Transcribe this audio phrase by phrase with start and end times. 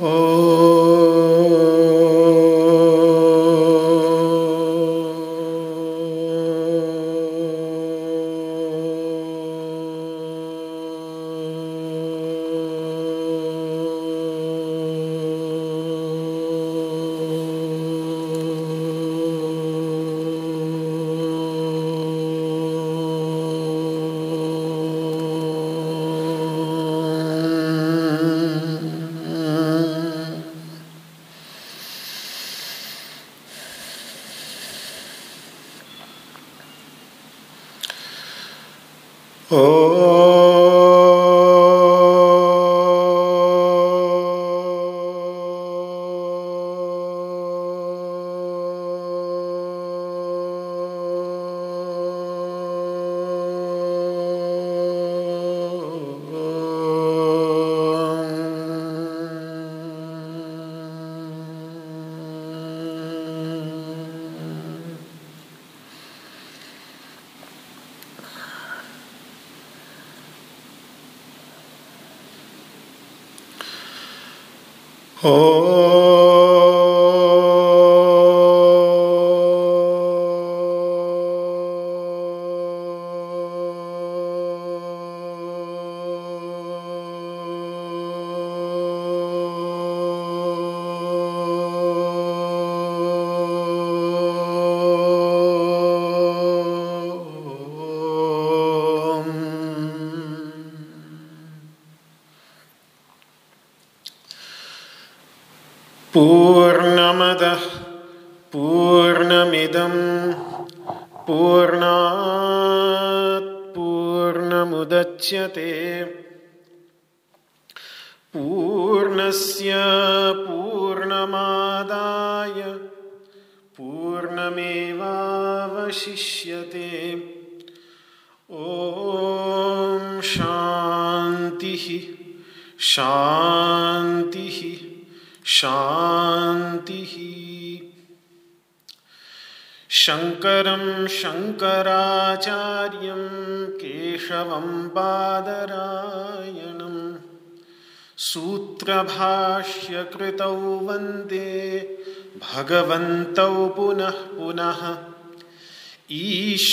[0.00, 0.73] Oh.
[39.56, 39.83] Oh.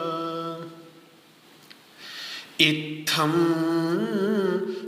[2.67, 3.35] इत्थं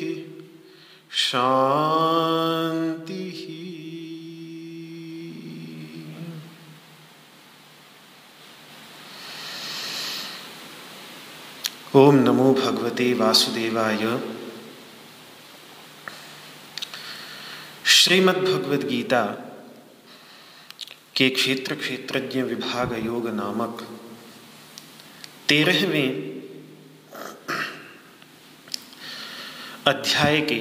[11.96, 14.04] ओम नमो भगवते वासुदेवाय।
[18.04, 19.24] श्रीमद् भगवद गीता
[21.18, 23.84] के क्षेत्र क्षेत्रज्ञ विभाग योग नामक
[25.50, 26.10] तेरहवें
[29.88, 30.60] अध्याय के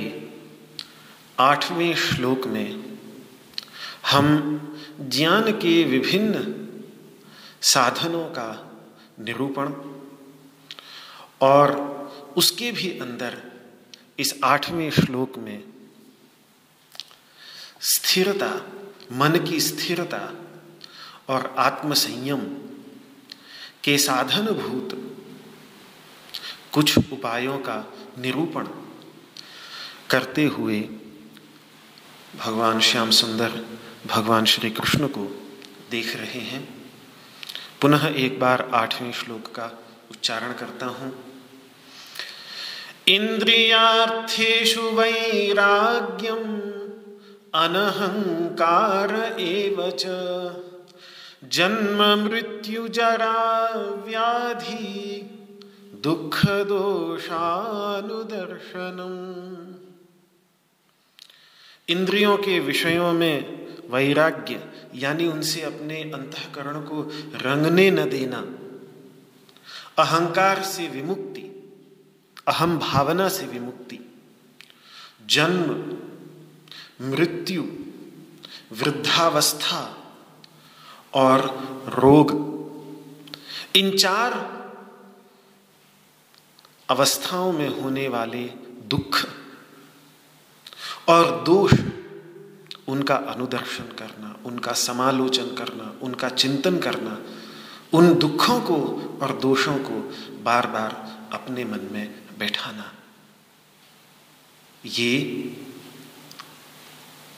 [1.38, 2.84] आठवें श्लोक में
[4.12, 4.30] हम
[5.08, 6.44] ज्ञान के विभिन्न
[7.72, 8.48] साधनों का
[9.20, 9.74] निरूपण
[11.42, 11.76] और
[12.36, 13.42] उसके भी अंदर
[14.18, 15.71] इस आठवें श्लोक में
[17.82, 18.66] स्थिरता,
[19.12, 20.34] मन की स्थिरता
[21.28, 22.40] और आत्मसंयम
[23.84, 25.18] के साधन भूत
[26.72, 28.66] कुछ उपायों का निरूपण
[30.10, 30.88] करते हुए
[32.36, 33.64] भगवान श्याम सुंदर,
[34.06, 35.46] भगवान श्री कृष्ण को
[35.90, 36.74] देख रहे हैं।
[37.80, 41.24] पुनः एक बार आठवें श्लोक का उच्चारण करता हूँ।
[43.08, 46.81] इंद्रियार्थेषु वैराग्यम
[47.54, 50.06] अनहंकार एव च।
[51.44, 55.28] जन्म, मृत्यु, जरा, व्याधि,
[56.02, 57.42] दुख, दोषानुदर्शनम।
[61.88, 68.46] इंद्रियों के विषयों में वैराग्य, यानी उनसे अपने अंतकरण को रंगने न देना।
[70.02, 71.72] अहंकार से विमुक्ति,
[72.48, 73.98] अहम भावना से विमुक्ति।
[75.26, 75.98] जन्म
[77.00, 77.62] मृत्यु,
[78.72, 79.96] वृद्धावस्था
[81.14, 81.40] और
[81.88, 82.30] रोग।
[83.76, 84.32] इन चार
[86.88, 88.44] अवस्थाओं में होने वाले
[88.86, 89.24] दुख
[91.08, 91.72] और दोष,
[92.88, 97.18] उनका अनुदर्शन करना, उनका समालोचन करना, उनका चिंतन करना,
[97.92, 98.76] उन दुखों को
[99.22, 100.00] और दोषों को
[100.42, 100.90] बार बार
[101.32, 102.92] अपने मन में बैठाना,
[104.86, 105.18] ये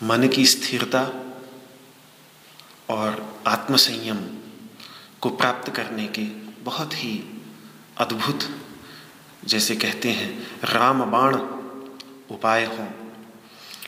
[0.04, 1.02] मन की स्थिरता
[2.90, 4.16] और आत्मसंयम
[5.20, 6.22] को प्राप्त करने के
[6.62, 7.42] बहुत ही
[7.98, 8.48] अद्भुत,
[9.44, 11.34] जैसे कहते हैं, रामबाण
[12.34, 12.88] उपाय हों।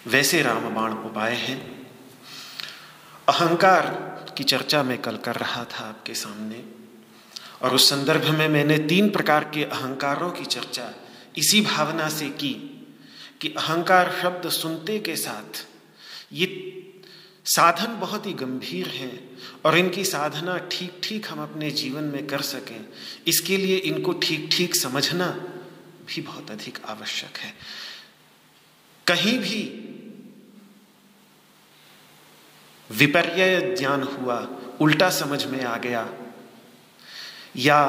[0.06, 1.86] वैसे रामबाण उपाय हैं।
[3.28, 3.86] अहंकार
[4.38, 6.64] की चर्चा मैं कल कर रहा था आपके सामने,
[7.62, 10.92] और उस संदर्भ में मैंने तीन प्रकार के अहंकारों की चर्चा
[11.36, 12.52] इसी भावना से की
[13.40, 15.66] कि अहंकार शब्द सुनते के साथ
[16.32, 16.72] ये
[17.44, 22.40] साधन बहुत ही गंभीर हैं और इनकी साधना ठीक ठीक हम अपने जीवन में कर
[22.40, 22.86] सकें।
[23.26, 25.26] इसके लिए इनको ठीक ठीक समझना
[26.06, 27.54] भी बहुत अधिक आवश्यक है।
[29.06, 29.62] कहीं भी
[32.90, 34.48] विपर्य ज्ञान हुआ,
[34.80, 36.08] उल्टा समझ में आ गया,
[37.56, 37.88] या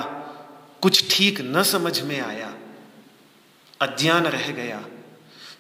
[0.82, 2.54] कुछ ठीक न समझ में आया,
[3.82, 4.86] अज्ञान रह गया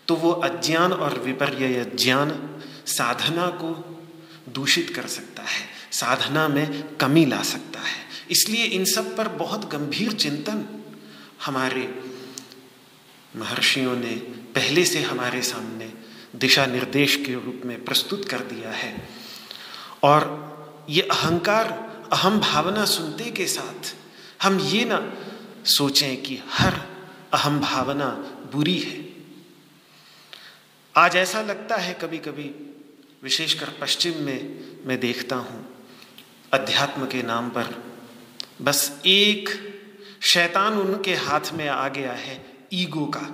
[0.07, 3.99] तो वो अज्ञान और विपर्य ज्ञान साधना को
[4.49, 9.71] दूषित कर सकता है, साधना में कमी ला सकता है। इसलिए इन सब पर बहुत
[9.71, 10.65] गंभीर चिंतन
[11.45, 12.01] हमारे
[13.35, 14.15] महर्षियों ने
[14.55, 15.93] पहले से हमारे सामने
[16.35, 19.09] दिशा निर्देश के रूप में प्रस्तुत कर दिया है।
[20.03, 21.71] और ये अहंकार,
[22.13, 23.95] अहम भावना सुनते के साथ
[24.43, 25.13] हम ये ना
[25.65, 26.73] सोचें कि हर
[27.33, 28.09] अहम भावना
[28.53, 29.06] बुरी है।
[30.97, 32.43] आज ऐसा लगता है कभी कभी
[33.23, 35.65] विशेषकर पश्चिम में मैं देखता हूँ,
[36.51, 37.67] अध्यात्म के नाम पर।
[38.61, 39.49] बस एक
[40.23, 42.41] शैतान उनके हाथ में आ गया है,
[42.73, 43.27] ईगो का।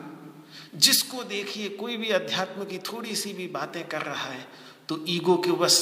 [0.75, 4.47] जिसको देखिए, कोई भी अध्यात्म की थोड़ी सी भी बातें कर रहा है
[4.89, 5.77] तो ईगो के बस,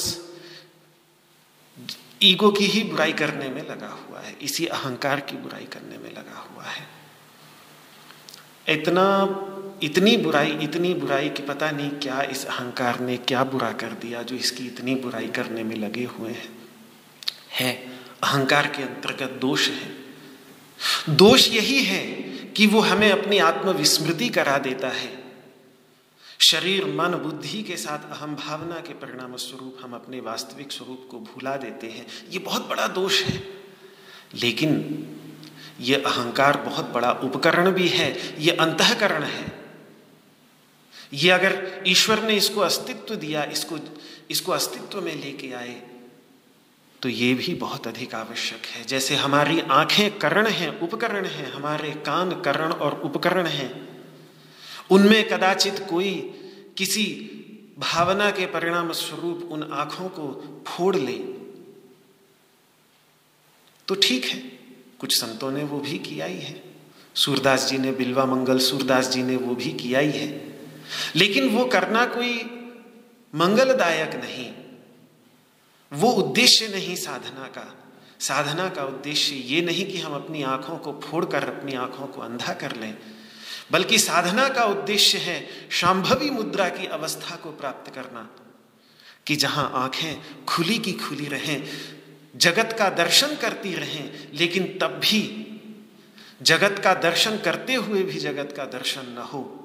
[2.22, 6.10] ईगो की ही बुराई करने में लगा हुआ है, इसी अहंकार की बुराई करने में
[6.10, 6.86] लगा हुआ है।
[8.68, 9.04] इतना
[9.82, 14.22] इतनी बुराई इतनी बुराई कि पता नहीं क्या इस अहंकार ने क्या बुरा कर दिया
[14.22, 16.58] जो इसकी इतनी बुराई करने में लगे हुए हैं।
[17.50, 17.72] है,
[18.22, 19.96] अहंकार के अंतर्गत दोष है।
[21.08, 22.06] दोष यही है
[22.56, 25.24] कि वो हमें अपनी आत्मविस्मृति करा देता है।
[26.38, 31.18] शरीर, मन, बुद्धि के साथ अहम भावना के परिणाम स्वरूप हम अपने वास्तविक स्वरूप को
[31.18, 33.42] भूला देते हैं। ये बहुत बड़ा दोष है।
[34.34, 35.04] लेकिन
[35.80, 39.61] ये अहंकार बहुत बड़ा उपकरण भी है, ये अंतकरण है।
[41.12, 43.78] ये अगर ईश्वर ने इसको अस्तित्व दिया, इसको
[44.30, 45.80] इसको अस्तित्व में लेके आए
[47.02, 51.90] तो ये भी बहुत अधिक आवश्यक है। जैसे हमारी आँखें करण हैं, उपकरण हैं, हमारे
[52.06, 53.70] कान करण और उपकरण हैं,
[54.90, 56.12] उनमें कदाचित कोई
[56.76, 57.04] किसी
[57.78, 60.28] भावना के परिणाम स्वरूप उन आँखों को
[60.66, 61.18] फोड़ ले
[63.88, 64.38] तो ठीक है।
[65.00, 66.62] कुछ संतों ने वो भी किया ही है।
[67.14, 70.51] सूरदास जी ने, बिल्वा मंगल सूरदास जी ने वो भी किया ही है।
[71.16, 72.34] लेकिन वो करना कोई
[73.34, 74.50] मंगलदायक नहीं।
[75.92, 77.78] वो उद्देश्य नहीं साधना का।
[78.20, 82.52] साधना का उद्देश्य ये नहीं कि हम अपनी आँखों को फोड़कर अपनी आँखों को अंधा
[82.52, 82.96] कर लें,
[83.70, 88.28] बल्कि साधना का उद्देश्य है शांभवी मुद्रा की अवस्था को प्राप्त करना,
[89.26, 91.68] कि जहाँ आँखें खुली की खुली रहें,
[92.36, 95.22] जगत का दर्शन करती रहें, लेकिन तब भी
[96.42, 99.61] जगत का दर्शन करते हुए भी जगत का दर्शन न हो।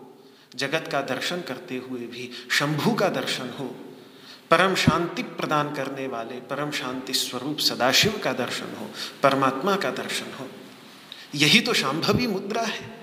[0.57, 3.65] जगत का दर्शन करते हुए भी, शंभू का दर्शन हो,
[4.51, 8.89] परम शांति प्रदान करने वाले, परम शांति स्वरूप सदाशिव का दर्शन हो,
[9.23, 10.47] परमात्मा का दर्शन हो,
[11.35, 12.95] यही तो शांभवी मुद्रा है।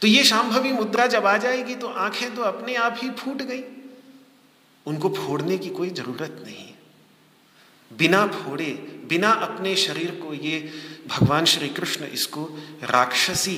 [0.00, 3.62] तो ये शांभवी मुद्रा जब आ जाएगी तो आँखें तो अपने आप ही फूट गई।
[4.86, 6.68] उनको फोड़ने की कोई ज़रूरत नहीं
[7.90, 8.70] बिना फोड़े,
[9.08, 10.58] बिना अपने शरीर को ये
[11.08, 12.44] भगवान श्री कृष्ण इसको
[12.82, 13.56] राक्षसी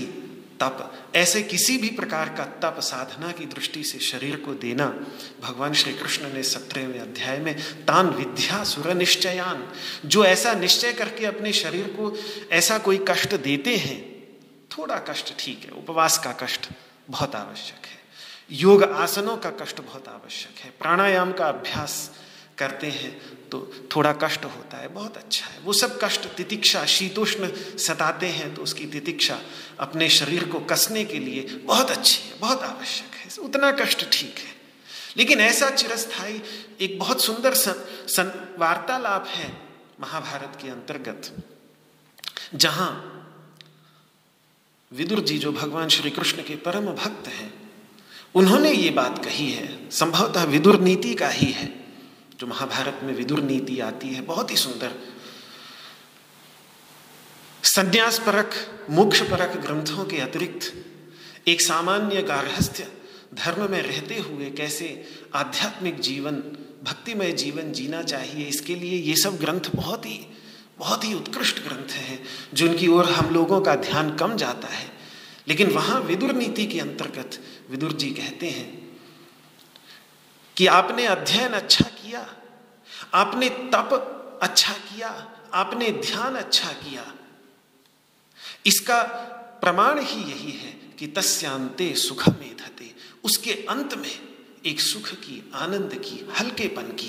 [0.63, 4.87] तप, ऐसे किसी भी प्रकार का तप साधना की दृष्टि से शरीर को देना,
[5.41, 7.55] भगवान श्री कृष्ण ने सत्रहवें अध्याय में,
[7.85, 9.69] तान विद्या सुर निश्चयान।
[10.07, 12.15] जो ऐसा निश्चय करके अपने शरीर को
[12.53, 14.01] ऐसा कोई कष्ट देते हैं,
[14.71, 16.69] थोड़ा कष्ट ठीक है, उपवास का कष्ट
[17.11, 18.01] बहुत आवश्यक है।
[18.51, 22.11] योग आसनों का कष्ट बहुत आवश्यक है, प्राणायाम का अभ्यास
[22.59, 23.21] करते हैं
[23.53, 23.59] तो
[23.97, 28.63] थोड़ा कष्ट होता है बहुत अच्छा है। वो सब कष्ट तितिक्षा शीतोष्ण सताते हैं तो
[28.63, 29.39] उसकी तितिक्षा
[29.81, 34.39] अपने शरीर को कसने के लिए बहुत अच्छी है बहुत आवश्यक है। उतना कष्ट ठीक
[34.39, 34.53] है।
[35.17, 36.43] लेकिन ऐसा चिरस्थाई
[36.81, 39.53] एक बहुत सुंदर सन, सन वार्तालाप है
[40.01, 41.33] महाभारत के अंतर्गत
[42.55, 42.91] जहाँ
[44.93, 47.53] विदुर जी जो भगवान श्री कृष्ण के परम भक्त हैं
[48.35, 51.82] उन्होंने ये बात कही है। संभवतः विदुर नीति का ही है।
[52.43, 54.93] जो महाभारत में विदुर नीति आती है, बहुत ही सुंदर।
[57.63, 58.51] संन्यास परक
[58.91, 60.73] मोक्ष परक ग्रंथों के अतिरिक्त,
[61.49, 62.89] एक सामान्य गार्हस्थ्य
[63.35, 64.89] धर्म में रहते हुए कैसे
[65.35, 66.35] आध्यात्मिक जीवन,
[66.83, 70.21] भक्तिमय जीवन जीना चाहिए, इसके लिए ये सब ग्रंथ बहुत ही
[70.79, 72.23] बहुत ही उत्कृष्ट ग्रंथ हैं,
[72.55, 74.93] जिनकी ओर हम लोगों का ध्यान कम जाता है।
[75.49, 78.83] लेकिन वहाँ विदुर नीति के अंतर्गत, विदुर जी कहते हैं
[80.57, 82.27] कि आपने अध्ययन अच्छा किया।
[83.15, 85.09] आपने तप अच्छा किया,
[85.55, 87.13] आपने ध्यान अच्छा किया।
[88.67, 89.03] इसका
[89.63, 92.91] प्रमाण ही यही है कि तस्यांते सुख में धते
[93.25, 94.19] उसके अंत में
[94.67, 97.09] एक सुख की, आनंद की, हल्केपन की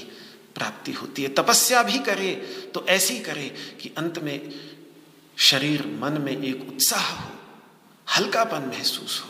[0.56, 2.34] प्राप्ति होती है। तपस्या भी करे
[2.74, 3.50] तो ऐसी करे
[3.82, 4.40] कि अंत में
[5.38, 7.32] शरीर, मन में एक उत्साह हो,
[8.08, 9.30] हल्कापन महसूस हो,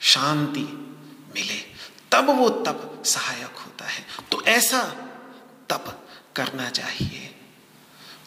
[0.00, 0.66] शांति
[1.34, 1.77] मिले।
[2.12, 4.82] तब वो तप सहायक होता है। तो ऐसा
[5.70, 7.34] तप करना चाहिए।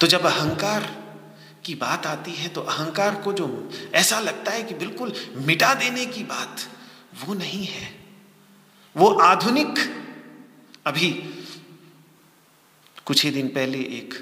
[0.02, 0.90] तो जब अहंकार
[1.66, 3.48] की बात आती है तो अहंकार को जो
[3.96, 6.70] ऐसा लगता है कि बिल्कुल मिटा देने की बात,
[7.26, 8.00] वो नहीं है।
[8.96, 9.80] वो आधुनिक
[10.86, 11.12] अभी
[13.06, 14.14] कुछ ही दिन पहले एक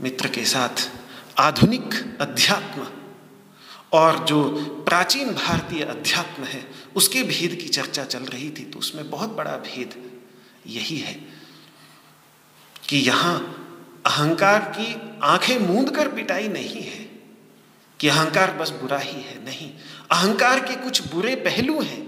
[0.00, 0.90] मित्र के साथ
[1.38, 2.86] आधुनिक अध्यात्म
[3.92, 4.42] और जो
[4.86, 6.62] प्राचीन भारतीय अध्यात्म है,
[6.96, 9.94] उसके भेद की चर्चा चल रही थी तो उसमें बहुत बड़ा भेद
[10.66, 11.14] यही है
[12.88, 13.38] कि यहाँ
[14.06, 17.04] अहंकार की आँखें मूंद कर पिटाई नहीं है,
[18.00, 19.70] कि अहंकार बस बुरा ही है, नहीं।
[20.12, 22.04] अहंकार के कुछ बुरे पहलू हैं,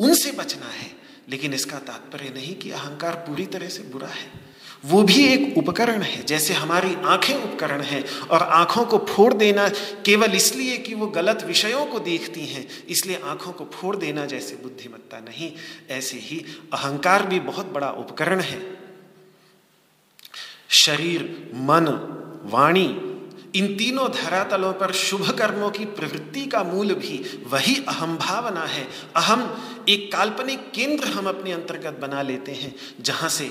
[0.00, 0.90] उनसे बचना है,
[1.28, 4.49] लेकिन इसका तात्पर्य नहीं कि अहंकार पूरी तरह से बुरा है।
[4.84, 9.68] वो भी एक उपकरण है, जैसे हमारी आँखें उपकरण हैं और आँखों को फोड़ देना
[10.04, 14.56] केवल इसलिए कि वो गलत विषयों को देखती हैं, इसलिए आँखों को फोड़ देना जैसे
[14.62, 15.52] बुद्धिमत्ता नहीं,
[15.90, 18.60] ऐसे ही अहंकार भी बहुत बड़ा उपकरण है।
[20.76, 21.22] शरीर,
[21.54, 21.86] मन,
[22.44, 22.86] वाणी,
[23.56, 28.86] इन तीनों धरातलों पर शुभ कर्मों की प्रवृत्ति का मूल भी वही अहम भावना है।
[29.16, 29.42] अहम
[29.88, 33.50] एक काल्पनिक केंद्र हम अपने अंतर्गत बना लेते हैं, जहाँ से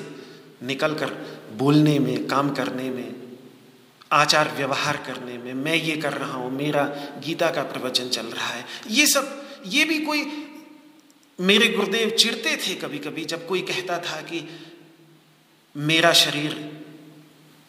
[0.64, 1.10] निकलकर
[1.58, 3.38] बोलने में, काम करने में,
[4.12, 6.84] आचार व्यवहार करने में, मैं ये कर रहा हूँ, मेरा
[7.26, 10.46] गीता का प्रवचन चल रहा है। ये सब, ये भी कोई
[11.40, 14.50] मेरे गुरुदेव चिढ़ते थे कभी कभी जब कोई कहता था कि
[15.78, 16.80] मेरा शरीर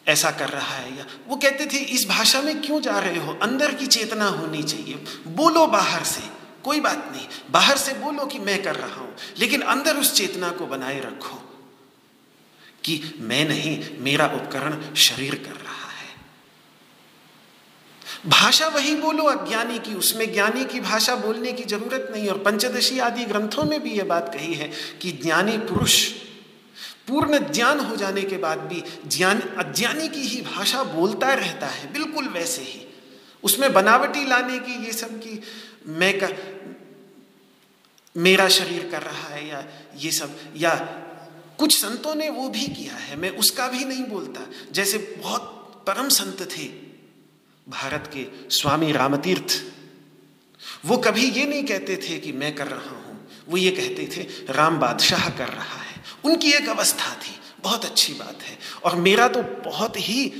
[0.07, 3.33] ऐसा कर रहा है या वो कहते थे, इस भाषा में क्यों जा रहे हो?
[3.33, 4.95] अंदर की चेतना होनी चाहिए।
[5.27, 6.21] बोलो बाहर से,
[6.63, 10.49] कोई बात नहीं। बाहर से बोलो कि मैं कर रहा हूँ, लेकिन अंदर उस चेतना
[10.49, 11.50] को बनाए रखो।
[12.83, 16.15] कि मैं नहीं, मेरा उपकरण शरीर कर रहा है।
[18.25, 22.99] भाषा वही बोलो अज्ञानी की, उसमें ज्ञानी की भाषा बोलने की ज़रूरत नहीं। और पंचदशी
[22.99, 24.71] आदि ग्रंथों में भी यह बात कही है
[25.01, 26.11] कि ज्ञानी पुरुष,
[27.07, 31.93] पूर्ण ज्ञान हो जाने के बाद भी ज्ञान, अज्ञानी की ही भाषा बोलता रहता है,
[31.93, 32.87] बिल्कुल वैसे ही।
[33.43, 35.41] उसमें बनावटी लाने की ये सब की
[35.87, 36.27] मैं का,
[38.17, 39.63] मेरा शरीर कर रहा है या
[39.97, 41.00] ये सब, या
[41.61, 44.41] कुछ संतों ने वो भी किया है, मैं उसका भी नहीं बोलता।
[44.71, 46.65] जैसे बहुत परम संत थे,
[47.69, 49.61] भारत के स्वामी रामतीर्थ,
[50.85, 54.53] वो कभी ये नहीं कहते थे कि मैं कर रहा हूँ। वो ये कहते थे,
[54.53, 59.27] राम बादशाह कर रहा है। उनकी एक अवस्था थी, बहुत अच्छी बात है। और मेरा
[59.27, 60.31] तो बहुत ही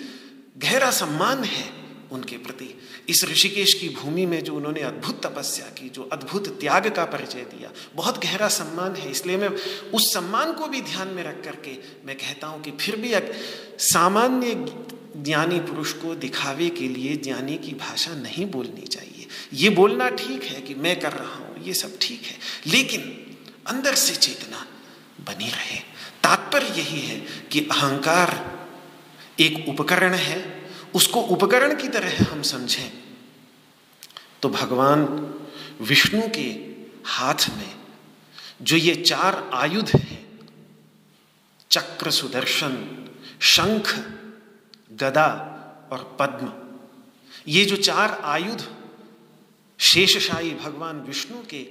[0.58, 1.74] गहरा सम्मान है
[2.12, 6.88] उनके प्रति। इस ऋषिकेश की भूमि में जो उन्होंने अद्भुत तपस्या की, जो अद्भुत त्याग
[6.96, 9.50] का परिचय दिया, बहुत गहरा सम्मान है। इसलिए मैं
[9.92, 13.14] उस सम्मान को भी ध्यान में रख करके मैं कहता हूँ कि फिर भी
[13.84, 14.54] सामान्य
[15.18, 20.44] ज्ञानी पुरुष को दिखावे के लिए ज्ञानी की भाषा नहीं बोलनी चाहिए। ये बोलना ठीक
[20.44, 23.02] है कि मैं कर रहा हूँ, ये सब ठीक है, लेकिन
[23.68, 24.66] अंदर से चेतना
[25.22, 25.80] बनी रहे।
[26.24, 27.18] तात्पर्य यही है
[27.52, 28.40] कि अहंकार
[29.40, 30.61] एक उपकरण है
[30.96, 33.04] उसको उपकरण की तरह हम समझें
[34.42, 35.06] तो भगवान
[35.82, 36.72] विष्णु के
[37.06, 37.76] हाथ में
[38.62, 40.40] जो ये चार आयुध हैं,
[41.72, 42.98] चक्र सुदर्शन,
[43.42, 43.96] शंख,
[44.92, 45.28] गदा
[45.92, 46.54] और पद्म,
[47.48, 48.76] ये जो चार आयुध
[49.80, 51.68] शेषशाही भगवान विष्णु के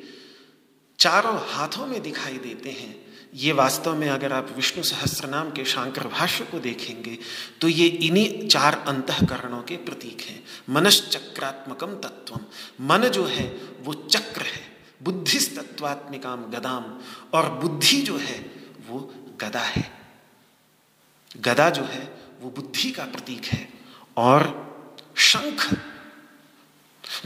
[0.98, 2.99] चारों हाथों में दिखाई देते हैं
[3.32, 7.18] ये वास्तव में अगर आप विष्णु सहस्त्रनाम के शांकर भाष्य को देखेंगे
[7.60, 12.40] तो ये इन्हीं चार अंतकरणों के प्रतीक हैं। मनश्चक्रात्मकम तत्वम
[12.86, 13.46] मन जो है,
[13.80, 14.62] वो चक्र है
[15.02, 16.84] बुद्धिस तत्वात्मिकाम गदाम
[17.34, 18.38] और बुद्धि जो है,
[18.88, 18.98] वो
[19.40, 19.90] गदा है।
[21.36, 22.02] गदा जो है,
[22.40, 23.68] वो बुद्धि का प्रतीक है,
[24.16, 24.52] और
[25.16, 25.68] शंख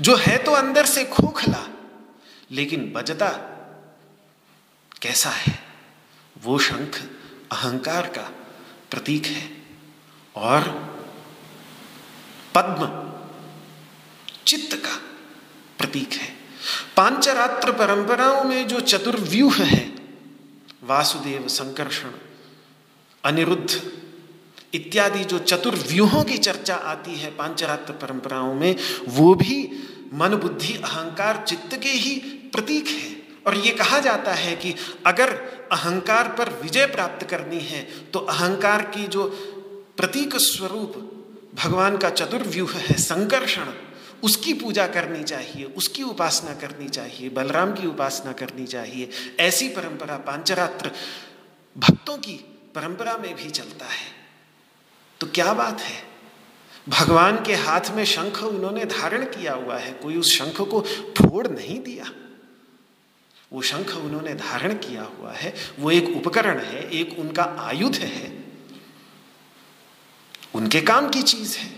[0.01, 1.67] जो है तो अंदर से खोखला,
[2.51, 3.29] लेकिन बजता
[5.03, 5.64] कैसा है?
[6.43, 7.03] वो शंख
[7.53, 8.33] अहंकार का
[8.91, 9.65] प्रतीक है।
[10.37, 10.63] और
[12.55, 13.15] पद्म
[14.47, 14.97] चित्त का
[15.79, 16.37] प्रतीक है।
[16.97, 19.95] पांचरात्र परंपराओं में जो चतुर्व्यूह है,
[20.85, 22.11] वासुदेव, संकर्षण,
[23.25, 23.93] अनिरुद्ध
[24.75, 28.77] इत्यादि जो चतुर्व्यूहों की चर्चा आती है पांचरात्र परंपराओं में,
[29.09, 29.71] वो भी
[30.15, 32.19] मन बुद्धि अहंकार, चित्त के ही
[32.53, 33.15] प्रतीक है।
[33.47, 34.75] और ये कहा जाता है कि
[35.07, 35.33] अगर
[35.73, 39.27] अहंकार पर विजय प्राप्त करनी है तो अहंकार की जो
[39.97, 41.11] प्रतीक स्वरूप
[41.55, 43.67] भगवान का चतुर्व्यूह है, संकर्षण,
[44.23, 50.17] उसकी पूजा करनी चाहिए, उसकी उपासना करनी चाहिए, बलराम की उपासना करनी चाहिए, ऐसी परंपरा
[50.17, 50.91] पांचरात्र
[51.77, 52.35] भक्तों की
[52.75, 54.07] परंपरा में भी चलता है।
[55.21, 56.03] तो क्या बात है?
[56.89, 60.81] भगवान के हाथ में शंख उन्होंने धारण किया हुआ है, कोई उस शंख को
[61.19, 62.05] फोड़ नहीं दिया।
[63.55, 68.45] वो शंख उन्होंने धारण किया हुआ है, वो एक उपकरण है, एक उनका आयुध है।
[70.55, 71.71] उनके काम की चीज़ है।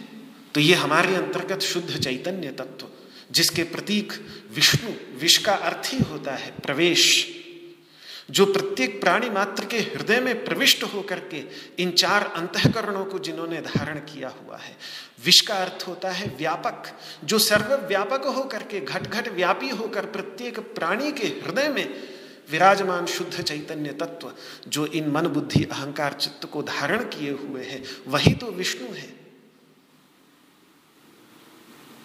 [0.54, 2.86] तो ये हमारे अंतर्गत शुद्ध चैतन्य तत्व,
[3.30, 4.12] जिसके प्रतीक
[4.50, 7.35] विष्णु, विष का अर्थ ही होता है प्रवेश।
[8.30, 11.42] जो प्रत्येक प्राणी मात्र के हृदय में प्रविष्ट होकर के
[11.78, 14.76] इन चार अंतकरणों को जिन्होंने धारण किया हुआ है,
[15.24, 16.82] विष का अर्थ होता है व्यापक,
[17.24, 21.86] जो सर्वव्यापक होकर के घट घट व्यापी होकर प्रत्येक प्राणी के हृदय में
[22.50, 24.32] विराजमान शुद्ध चैतन्य तत्व,
[24.68, 29.08] जो इन मन बुद्धि अहंकार चित्त को धारण किए हुए हैं, वही तो विष्णु है।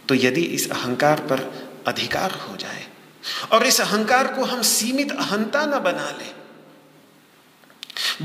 [0.09, 1.39] तो यदि इस अहंकार पर
[1.87, 2.87] अधिकार हो जाए
[3.51, 6.29] और इस अहंकार को हम सीमित अहंता न बना ले,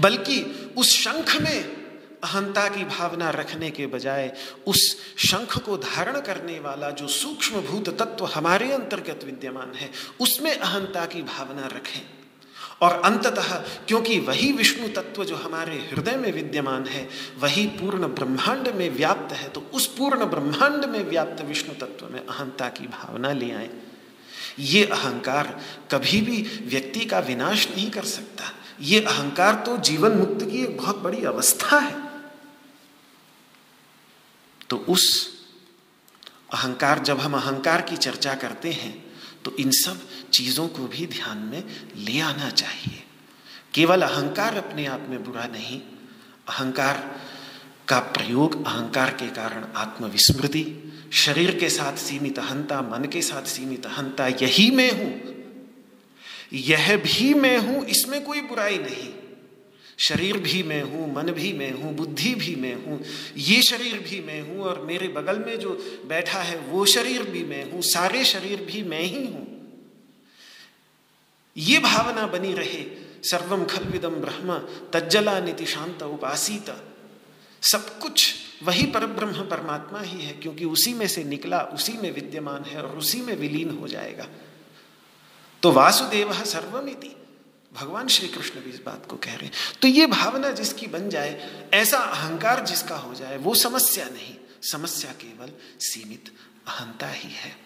[0.00, 0.40] बल्कि
[0.76, 1.76] उस शंख में
[2.24, 4.32] अहंता की भावना रखने के बजाय
[4.66, 4.80] उस
[5.18, 11.04] शंख को धारण करने वाला जो सूक्ष्म भूत तत्व हमारे अंतर्गत विद्यमान है, उसमें अहंता
[11.06, 12.00] की भावना रखें।
[12.82, 13.54] और अंततः,
[13.88, 19.32] क्योंकि वही विष्णु तत्व जो हमारे हृदय में विद्यमान है, वही पूर्ण ब्रह्मांड में व्याप्त
[19.32, 23.70] है तो उस पूर्ण ब्रह्मांड में व्याप्त विष्णु तत्व में अहंता की भावना ले आए।
[24.58, 25.48] ये अहंकार
[25.90, 30.76] कभी भी व्यक्ति का विनाश नहीं कर सकता। ये अहंकार तो जीवन मुक्त की एक
[30.76, 31.94] बहुत बड़ी अवस्था है।
[34.70, 35.04] तो उस
[36.52, 38.94] अहंकार, जब हम अहंकार की चर्चा करते हैं
[39.44, 40.00] तो इन सब
[40.32, 41.62] चीज़ों को भी ध्यान में
[41.96, 43.02] ले आना चाहिए।
[43.74, 45.80] केवल अहंकार अपने आप में बुरा नहीं,
[46.48, 46.98] अहंकार
[47.88, 50.64] का प्रयोग अहंकार के कारण आत्मविस्मृति,
[51.12, 55.34] शरीर के साथ सीमित अहंता, मन के साथ सीमित अहंता, यही मैं हूँ।
[56.52, 59.12] यह भी मैं हूँ, इसमें कोई बुराई नहीं।
[59.98, 63.00] शरीर भी मैं हूँ, मन भी मैं हूँ, बुद्धि भी मैं हूँ,
[63.36, 65.70] ये शरीर भी मैं हूँ और मेरे बगल में जो
[66.08, 69.46] बैठा है वो शरीर भी मैं हूँ, सारे शरीर भी मैं ही हूँ।
[71.56, 72.84] ये भावना बनी रहे
[73.22, 74.58] सर्वम खलविदम ब्रह्म
[74.92, 76.70] तज्जला नीति शांत उपासित।
[77.72, 82.12] सब कुछ वही पर ब्रह्म परमात्मा ही है, क्योंकि उसी में से निकला, उसी में
[82.12, 84.26] विद्यमान है और उसी में विलीन हो जाएगा।
[85.62, 87.16] तो वासुदेव सर्वमिति।
[87.72, 89.52] भगवान श्री कृष्ण भी इस बात को कह रहे हैं।
[89.82, 95.12] तो ये भावना जिसकी बन जाए, ऐसा अहंकार जिसका हो जाए, वो समस्या नहीं। समस्या
[95.12, 96.36] केवल सीमित
[96.68, 97.56] अहंता ही है।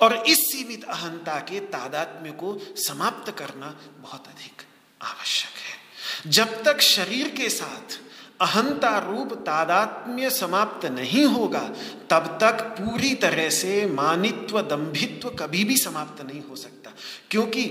[0.00, 4.62] और इस सीमित अहंता के तादात्म्य को समाप्त करना बहुत अधिक
[5.02, 5.82] आवश्यक है।
[6.30, 8.11] जब तक शरीर के साथ
[8.42, 11.68] अहंता रूप तादात्म्य समाप्त नहीं होगा,
[12.10, 16.90] तब तक पूरी तरह से मानित्व, दंभित्व कभी भी समाप्त नहीं हो सकता।
[17.30, 17.62] क्योंकि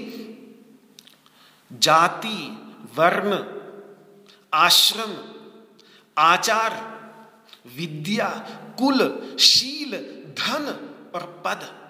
[1.74, 2.58] जाति,
[2.96, 3.44] वर्ण,
[4.54, 5.18] आश्रम,
[6.18, 6.92] आचार,
[7.76, 8.30] विद्या,
[8.78, 9.00] कुल,
[9.40, 9.92] शील,
[10.32, 10.66] धन
[11.16, 11.82] और पद,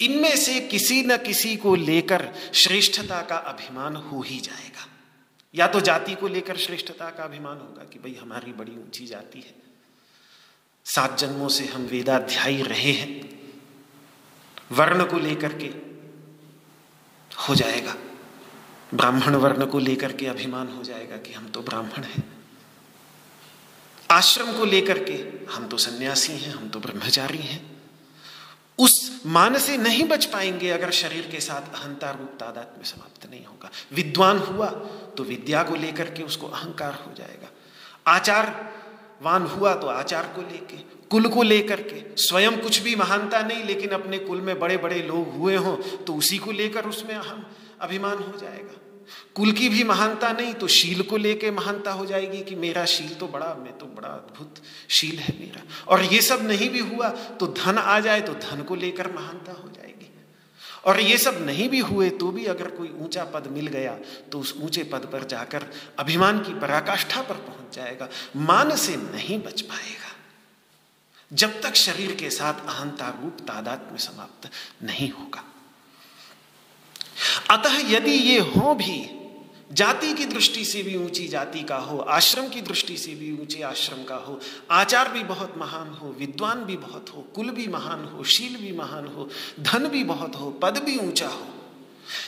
[0.00, 4.87] इनमें से किसी न किसी को लेकर श्रेष्ठता का अभिमान हो ही जाएगा।
[5.54, 9.38] या तो जाति को लेकर श्रेष्ठता का अभिमान होगा कि भाई हमारी बड़ी ऊँची जाति
[9.38, 9.54] है।
[10.84, 13.38] सात जन्मों से हम वेदाध्यायी रहे हैं।
[14.72, 15.66] वर्ण को लेकर के
[17.48, 17.96] हो जाएगा।
[18.94, 22.24] ब्राह्मण वर्ण को लेकर के अभिमान हो जाएगा कि हम तो ब्राह्मण हैं।
[24.10, 27.77] आश्रम को लेकर के हम तो सन्यासी हैं, हम तो ब्रह्मचारी हैं।
[28.78, 33.28] उस मान से नहीं बच पाएँगे अगर शरीर के साथ अहंता रूप तादात में समाप्त
[33.30, 34.68] नहीं होगा। विद्वान हुआ
[35.16, 37.48] तो विद्या को लेकर के उसको अहंकार हो जाएगा।
[38.06, 38.54] आचार
[39.22, 40.76] वान हुआ तो आचार को लेके,
[41.10, 45.02] कुल को लेकर के। स्वयं कुछ भी महानता नहीं, लेकिन अपने कुल में बड़े बड़े
[45.02, 47.44] लोग हुए हों तो उसी को लेकर उसमें अहम
[47.80, 48.74] अभिमान हो जाएगा।
[49.34, 53.14] कुल की भी महानता नहीं तो शील को लेके महानता हो जाएगी कि मेरा शील
[53.14, 57.08] तो बड़ा, मैं तो बड़ा अद्भुत शील है मेरा। और ये सब नहीं भी हुआ
[57.08, 60.10] तो धन आ जाए तो धन को लेकर महानता हो जाएगी।
[60.84, 63.92] और ये सब नहीं भी हुए तो भी अगर कोई ऊँचा पद मिल गया
[64.32, 65.66] तो उस ऊँचे पद पर जाकर
[65.98, 70.14] अभिमान की पराकाष्ठा पर पहुँच जाएगा। मान से नहीं बच पाएगा।
[71.30, 74.50] जब तक शरीर के साथ अहंता रूप तादात में समाप्त
[74.82, 75.44] नहीं होगा।
[77.50, 79.10] अतः यदि ये हो भी,
[79.72, 83.62] जाति की दृष्टि से भी ऊँची जाति का हो, आश्रम की दृष्टि से भी ऊँचे
[83.62, 88.04] आश्रम का हो, आचार भी बहुत महान हो, विद्वान भी बहुत हो, कुल भी महान
[88.04, 89.28] हो, शील भी महान हो,
[89.60, 91.46] धन भी बहुत हो, पद भी ऊँचा हो,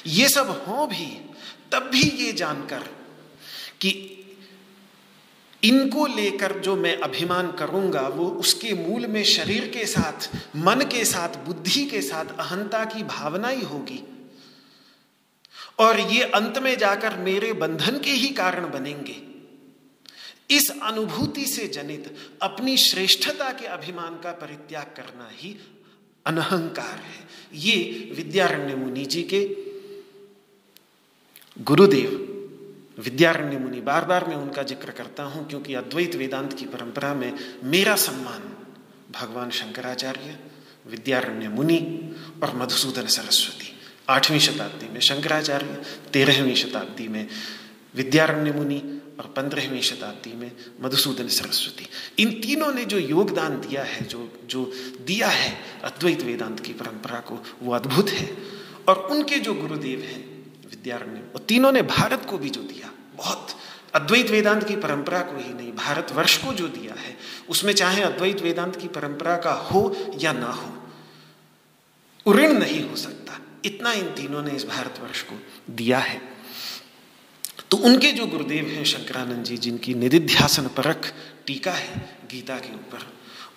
[0.07, 1.07] ये सब हो भी,
[1.73, 2.81] तब भी ये जानकर
[3.81, 4.17] कि
[5.63, 11.05] इनको लेकर जो मैं अभिमान करूँगा, वो उसके मूल में शरीर के साथ, मन के
[11.05, 14.03] साथ, बुद्धि के साथ, अहंता की भावना ही होगी।
[15.81, 19.17] और ये अंत में जाकर मेरे बंधन के ही कारण बनेंगे।
[20.51, 25.57] इस अनुभूति से जनित अपनी श्रेष्ठता के अभिमान का परित्याग करना ही
[26.27, 29.45] अनहंकार है। ये विद्यारण्य मुनि जी के
[31.57, 32.11] गुरुदेव
[32.99, 37.33] विद्यारण्य मुनि बार बार मैं उनका ज़िक्र करता हूँ, क्योंकि अद्वैत वेदांत की परंपरा में
[37.65, 38.43] मेरा सम्मान
[39.13, 40.39] भगवान शंकराचार्य,
[40.87, 41.79] विद्यारण्य मुनि
[42.43, 43.70] और मधुसूदन सरस्वती।
[44.11, 47.29] आठवीं शताब्दी में, शंकराचार्य तेरहवीं शताब्दी में,
[47.95, 54.05] विद्यारण्य मुनि और पंद्रहवीं शताब्दी में मधुसूदन सरस्वती। इन तीनों ने जो योगदान दिया है,
[54.05, 54.73] जो जो
[55.07, 58.37] दिया है अद्वैत वेदांत की परंपरा को, वो अद्भुत है।
[58.89, 60.23] और उनके जो गुरुदेव हैं,
[60.71, 63.47] विद्यारण्य और तीनों ने भारत को भी जो दिया, बहुत
[63.95, 67.17] अद्वैत वेदांत की परंपरा को ही नहीं भारत वर्ष को जो दिया है,
[67.49, 70.77] उसमें चाहे अद्वैत वेदांत की परंपरा का हो या ना हो
[72.33, 73.20] ऋण नहीं हो सकता।
[73.65, 75.39] इतना इन तीनों ने इस भारतवर्ष को
[75.71, 76.21] दिया है।
[77.71, 81.13] तो उनके जो गुरुदेव हैं, शंकरानंद जी, जिनकी निधिध्यासन परख
[81.47, 83.07] टीका है गीता के ऊपर,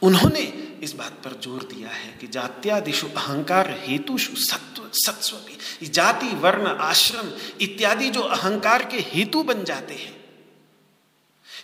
[0.01, 0.41] उन्होंने
[0.83, 7.31] इस बात पर ज़ोर दिया है कि जात्यादिशु अहंकार हेतुषु सत्व सत्स्वी जाति, वर्ण, आश्रम
[7.61, 10.15] इत्यादि जो अहंकार के हेतु बन जाते हैं।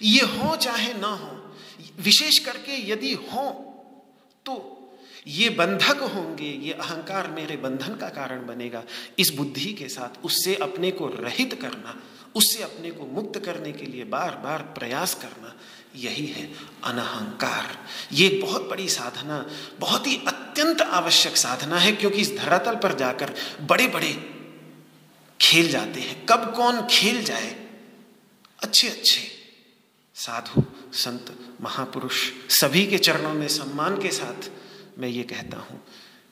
[0.01, 1.31] ये हो चाहे ना हो,
[1.99, 3.49] विशेष करके यदि हो
[4.45, 4.55] तो
[5.27, 8.83] ये बंधक होंगे, ये अहंकार मेरे बंधन का कारण बनेगा।
[9.19, 11.95] इस बुद्धि के साथ उससे अपने को रहित करना,
[12.35, 15.55] उससे अपने को मुक्त करने के लिए बार बार प्रयास करना,
[15.95, 16.45] यही है
[16.83, 17.77] अनहंकार।
[18.11, 19.45] ये बहुत बड़ी साधना,
[19.79, 24.13] बहुत ही अत्यंत आवश्यक साधना है, क्योंकि इस धरातल पर जाकर बड़े बड़े
[25.39, 27.49] खेल जाते हैं। कब कौन खेल जाए?
[28.59, 29.21] अच्छे अच्छे
[30.15, 34.49] साधु, संत, महापुरुष, सभी के चरणों में सम्मान के साथ
[34.99, 35.83] मैं ये कहता हूँ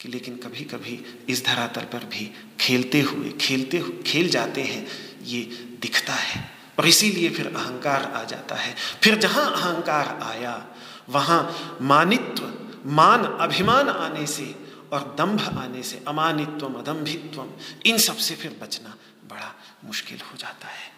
[0.02, 4.88] कि लेकिन कभी कभी इस धरातल पर भी खेलते हुए खेलते हुए खेल जाते हैं,
[5.24, 5.42] ये
[5.82, 10.68] दिखता है। और इसीलिए फिर अहंकार आ जाता है। फिर जहाँ अहंकार आया,
[11.10, 12.54] वहाँ मानित्व,
[12.86, 14.56] मान अभिमान आने से
[14.94, 17.50] और दंभ आने से अमानित्व अदम्भित्व
[17.86, 18.98] इन सबसे फिर बचना
[19.30, 20.92] बड़ा मुश्किल हो जाता है।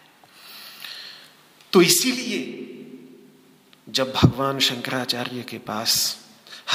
[1.72, 2.66] तो इसीलिए
[3.88, 6.18] जब भगवान शंकराचार्य के पास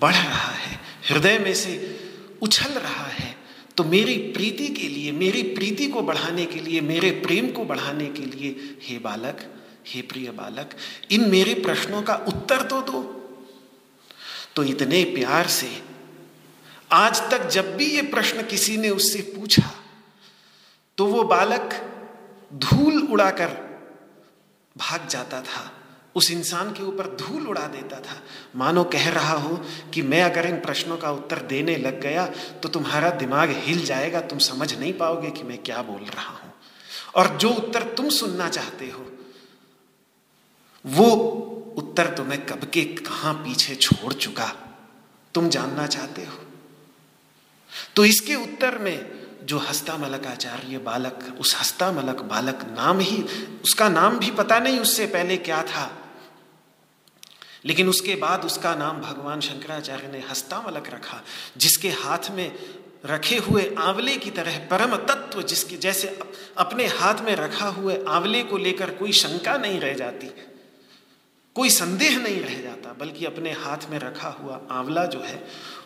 [0.02, 2.00] बढ़ रहा है, हृदय में से
[2.42, 3.41] उछल रहा है।
[3.78, 8.08] तो मेरी प्रीति के लिए, मेरी प्रीति को बढ़ाने के लिए, मेरे प्रेम को बढ़ाने
[8.08, 9.40] के लिए, हे बालक,
[9.88, 10.76] हे प्रिय बालक,
[11.12, 13.02] इन मेरे प्रश्नों का उत्तर तो दो।
[14.56, 15.70] तो इतने प्यार से,
[16.92, 19.70] आज तक जब भी ये प्रश्न किसी ने उससे पूछा
[20.98, 21.74] तो वो बालक
[22.54, 23.50] धूल उड़ाकर
[24.76, 25.62] भाग जाता था।
[26.16, 28.16] उस इंसान के ऊपर धूल उड़ा देता था।
[28.56, 29.60] मानो कह रहा हो
[29.94, 32.26] कि मैं अगर इन प्रश्नों का उत्तर देने लग गया
[32.64, 36.54] तो तुम्हारा दिमाग हिल जाएगा, तुम समझ नहीं पाओगे कि मैं क्या बोल रहा हूँ।
[37.16, 39.06] और जो उत्तर तुम सुनना चाहते हो,
[40.86, 41.08] वो
[41.78, 44.48] उत्तर तुम्हें कब के कहाँ पीछे छोड़ चुका,
[45.36, 46.38] तुम जानना चाहते हो?
[47.96, 53.24] तो इसके उत्तर में जो हस्ता मलक आचार्य बालक, उस हस्ता मलक बालक नाम ही,
[53.64, 55.90] उसका नाम भी पता नहीं, उससे पहले क्या था?
[57.66, 61.22] लेकिन उसके बाद उसका नाम भगवान शंकराचार्य ने हस्तावलक रखा,
[61.58, 62.52] जिसके हाथ में
[63.06, 66.08] रखे हुए आंवले की तरह, परम तत्व जिसके जैसे
[66.58, 70.28] अपने हाथ में रखा हुए आंवले को लेकर कोई शंका नहीं रह जाती,
[71.56, 75.44] कोई संदेह नहीं रह जाता, बल्कि अपने हाथ में रखा हुआ आंवला जो है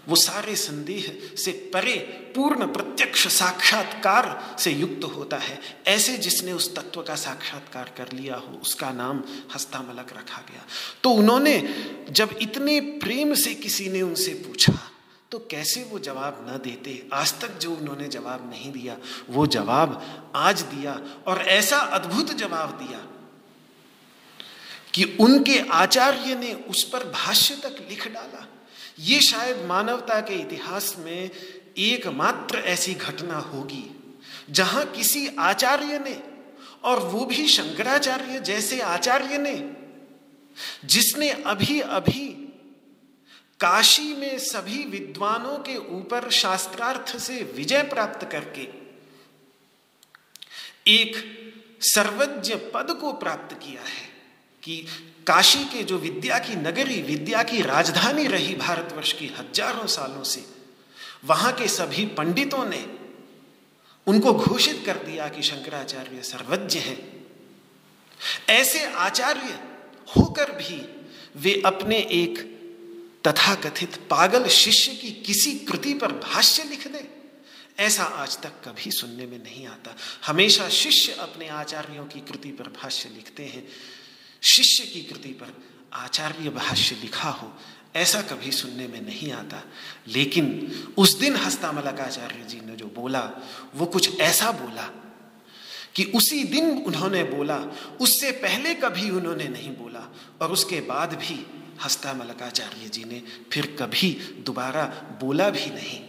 [0.07, 1.95] वो सारे संदेह से परे,
[2.35, 8.35] पूर्ण प्रत्यक्ष साक्षात्कार से युक्त होता है। ऐसे जिसने उस तत्व का साक्षात्कार कर लिया
[8.35, 9.23] हो, उसका नाम
[9.55, 10.65] हस्तामलक रखा गया।
[11.03, 11.57] तो उन्होंने
[12.09, 14.73] जब इतने प्रेम से किसी ने उनसे पूछा
[15.31, 17.07] तो कैसे वो जवाब न देते?
[17.13, 18.97] आज तक जो उन्होंने जवाब नहीं दिया,
[19.29, 22.99] वो जवाब आज दिया और ऐसा अद्भुत जवाब दिया
[24.93, 28.47] कि उनके आचार्य ने उस पर भाष्य तक लिख डाला।
[28.99, 31.31] ये शायद मानवता के इतिहास में
[31.77, 33.83] एकमात्र ऐसी घटना होगी,
[34.49, 36.21] जहाँ किसी आचार्य ने
[36.83, 39.55] और वो भी शंकराचार्य जैसे आचार्य ने,
[40.85, 42.27] जिसने अभी अभी
[43.59, 48.67] काशी में सभी विद्वानों के ऊपर शास्त्रार्थ से विजय प्राप्त करके
[50.87, 51.15] एक
[51.81, 54.07] सर्वज्ञ पद को प्राप्त किया है
[54.63, 54.85] कि
[55.27, 60.45] काशी के जो विद्या की नगरी, विद्या की राजधानी रही भारतवर्ष की हज़ारों सालों से,
[61.25, 62.85] वहाँ के सभी पंडितों ने
[64.07, 66.97] उनको घोषित कर दिया कि शंकराचार्य सर्वज्ञ हैं।
[68.49, 69.59] ऐसे आचार्य
[70.07, 70.81] होकर भी
[71.35, 72.39] वे अपने एक
[73.27, 77.03] तथाकथित पागल शिष्य की किसी कृति पर भाष्य लिख दे,
[77.79, 82.69] ऐसा आज तक कभी सुनने में नहीं आता। हमेशा शिष्य अपने आचार्यों की कृति पर
[82.73, 83.67] भाष्य लिखते हैं।
[84.45, 87.53] शिष्य की कृति पर आचार्य भाष्य लिखा हो,
[87.95, 89.63] ऐसा कभी सुनने में नहीं आता।
[90.07, 90.45] लेकिन
[90.97, 93.31] उस दिन हस्तामलकाचार्य जी ने जो बोला,
[93.75, 94.89] वो कुछ ऐसा बोला
[95.95, 97.57] कि उसी दिन उन्होंने बोला,
[98.01, 101.45] उससे पहले कभी उन्होंने नहीं बोला और उसके बाद भी
[101.85, 104.11] हस्तामलकाचार्य जी ने फिर कभी
[104.45, 104.85] दोबारा
[105.21, 105.99] बोला भी नहीं।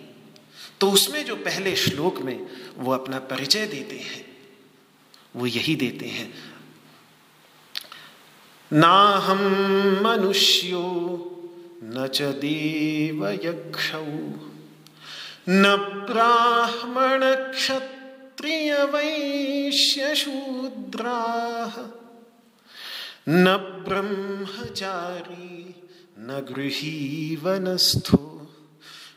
[0.80, 2.46] तो उसमें जो पहले श्लोक में
[2.76, 4.36] वो अपना परिचय देते हैं,
[5.36, 6.55] वो यही देते हैं
[8.72, 9.42] नाहं
[10.02, 10.82] मनुष्यो
[11.82, 14.04] न च देवयक्षौ।
[15.48, 15.76] न
[16.10, 17.20] ब्राह्मण
[17.52, 21.20] क्षत्रिय वैश्य शूद्रा
[23.28, 23.56] न
[23.88, 25.74] ब्रह्मचारी
[26.18, 28.48] न गृही वनस्थो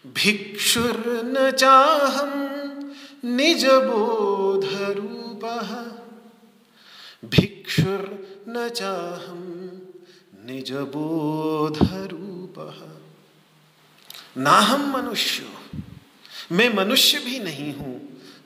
[0.07, 2.31] भिक्षुर्न चाहम
[3.25, 4.65] निज बोध
[8.49, 11.77] रूप भिक्षुर्न चाहम निज बोध
[12.11, 12.55] रूप
[14.37, 15.45] ना हम मनुष्य,
[16.51, 18.01] मैं मनुष्य भी नहीं हूँ,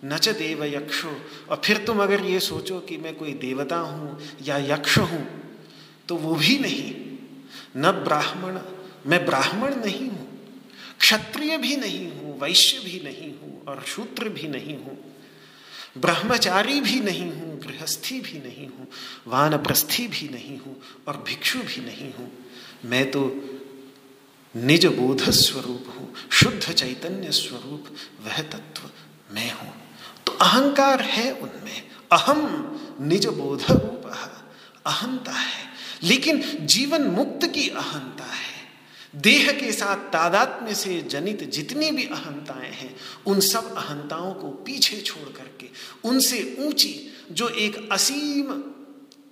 [0.06, 1.10] न च देव यक्षो।
[1.50, 5.26] और फिर तुम अगर ये सोचो कि मैं कोई देवता हूँ या यक्ष हूँ
[6.08, 6.94] तो वो भी नहीं।
[7.78, 8.60] न ब्राह्मण,
[9.08, 10.28] मैं ब्राह्मण नहीं हूँ,
[11.00, 14.98] क्षत्रिय भी नहीं हूँ, वैश्य भी नहीं हूँ, और शूद्र भी नहीं हूँ।
[15.98, 18.88] ब्रह्मचारी भी नहीं हूँ, गृहस्थी भी नहीं हूँ,
[19.28, 22.32] वानप्रस्थी भी नहीं हूँ और भिक्षु भी नहीं हूँ।
[22.86, 23.44] मैं तो
[24.56, 27.86] निज बोध स्वरूप हूँ, शुद्ध चैतन्य स्वरूप,
[28.26, 28.90] वह तत्व
[29.32, 29.74] मैं हूँ।
[30.26, 32.42] तो अहंकार है उनमें, अहम
[33.02, 34.00] निज बोध रूप
[34.86, 35.64] अहंता है।
[36.04, 38.53] लेकिन जीवन मुक्त की अहंता है।
[39.16, 45.02] देह के साथ तादात्म्य से जनित जितनी भी अहंताएँ हैं, उन सब अहंताओं को पीछे
[45.02, 45.70] छोड़ करके,
[46.04, 48.52] उनसे ऊँची जो एक असीम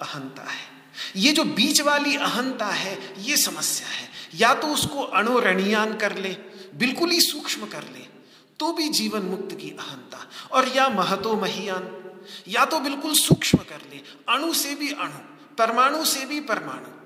[0.01, 0.71] अहंता है।
[1.15, 6.35] ये जो बीच वाली अहंता है, ये समस्या है। या तो उसको अणुरणियान कर ले,
[6.75, 8.11] बिल्कुल ही सूक्ष्म कर ले
[8.59, 12.13] तो भी जीवन मुक्त की अहंता। और या महतो महियान,
[12.47, 15.19] या तो बिल्कुल सूक्ष्म कर ले, अणु से भी अणु,
[15.55, 17.00] परमाणु से भी परमाणु।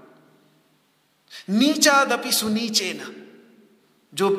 [1.50, 2.30] नीचादपि
[2.94, 3.22] न
[4.14, 4.30] जो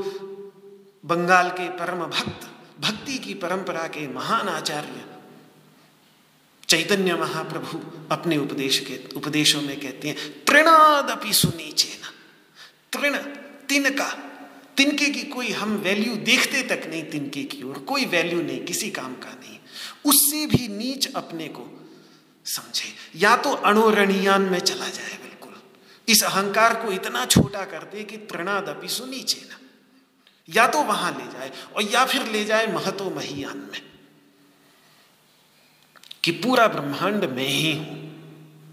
[1.05, 5.05] बंगाल के परम भक्त, भक्ति की परंपरा के महान आचार्य
[6.69, 7.79] चैतन्य महाप्रभु
[8.15, 12.13] अपने उपदेश के, उपदेशों में कहते हैं, तृणादपि न
[12.93, 13.17] तृण,
[13.69, 14.11] तिनका,
[14.77, 18.91] तिनके की कोई हम वैल्यू देखते तक नहीं, तिनके की और कोई वैल्यू नहीं, किसी
[18.91, 19.59] काम का नहीं।
[20.05, 21.91] उससे भी नीच अपने को
[22.45, 25.26] समझे। या तो अणुरणियान में चला जाए
[26.09, 29.61] इस अहंकार को इतना छोटा कर दे कि तृणादपि सुनीचे ना।
[30.49, 33.83] या तो वहाँ ले जाए और या फिर ले जाए महतो महियान में।
[36.25, 38.07] कि पूरा ब्रह्मांड मैं ही हूँ।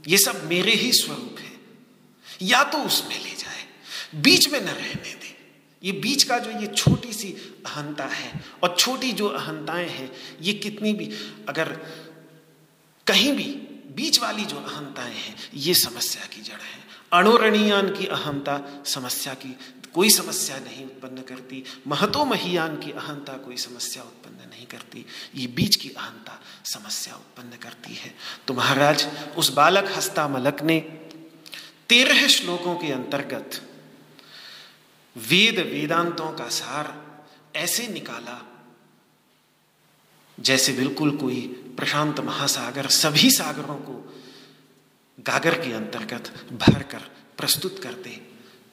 [0.08, 1.60] ये सब मेरे ही स्वरूप है।
[2.42, 3.66] या तो उसमें ले जाए,
[4.16, 5.38] बीच में न रहने दे।
[5.84, 7.32] ये बीच का जो ये छोटी सी
[7.66, 11.06] अहंता है और छोटी जो अहंताएँ हैं, ये कितनी भी,
[11.50, 11.74] अगर
[13.08, 13.44] कहीं भी
[13.96, 16.83] बीच वाली जो अहंताएँ हैं, ये समस्या की जड़ है।
[17.14, 19.58] अणुरणीयान की अहमता समस्या की,
[19.94, 25.48] कोई समस्या नहीं उत्पन्न करती। महतो महियान की अहंता कोई समस्या उत्पन्न नहीं करती। ये
[25.48, 28.14] बीच की अहंता समस्या उत्पन्न करती है।
[28.48, 30.80] तो महाराज, उस बालक हस्ता मलक ने
[31.90, 33.62] तेरह श्लोकों के अंतर्गत
[35.16, 36.94] वेद वेदांतों का सार
[37.56, 38.42] ऐसे निकाला,
[40.40, 41.42] जैसे बिल्कुल कोई
[41.78, 44.23] प्रशांत महासागर, सभी सागरों को
[45.28, 47.02] गागर के अंतर्गत भरकर
[47.38, 48.10] प्रस्तुत करते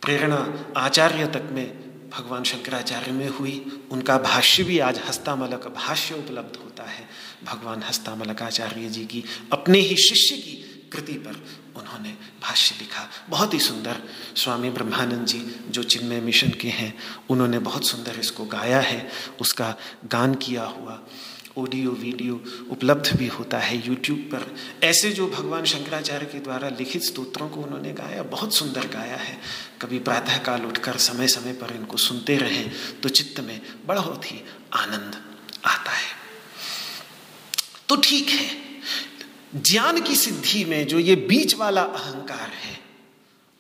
[0.03, 6.57] प्रेरणा आचार्य तक में, भगवान शंकराचार्य में हुई। उनका भाष्य भी आज हस्तामलक भाष्य उपलब्ध
[6.57, 7.09] होता है।
[7.45, 10.57] भगवान हस्तामलकाचार्य जी की अपने ही शिष्य की
[10.93, 11.45] कृति पर
[11.77, 14.03] उन्होंने भाष्य लिखा। बहुत ही सुंदर।
[14.37, 16.95] स्वामी ब्रह्मानंद जी जो चिन्मय मिशन के हैं,
[17.31, 19.09] उन्होंने बहुत सुंदर इसको गाया है।
[19.41, 19.75] उसका
[20.07, 21.01] गान किया हुआ
[21.57, 24.45] ऑडियो, वीडियो उपलब्ध भी होता है यूट्यूब पर।
[24.87, 29.39] ऐसे जो भगवान शंकराचार्य के द्वारा लिखित स्तोत्रों को उन्होंने गाया, बहुत सुंदर गाया है।
[29.83, 32.71] कभी प्रातःकाल उठकर समय समय पर इनको सुनते रहें
[33.03, 34.41] तो चित्त में बहुत ही
[34.75, 35.23] आनंद
[35.67, 36.19] आता है।
[37.89, 38.49] तो ठीक है,
[39.63, 42.79] ज्ञान की सिद्धि में जो ये बीच वाला अहंकार है,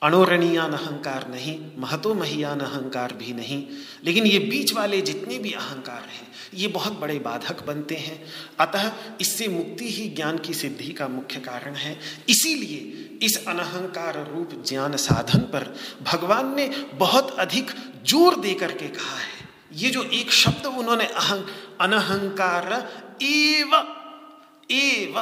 [0.03, 3.64] अणोरणीयान अहंकार नहीं, महतो महियान अहंकार भी नहीं
[4.04, 8.22] लेकिन ये बीच वाले जितने भी अहंकार हैं, ये बहुत बड़े बाधक बनते हैं।
[8.60, 14.62] अतः इससे मुक्ति ही ज्ञान की सिद्धि का मुख्य कारण है। इसीलिए इस अनहंकार रूप
[14.68, 17.70] ज्ञान साधन पर भगवान ने बहुत अधिक
[18.06, 19.38] ज़ोर दे करके कहा है।
[19.74, 21.42] ये जो एक शब्द उन्होंने अहं,
[21.80, 22.72] अनहंकार
[23.22, 23.74] एव
[24.72, 25.18] एव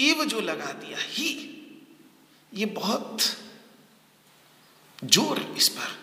[0.00, 1.28] एव जो लगा दिया ही,
[2.52, 3.22] ये बहुत
[4.98, 5.98] ज़ोर इस पर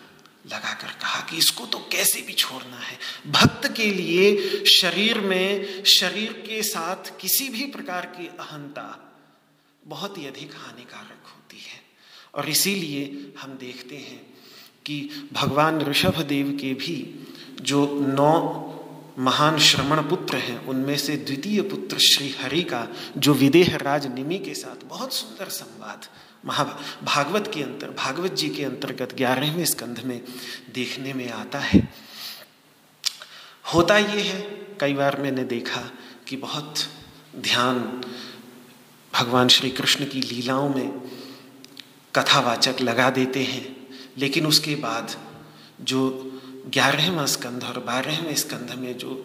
[0.46, 6.32] लगाकर कहा कि इसको तो कैसे भी छोड़ना है। भक्त के लिए शरीर में, शरीर
[6.32, 9.12] के साथ किसी भी प्रकार की अहंता
[9.86, 11.80] बहुत ही अधिक हानिकारक होती है।
[12.34, 14.20] और इसीलिए हम देखते हैं
[14.86, 17.26] कि भगवान ऋषभ देव के भी
[17.60, 18.64] जो नौ
[19.18, 24.38] महान श्रमण पुत्र हैं, उनमें से द्वितीय पुत्र श्री हरि का जो विदेह राज निमि
[24.38, 26.06] के साथ बहुत सुंदर संवाद
[26.46, 26.64] महा
[27.02, 30.22] भागवत के अंतर, भागवत जी के अंतर्गत ग्यारहवें स्कंध में
[30.74, 31.88] देखने में आता है।
[33.74, 34.40] होता ये है,
[34.80, 35.80] कई बार मैंने देखा
[36.28, 36.74] कि बहुत
[37.36, 38.02] ध्यान
[39.14, 41.10] भगवान श्री कृष्ण की लीलाओं में
[42.14, 43.76] कथावाचक लगा देते हैं,
[44.18, 45.16] लेकिन उसके बाद
[45.80, 46.30] जो
[46.66, 49.24] ग्यारहवें स्कंध और बारहवें स्कंध में जो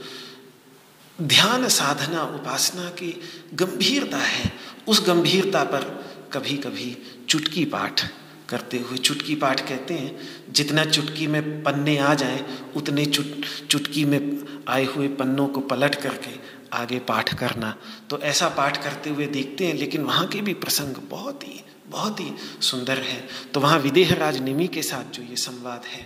[1.22, 3.22] ध्यान साधना, उपासना की
[3.54, 4.52] गंभीरता है,
[4.88, 6.98] उस गंभीरता पर कभी कभी
[7.30, 8.02] चुटकी पाठ
[8.50, 10.18] करते हुए, चुटकी पाठ कहते हैं,
[10.52, 12.44] जितना चुटकी में पन्ने आ जाए,
[12.76, 14.20] उतने चुट, चुटकी में
[14.68, 16.36] आए हुए पन्नों को पलट करके
[16.74, 17.76] आगे पाठ करना।
[18.10, 22.20] तो ऐसा पाठ करते हुए देखते हैं, लेकिन वहाँ के भी प्रसंग बहुत ही बहुत
[22.20, 22.32] ही
[22.62, 26.06] सुंदर है। तो वहाँ विदेह राज निमी के साथ जो ये संवाद है,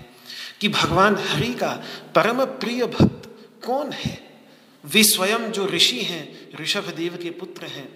[0.62, 1.72] कि भगवान हरि का
[2.16, 3.30] परम प्रिय भक्त
[3.66, 4.28] कौन है?
[4.84, 7.88] वे स्वयं जो ऋषि हैं ऋषभ देव के पुत्र हैं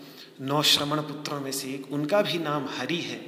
[0.42, 3.20] नौ श्रमण पुत्रों में से एक, उनका भी नाम हरि है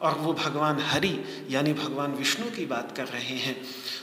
[0.00, 1.18] और वो भगवान हरि,
[1.50, 3.56] यानी भगवान विष्णु की बात कर रहे हैं।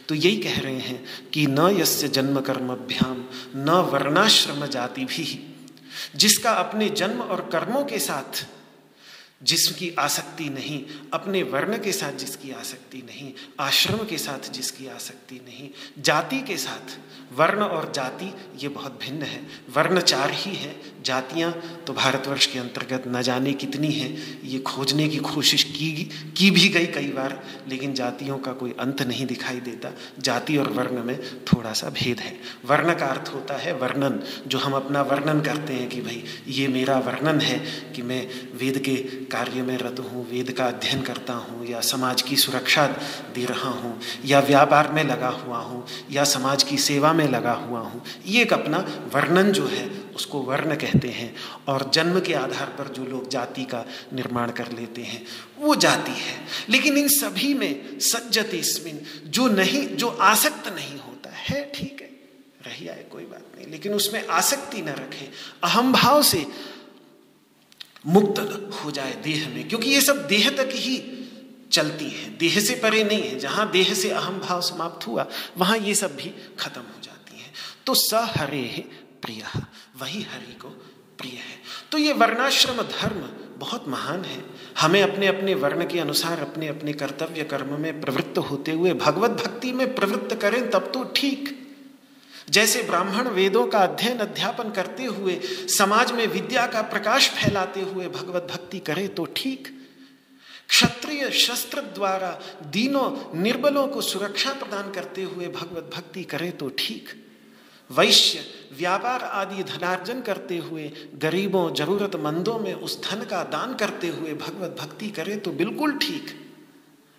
[0.08, 5.54] तो यही कह रहे हैं कि न यस्य जन्म कर्मभ्याम न वर्णाश्रम जाति भी
[6.16, 8.46] जिसका अपने जन्म और कर्मों के साथ
[9.44, 15.36] जिसकी आसक्ति नहीं, अपने वर्ण के साथ जिसकी आसक्ति नहीं, आश्रम के साथ जिसकी आसक्ति
[15.36, 16.98] नहीं, जाति के साथ
[17.38, 18.34] वर्ण और जाति,
[18.64, 19.40] ये बहुत भिन्न है।
[19.76, 20.76] वर्ण चार ही है।
[21.06, 21.52] जातियाँ
[21.88, 25.92] तो भारतवर्ष के अंतर्गत न जाने कितनी हैं, ये खोजने की कोशिश की
[26.38, 30.70] की भी गई कई बार, लेकिन जातियों का कोई अंत नहीं दिखाई देता। जाति और
[30.70, 35.02] वर्ण में थोड़ा सा भेद है। वर्ण का अर्थ होता है वर्णन, जो हम अपना
[35.02, 37.58] वर्णन करते हैं कि भाई, ये मेरा वर्णन है
[37.96, 38.28] कि मैं
[38.58, 38.96] वेद के
[39.32, 42.88] कार्य में रत हूँ, वेद का अध्ययन करता हूँ, या समाज की सुरक्षा
[43.36, 47.54] दे रहा हूँ, या व्यापार में लगा हुआ हूँ, या समाज की सेवा में लगा
[47.54, 48.78] हुआ हूँ। ये एक अपना
[49.14, 51.36] वर्णन जो है, उसको वर्ण कहते हैं
[51.68, 55.26] और जन्म के आधार पर जो लोग जाति का निर्माण कर लेते हैं,
[55.60, 56.38] वो जाति है।
[56.70, 62.08] लेकिन इन सभी में सज्जत इसमिन जो नहीं, जो आसक्त नहीं होता है, ठीक है,
[62.66, 65.30] रही आए कोई बात नहीं। लेकिन उसमें आसक्ति न रखे
[65.64, 66.46] अहम भाव से
[68.08, 68.40] मुक्त
[68.84, 70.98] हो जाए देह में, क्योंकि ये सब देह तक ही
[71.72, 75.78] चलती है। देह से परे नहीं है। जहाँ देह से अहम भाव समाप्त हुआ, वहाँ
[75.78, 77.05] ये सब भी खत्म है
[77.86, 78.84] तो स हरे
[79.22, 79.44] प्रिय।
[80.02, 80.68] वही हरि को
[81.18, 81.58] प्रिय है।
[81.92, 84.44] तो ये वर्णाश्रम धर्म बहुत महान है।
[84.80, 89.32] हमें अपने अपने वर्ण के अनुसार, अपने अपने कर्तव्य कर्म में प्रवृत्त होते हुए भगवत
[89.32, 91.62] भक्ति में प्रवृत्त करें, तब तो ठीक।
[92.50, 95.40] जैसे ब्राह्मण वेदों का अध्ययन, अध्यापन करते हुए,
[95.78, 99.68] समाज में विद्या का प्रकाश फैलाते हुए भगवत भक्ति करे तो ठीक।
[100.70, 107.25] क्षत्रिय शस्त्र द्वारा दीनों निर्बलों को सुरक्षा प्रदान करते हुए भगवत भक्ति करे तो ठीक।
[107.90, 108.44] वैश्य,
[108.78, 114.76] व्यापार आदि धनार्जन करते हुए, गरीबों, जरूरतमंदों में उस धन का दान करते हुए भगवत
[114.80, 116.34] भक्ति करे तो बिल्कुल ठीक।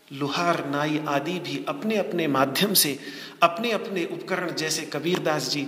[0.09, 2.99] लुहार, नाई आदि भी अपने अपने माध्यम से
[3.43, 5.67] अपने अपने उपकरण जैसे कबीरदास जी,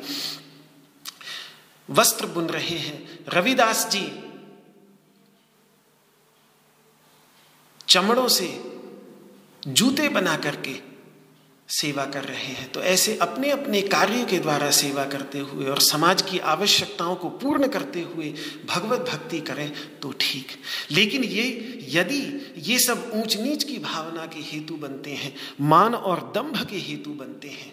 [1.88, 4.06] वस्त्र बुन रहे हैं। रविदास जी,
[7.88, 8.48] चमड़ों से
[9.62, 10.87] जूते बना करके
[11.68, 15.80] सेवा कर रहे हैं। तो ऐसे अपने अपने कार्य के द्वारा सेवा करते हुए और
[15.80, 18.32] समाज की आवश्यकताओं को पूर्ण करते हुए
[18.66, 20.52] भगवत भक्ति करें तो ठीक।
[20.90, 21.44] लेकिन ये,
[21.90, 26.78] यदि ये सब ऊंच नीच की भावना के हेतु बनते हैं, मान और दंभ के
[26.78, 27.72] हेतु बनते हैं,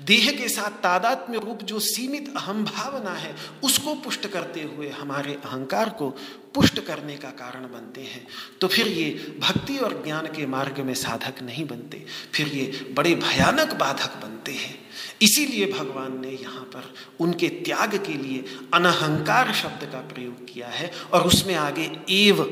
[0.00, 5.34] देह के साथ तादात्म्य रूप जो सीमित अहम भावना है, उसको पुष्ट करते हुए हमारे
[5.34, 6.14] अहंकार को
[6.54, 8.26] पुष्ट करने का कारण बनते हैं।
[8.60, 12.64] तो फिर ये भक्ति और ज्ञान के मार्ग में साधक नहीं बनते। फिर ये
[12.96, 14.78] बड़े भयानक बाधक बनते हैं।
[15.22, 18.44] इसीलिए भगवान ने यहाँ पर उनके त्याग के लिए
[18.74, 22.42] अनहंकार शब्द का प्रयोग किया है और उसमें आगे एव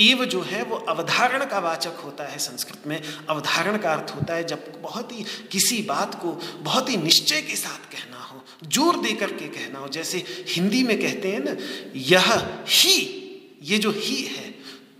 [0.00, 4.34] एव जो है वो अवधारण का वाचक होता है संस्कृत में। अवधारण का अर्थ होता
[4.34, 6.32] है जब बहुत ही किसी बात को
[6.62, 10.98] बहुत ही निश्चय के साथ कहना हो, ज़ोर दे करके कहना हो, जैसे हिंदी में
[11.00, 11.56] कहते हैं ना,
[11.96, 12.32] यह
[12.68, 13.21] ही
[13.62, 14.50] ये जो ही है,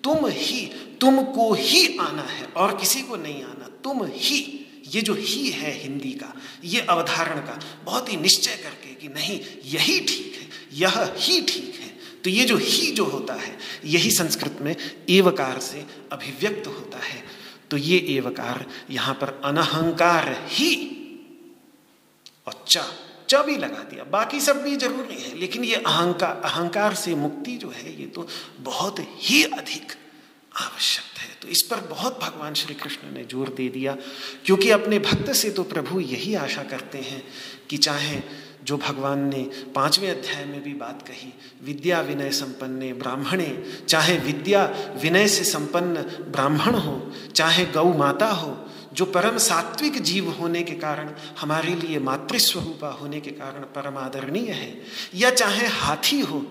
[0.05, 0.67] तुम ही,
[1.01, 5.83] तुमको ही आना है और किसी को नहीं आना। तुम ही, ये जो ही है
[5.83, 6.35] हिंदी का,
[6.65, 11.75] ये अवधारण का, बहुत ही निश्चय करके कि नहीं, यही ठीक है, यह ही ठीक
[11.81, 11.89] है।
[12.25, 14.77] तो ये जो ही जो होता है, यही संस्कृत में
[15.11, 17.25] एवकार से अभिव्यक्त होता है।
[17.71, 20.75] तो ये एवकार यहाँ पर अनहंकार ही
[22.47, 22.65] और
[23.33, 27.57] च भी लगा दिया। बाकी सब भी ज़रूरी है, लेकिन ये अहंकार अहंकार से मुक्ति
[27.57, 28.27] जो है, ये तो
[28.61, 29.93] बहुत ही अधिक
[30.53, 33.97] आवश्यक है। तो इस पर बहुत भगवान श्री कृष्ण ने ज़ोर दे दिया,
[34.45, 37.23] क्योंकि अपने भक्त से तो प्रभु यही आशा करते हैं
[37.71, 38.21] कि चाहे
[38.65, 39.43] जो भगवान ने
[39.75, 43.49] पाँचवें अध्याय में भी बात कही, विद्या विनय संपन्ने ब्राह्मणे,
[43.89, 44.65] चाहे विद्या
[45.03, 46.95] विनय से संपन्न ब्राह्मण हो,
[47.35, 48.53] चाहे गौ माता हो
[48.93, 54.51] जो परम सात्विक जीव होने के कारण, हमारे लिए मातृस्वरूपा होने के कारण परम आदरणीय
[54.51, 54.83] है,
[55.15, 56.47] या चाहे हाथी हो,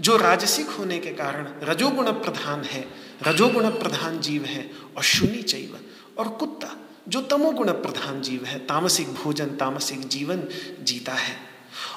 [0.00, 2.88] जो राजसिक होने के कारण रजोगुण प्रधान है,
[3.26, 5.78] रजोगुण प्रधान जीव है, और शून्य चैव,
[6.18, 6.76] और कुत्ता,
[7.08, 10.42] जो तमोगुण प्रधान जीव है, तामसिक भोजन, तामसिक जीवन
[10.82, 11.36] जीता है।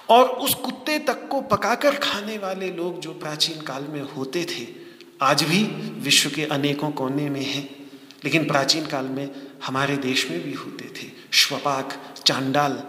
[0.09, 4.67] और उस कुत्ते तक को पकाकर खाने वाले लोग जो प्राचीन काल में होते थे,
[5.21, 5.63] आज भी
[5.99, 7.69] विश्व के अनेकों कोने में हैं,
[8.23, 12.83] लेकिन प्राचीन काल में हमारे देश में भी होते थे। श्वपाक, चांडाल,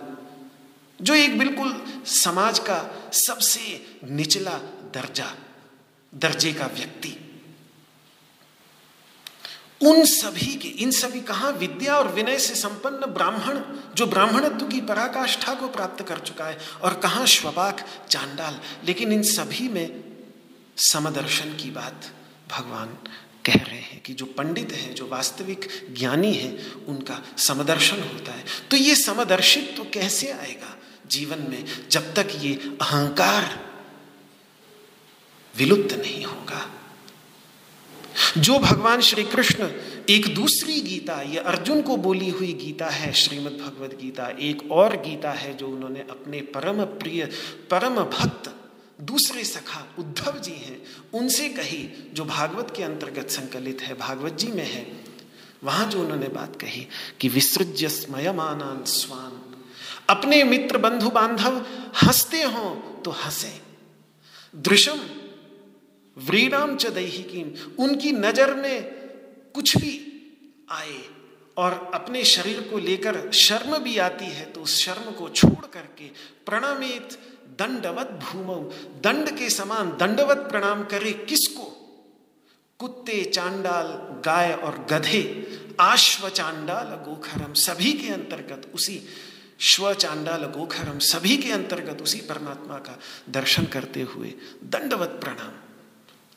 [1.03, 4.59] जो एक बिल्कुल समाज का सबसे निचला
[4.95, 5.35] दर्जा,
[6.15, 7.17] दर्जे का व्यक्ति।
[9.83, 13.61] उन सभी के, इन सभी कहा विद्या और विनय से संपन्न ब्राह्मण,
[13.95, 19.23] जो ब्राह्मणत्व की पराकाष्ठा को प्राप्त कर चुका है, और कहा श्वपाक, चांडाल, लेकिन इन
[19.23, 20.05] सभी में
[20.77, 22.13] समदर्शन की बात
[22.51, 22.99] भगवान
[23.49, 25.69] कह रहे हैं कि जो पंडित है, जो वास्तविक
[25.99, 30.77] ज्ञानी है, उनका समदर्शन होता है। तो ये समदर्शित तो कैसे आएगा
[31.07, 33.69] जीवन में जब तक ये अहंकार
[35.57, 36.75] विलुप्त नहीं होगा?
[38.39, 39.69] जो भगवान श्री कृष्ण
[40.09, 44.97] एक दूसरी गीता, ये अर्जुन को बोली हुई गीता है श्रीमद् भगवद गीता एक और
[44.97, 47.25] गीता है जो उन्होंने अपने परम प्रिय,
[47.71, 48.55] परम भक्त
[49.01, 50.83] दूसरे सखा उद्धव जी हैं,
[51.15, 54.93] उनसे कही, जो भागवत के अंतर्गत संकलित है, भागवत जी में है,
[55.65, 56.87] वहाँ जो उन्होंने बात कही
[57.21, 59.65] कि विसृज्य स्मयमानान स्वान।
[60.09, 61.67] अपने मित्र बंधु बांधव
[62.03, 62.75] हँसते हो
[63.05, 63.61] तो हंसे।
[64.57, 65.01] दृशम
[66.19, 68.83] व्रीणाम च की उनकी नज़र में
[69.55, 70.05] कुछ भी
[70.71, 71.03] आए
[71.57, 76.05] और अपने शरीर को लेकर शर्म भी आती है तो उस शर्म को छोड़ करके
[76.47, 77.28] प्रणामित
[77.59, 78.49] दंडवत भूम।
[79.03, 81.65] दंड के समान दंडवत प्रणाम करे किसको?
[82.81, 83.87] कुत्ते, चांडाल,
[84.25, 85.23] गाय और गधे,
[85.81, 89.01] आश्व चांडाल, गोखरम सभी के अंतर्गत उसी,
[89.61, 92.99] श्व चांडाल, गोखरम सभी के अंतर्गत उसी परमात्मा का
[93.31, 94.33] दर्शन करते हुए
[94.65, 95.53] दंडवत प्रणाम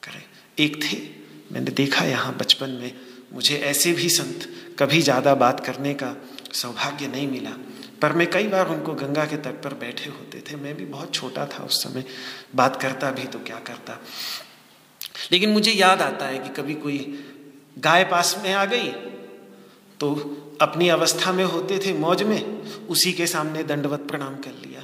[0.03, 0.23] करें।
[0.59, 0.97] एक थे,
[1.51, 2.93] मैंने देखा यहाँ बचपन में,
[3.33, 4.49] मुझे ऐसे भी संत
[4.79, 6.15] कभी ज़्यादा बात करने का
[6.53, 7.55] सौभाग्य नहीं मिला।
[8.01, 11.13] पर मैं कई बार उनको गंगा के तट पर बैठे होते थे। मैं भी बहुत
[11.13, 12.03] छोटा था उस समय।
[12.55, 13.99] बात करता भी तो क्या करता।
[15.31, 16.97] लेकिन मुझे याद आता है कि कभी कोई
[17.79, 18.87] गाय पास में आ गई
[19.99, 20.13] तो
[20.61, 22.41] अपनी अवस्था में होते थे मौज में,
[22.87, 24.83] उसी के सामने दंडवत प्रणाम कर लिया।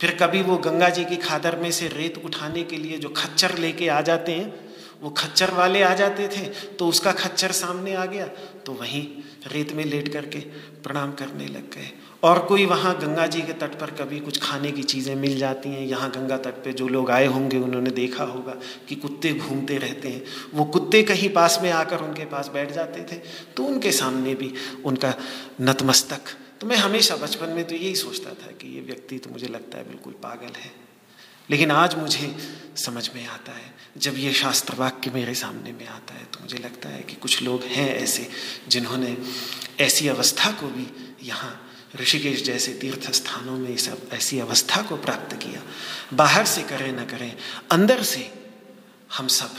[0.00, 3.56] फिर कभी वो गंगा जी की खादर में से रेत उठाने के लिए जो खच्चर
[3.58, 4.68] लेके आ जाते हैं,
[5.00, 6.44] वो खच्चर वाले आ जाते थे
[6.74, 8.26] तो उसका खच्चर सामने आ गया
[8.66, 9.06] तो वहीं
[9.46, 10.38] रेत में लेट करके
[10.84, 11.90] प्रणाम करने लग गए।
[12.22, 15.68] और कोई वहाँ गंगा जी के तट पर कभी कुछ खाने की चीज़ें मिल जाती
[15.68, 18.54] हैं, यहाँ गंगा तट पे जो लोग आए होंगे, उन्होंने देखा होगा
[18.88, 20.22] कि कुत्ते घूमते रहते हैं।
[20.54, 23.20] वो कुत्ते कहीं पास में आकर उनके पास बैठ जाते थे
[23.56, 24.52] तो उनके सामने भी
[24.84, 25.14] उनका
[25.60, 29.48] नतमस्तक। तो मैं हमेशा बचपन में तो यही सोचता था कि ये व्यक्ति तो मुझे
[29.48, 30.70] लगता है बिल्कुल पागल है।
[31.48, 32.34] लेकिन आज मुझे
[32.76, 36.58] समझ में आता है, जब ये शास्त्र वाक्य मेरे सामने में आता है तो मुझे
[36.58, 38.28] लगता है कि कुछ लोग हैं ऐसे
[38.68, 39.16] जिन्होंने
[39.80, 40.86] ऐसी अवस्था को भी
[41.22, 41.54] यहाँ
[41.96, 45.62] ऋषिकेश जैसे तीर्थ स्थानों में इस ऐसी अवस्था को प्राप्त किया।
[46.14, 47.36] बाहर से करें न करें,
[47.70, 48.32] अंदर से
[49.16, 49.54] हम सब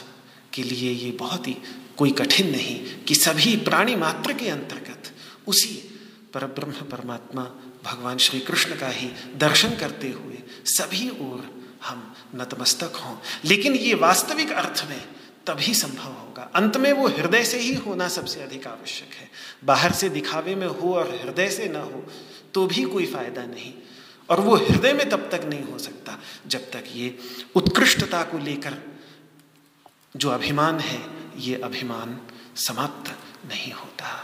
[0.54, 1.58] के लिए ये बहुत ही
[1.98, 5.12] कोई कठिन नहीं कि सभी प्राणी मात्र के अंतर्गत
[5.48, 6.00] उसी
[6.34, 7.44] पर ब्रह्म परमात्मा
[7.84, 13.94] भगवान श्री कृष्ण का ही दर्शन करते हुए सभी ओर हम नतमस्तक हों। लेकिन ये
[13.94, 15.08] वास्तविक अर्थ में
[15.50, 19.30] तभी संभव होगा। अंत में वो हृदय से ही होना सबसे अधिक आवश्यक है।
[19.66, 22.04] बाहर से दिखावे में हो और हृदय से ना हो
[22.54, 23.74] तो भी कोई फ़ायदा नहीं।
[24.30, 27.18] और वो हृदय में तब तक नहीं हो सकता, जब तक ये
[27.56, 28.78] उत्कृष्टता को लेकर
[30.18, 31.02] जो अभिमान है,
[31.38, 32.20] ये अभिमान
[32.58, 33.12] समाप्त
[33.50, 34.18] नहीं होता।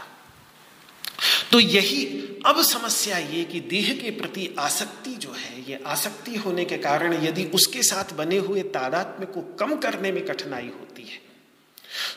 [1.52, 2.04] तो यही
[2.46, 7.14] अब समस्या ये कि देह के प्रति आसक्ति जो है, ये आसक्ति होने के कारण
[7.24, 10.85] यदि उसके साथ बने हुए तादात्म्य को कम करने में कठिनाई है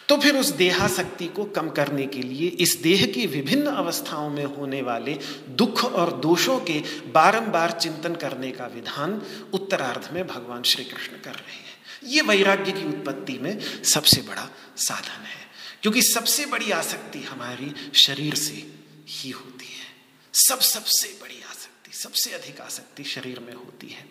[0.09, 4.43] तो फिर उस देहाशक्ति को कम करने के लिए इस देह की विभिन्न अवस्थाओं में
[4.45, 5.17] होने वाले
[5.49, 6.79] दुख और दोषों के
[7.11, 9.21] बारंबार चिंतन करने का विधान
[9.53, 14.49] उत्तरार्ध में भगवान श्री कृष्ण कर रहे हैं। ये वैराग्य की उत्पत्ति में सबसे बड़ा
[14.77, 15.47] साधन है,
[15.81, 18.71] क्योंकि सबसे बड़ी आसक्ति हमारी शरीर से
[19.07, 19.87] ही होती है।
[20.33, 24.05] सब सबसे बड़ी आसक्ति, सबसे अधिक आसक्ति शरीर में होती है।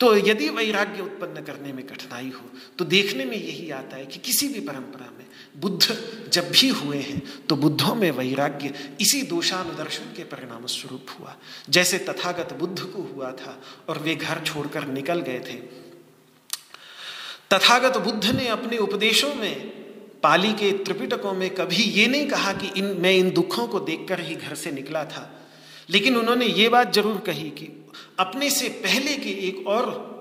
[0.00, 4.18] तो यदि वैराग्य उत्पन्न करने में कठिनाई हो तो देखने में यही आता है कि
[4.20, 5.26] किसी भी परंपरा में
[5.60, 5.96] बुद्ध
[6.32, 11.36] जब भी हुए हैं तो बुद्धों में वैराग्य इसी दोषानुदर्शन के परिणाम स्वरूप हुआ।
[11.70, 15.56] जैसे तथागत बुद्ध को हुआ था और वे घर छोड़कर निकल गए थे,
[17.50, 19.56] तथागत बुद्ध ने अपने उपदेशों में,
[20.22, 24.20] पाली के त्रिपिटकों में कभी ये नहीं कहा कि इन, मैं इन दुखों को देखकर
[24.20, 25.30] ही घर से निकला था।
[25.90, 27.66] लेकिन उन्होंने ये बात ज़रूर कही कि
[28.18, 30.14] अपने से पहले के एक और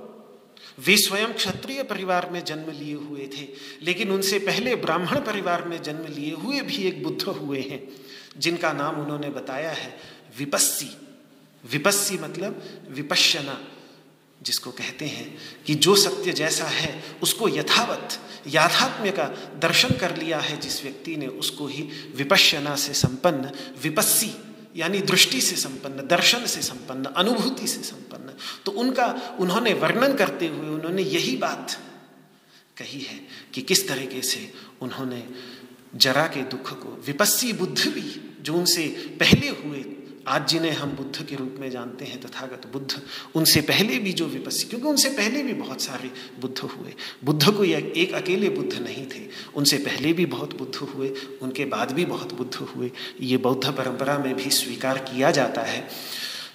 [0.80, 3.48] वे स्वयं क्षत्रिय परिवार में जन्म लिए हुए थे,
[3.82, 7.90] लेकिन उनसे पहले ब्राह्मण परिवार में जन्म लिए हुए भी एक बुद्ध हुए हैं,
[8.38, 9.98] जिनका नाम उन्होंने बताया है
[10.38, 10.98] विपस्सी।
[11.66, 13.60] विपस्सी मतलब विपश्यना,
[14.42, 19.24] जिसको कहते हैं कि जो सत्य जैसा है, उसको यथावत, याथात्म्य का
[19.60, 23.52] दर्शन कर लिया है जिस व्यक्ति ने उसको ही विपश्यना से संपन्न
[23.84, 24.34] विपस्सी
[24.76, 28.34] यानी दृष्टि से संपन्न, दर्शन से संपन्न, अनुभूति से संपन्न
[28.66, 31.78] तो उनका, उन्होंने वर्णन करते हुए उन्होंने यही बात
[32.78, 33.20] कही है
[33.54, 35.28] कि किस तरीके से उन्होंने
[35.96, 38.88] जरा के दुख को, विपस्सी बुद्ध भी जो उनसे
[39.20, 39.86] पहले हुए
[40.28, 43.02] आज जिन्हें हम बुद्ध के रूप में जानते हैं, तथागत बुद्ध,
[43.36, 46.94] उनसे पहले भी जो विपस्सी, क्योंकि उनसे पहले भी बहुत सारे बुद्ध हुए।
[47.24, 51.92] बुद्ध को एक अकेले बुद्ध नहीं थे। उनसे पहले भी बहुत बुद्ध हुए, उनके बाद
[51.92, 55.88] भी बहुत बुद्ध हुए। ये बौद्ध परंपरा में भी स्वीकार किया जाता है।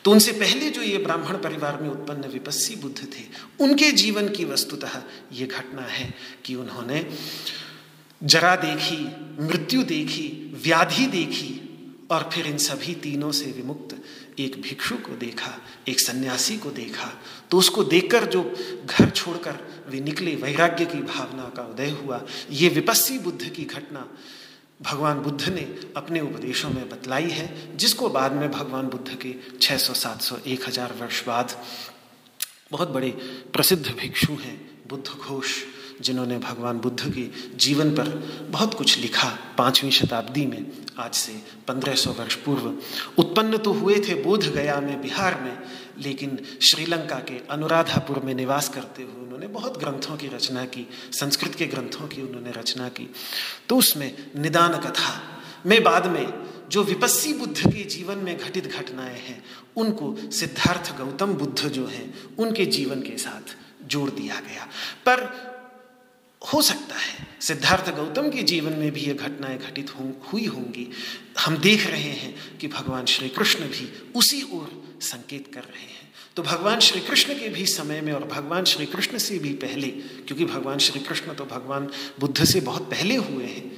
[0.04, 3.22] तो उनसे पहले जो ये ब्राह्मण परिवार में उत्पन्न विपस्सी बुद्ध थे,
[3.60, 5.02] उनके जीवन की वस्तुतः
[5.32, 6.14] ये घटना है
[6.44, 7.10] कि उन्होंने
[8.24, 9.08] जरा देखी,
[9.44, 11.64] मृत्यु देखी, व्याधि देखी
[12.10, 13.96] और फिर इन सभी तीनों से विमुक्त
[14.38, 17.12] एक भिक्षु को देखा एक सन्यासी को देखा
[17.50, 18.42] तो उसको देखकर जो
[18.86, 24.08] घर छोड़कर वे निकले वैराग्य की भावना का उदय हुआ। ये विपस्सी बुद्ध की घटना
[24.82, 25.62] भगवान बुद्ध ने
[25.96, 31.24] अपने उपदेशों में बतलाई है जिसको बाद में भगवान बुद्ध के 600, 700, 1000 वर्ष
[31.26, 31.64] बाद
[32.70, 33.10] बहुत बड़े
[33.52, 35.62] प्रसिद्ध भिक्षु हैं बुद्ध घोष।
[36.00, 38.08] जिन्होंने भगवान बुद्ध के जीवन पर
[38.50, 40.66] बहुत कुछ लिखा पांचवी शताब्दी में,
[40.98, 42.78] आज से 1500 वर्ष पूर्व।
[43.18, 45.58] उत्पन्न तो हुए थे बोध गया में, बिहार में,
[45.98, 51.54] लेकिन श्रीलंका के अनुराधापुर में निवास करते हुए उन्होंने बहुत ग्रंथों की रचना की, संस्कृत
[51.54, 53.10] के ग्रंथों की उन्होंने रचना की।
[53.68, 56.32] तो उसमें निदान कथा, में बाद में
[56.68, 59.44] जो विपस्सी बुद्ध के जीवन में घटित घटनाएँ हैं,
[59.76, 64.64] उनको सिद्धार्थ गौतम बुद्ध जो हैं, उनके जीवन के साथ जोड़ दिया गया।
[65.06, 65.47] पर
[66.42, 70.86] हो सकता है। सिद्धार्थ गौतम के जीवन में भी ये घटनाएँ घटित हो, हुई होंगी।
[71.38, 76.06] हम देख रहे हैं कि भगवान श्री कृष्ण भी उसी ओर संकेत कर रहे हैं।
[76.36, 79.88] तो भगवान श्री कृष्ण के भी समय में और भगवान श्री कृष्ण से भी पहले
[79.88, 81.88] क्योंकि भगवान श्री कृष्ण तो भगवान
[82.20, 83.70] बुद्ध से बहुत पहले हुए हैं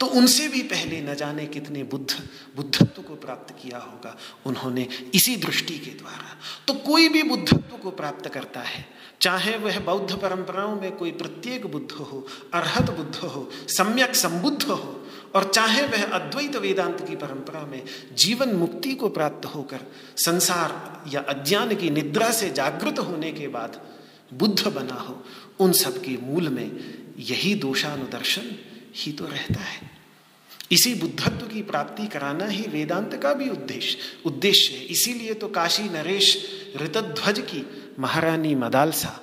[0.00, 2.22] तो उनसे भी पहले न जाने कितने बुद्ध
[2.56, 6.36] बुद्धत्व को प्राप्त किया होगा उन्होंने इसी दृष्टि के द्वारा।
[6.66, 8.86] तो कोई भी बुद्धत्व को प्राप्त करता है
[9.24, 15.06] चाहे वह बौद्ध परंपराओं में कोई प्रत्येक बुद्ध हो, अरहत बुद्ध हो, सम्यक संबुद्ध हो,
[15.34, 17.82] और चाहे वह अद्वैत वेदांत की परंपरा में
[18.16, 19.80] जीवन मुक्ति को प्राप्त होकर
[20.16, 23.80] संसार या अज्ञान की निद्रा से जागृत होने के बाद
[24.34, 25.24] बुद्ध बना हो,
[25.60, 26.70] उन सब के मूल में
[27.18, 28.56] यही दोषानुदर्शन
[28.94, 29.90] ही तो रहता है।
[30.72, 35.82] इसी बुद्धत्व की प्राप्ति कराना ही वेदांत का भी उद्देश्य उद्देश्य है। इसीलिए तो काशी
[35.82, 36.36] नरेश
[36.82, 39.20] ऋतध्वज की महारानी मदालसा।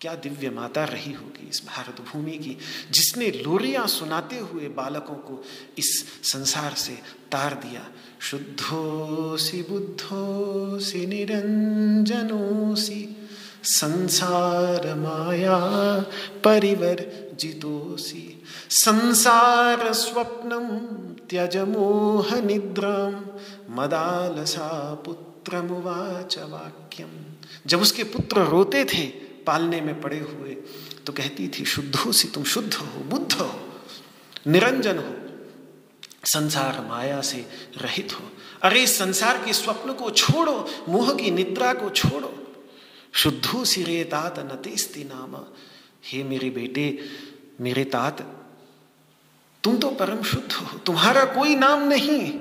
[0.00, 2.56] क्या दिव्य माता रही होगी इस भारत भूमि की,
[2.90, 5.42] जिसने लोरियाँ सुनाते हुए बालकों को
[5.78, 5.90] इस
[6.22, 6.92] संसार से
[7.32, 7.82] तार दिया।
[8.20, 13.16] शुद्धो सी बुद्धो सी निरंजनो सी
[13.64, 15.58] संसार माया
[16.44, 17.06] परिवर
[17.40, 20.68] जितोसी संसार स्वप्नम
[21.28, 23.14] त्यज मोह निद्राम
[23.80, 27.29] मदालसा पुत्रमुवाच वाक्यम।
[27.66, 29.06] जब उसके पुत्र रोते थे,
[29.46, 30.56] पालने में पड़े हुए
[31.06, 33.60] तो कहती थी, शुद्धो सी तुम शुद्ध हो, बुद्ध हो,
[34.46, 35.14] निरंजन हो,
[36.24, 37.46] संसार माया से
[37.76, 38.30] रहित हो।
[38.62, 42.36] अरे संसार के स्वप्न को छोड़ो, मोह की निद्रा को छोड़ो।
[43.12, 45.36] शुद्धो सिरे तात नतेस्ति नाम।
[46.04, 46.98] हे मेरे बेटे,
[47.60, 48.20] मेरे तात,
[49.64, 52.32] तुम तो परम शुद्ध हो। तुम्हारा कोई नाम नहीं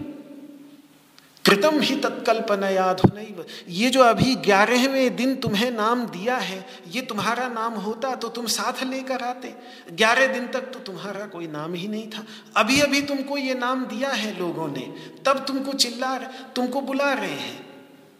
[1.45, 7.47] कृतम ही तत्कल्पनया धुनैव। ये जो अभी ग्यारहवें दिन तुम्हें नाम दिया है, ये तुम्हारा
[7.47, 9.53] नाम होता तो तुम साथ लेकर आते।
[9.93, 12.25] ग्यारह दिन तक तो तुम्हारा कोई नाम ही नहीं था।
[12.57, 14.93] अभी अभी तुमको ये नाम दिया है लोगों ने।
[15.25, 16.17] तब तुमको चिल्ला
[16.55, 17.67] तुमको बुला रहे हैं।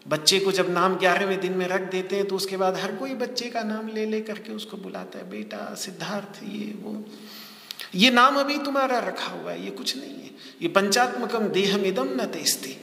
[0.08, 3.14] बच्चे को जब नाम ग्यारहवें दिन में रख देते हैं तो उसके बाद हर कोई
[3.14, 7.04] बच्चे का नाम ले ले करके उसको बुलाता है, बेटा, सिद्धार्थ, ये, वो।
[7.94, 10.30] ये नाम अभी तुम्हारा रखा हुआ है, ये कुछ नहीं है।
[10.62, 12.76] ये पंचात्मकम देहमिदम न तेस्ती।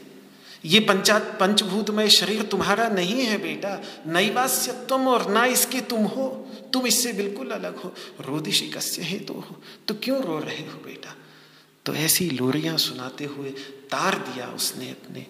[0.67, 3.71] ये पंचा पंचभूतमय शरीर तुम्हारा नहीं है बेटा।
[4.07, 6.27] नैवास्य तुम और ना इसके तुम हो,
[6.73, 10.79] तुम इससे बिल्कुल अलग हो। रोदिशी कस्य है तो हो। तो क्यों रो रहे हो
[10.85, 11.15] बेटा?
[11.85, 13.49] तो ऐसी लोरियाँ सुनाते हुए
[13.91, 15.25] तार दिया उसने अपने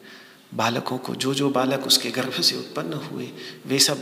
[0.54, 3.30] बालकों को। जो जो बालक उसके गर्भ से उत्पन्न हुए,
[3.66, 4.02] वे सब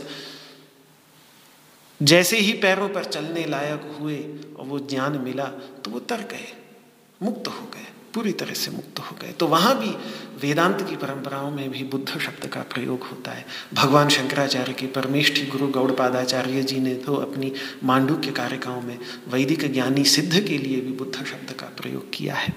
[2.00, 4.16] जैसे ही पैरों पर चलने लायक हुए
[4.56, 5.44] और वो ज्ञान मिला
[5.84, 6.48] तो वो तर गए,
[7.22, 7.86] मुक्त हो गए।
[8.16, 9.90] पूरी तरह से मुक्त हो गए। तो वहाँ भी
[10.40, 13.44] वेदांत की परंपराओं में भी बुद्ध शब्द का प्रयोग होता है।
[13.74, 17.52] भगवान शंकराचार्य के परमेष्ठी गुरु गौड़पादाचार्य जी ने तो अपनी
[17.84, 18.98] मांडू के कारिकाओं में
[19.28, 22.54] वैदिक ज्ञानी सिद्ध के लिए भी बुद्ध शब्द का प्रयोग किया है।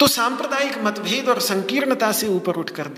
[0.00, 2.88] तो सांप्रदायिक मतभेद और संकीर्णता से ऊपर उठकर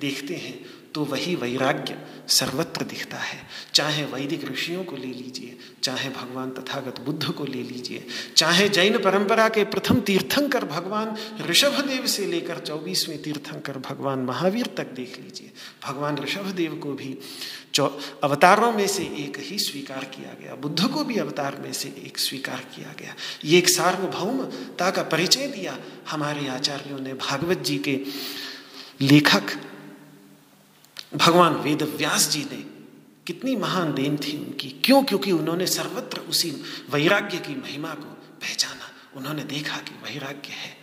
[0.00, 0.58] देखते हैं।
[0.94, 1.96] तो वही वैराग्य
[2.28, 3.38] सर्वत्र दिखता है।
[3.74, 8.98] चाहे वैदिक ऋषियों को ले लीजिए, चाहे भगवान तथागत बुद्ध को ले लीजिए, चाहे जैन
[8.98, 11.16] परंपरा के प्रथम तीर्थंकर भगवान
[11.48, 15.52] ऋषभदेव से लेकर चौबीसवें तीर्थंकर भगवान महावीर तक देख लीजिए।
[15.86, 17.18] भगवान ऋषभदेव को भी
[18.22, 22.18] अवतारों में से एक ही स्वीकार किया गया। बुद्ध को भी अवतार में से एक
[22.18, 23.14] स्वीकार किया गया।
[23.44, 25.76] ये एक सार्वभौमता का परिचय दिया
[26.10, 28.00] हमारे आचार्यों ने भागवत जी के
[29.00, 29.56] लेखक
[31.16, 32.74] भगवान वेद व्यास जी ने
[33.26, 35.04] कितनी महान देन थी उनकी। क्यों?
[35.04, 36.50] क्योंकि उन्होंने सर्वत्र उसी
[36.90, 40.78] वैराग्य की महिमा को पहचाना। उन्होंने देखा कि वैराग्य है।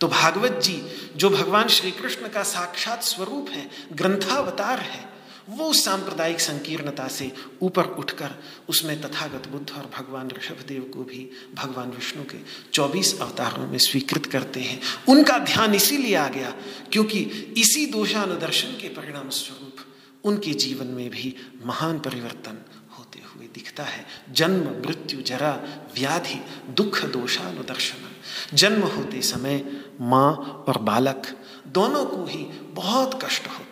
[0.00, 0.82] तो भागवत जी,
[1.16, 5.13] जो भगवान श्री कृष्ण का साक्षात स्वरूप है, ग्रंथावतार है
[5.48, 7.32] वो सांप्रदायिक संकीर्णता से
[7.62, 8.30] ऊपर उठकर
[8.68, 12.38] उसमें तथागत बुद्ध और भगवान ऋषभदेव को भी भगवान विष्णु के
[12.72, 16.54] 24 अवतारों में स्वीकृत करते हैं। उनका ध्यान इसीलिए आ गया
[16.92, 17.20] क्योंकि
[17.56, 19.76] इसी दोषानुदर्शन के परिणाम स्वरूप
[20.24, 21.36] उनके जीवन में भी
[21.66, 22.64] महान परिवर्तन
[22.98, 25.60] होते हुए दिखता है। जन्म, मृत्यु, जरा,
[25.94, 26.40] व्याधि,
[26.70, 28.10] दुख, दोषानुदर्शन,
[28.56, 31.22] जन्म होते समय माँ और बालक
[31.66, 33.63] दोनों को ही बहुत कष्ट है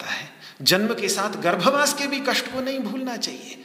[0.63, 3.59] जन्म के साथ गर्भवास के भी कष्ट को नहीं भूलना चाहिए।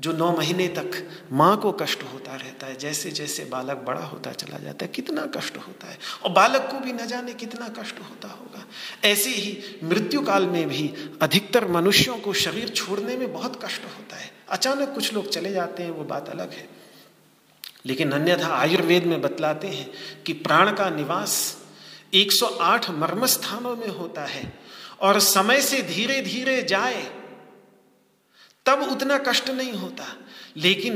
[0.00, 4.32] जो नौ महीने तक माँ को कष्ट होता रहता है, जैसे जैसे बालक बड़ा होता
[4.32, 7.98] चला जाता है, कितना कष्ट होता है। और बालक को भी न जाने कितना कष्ट
[7.98, 8.66] होता होगा।
[9.04, 14.16] ऐसे ही मृत्यु काल में भी अधिकतर मनुष्यों को शरीर छोड़ने में बहुत कष्ट होता
[14.16, 16.68] है। अचानक कुछ लोग चले जाते हैं, वो बात अलग है।
[17.86, 19.90] लेकिन अन्यथा आयुर्वेद में बतलाते हैं
[20.26, 21.58] कि प्राण का निवास
[22.14, 24.65] 108 मर्म स्थानों में होता है।
[25.00, 27.02] और समय से धीरे धीरे जाए,
[28.66, 30.04] तब उतना कष्ट नहीं होता।
[30.56, 30.94] लेकिन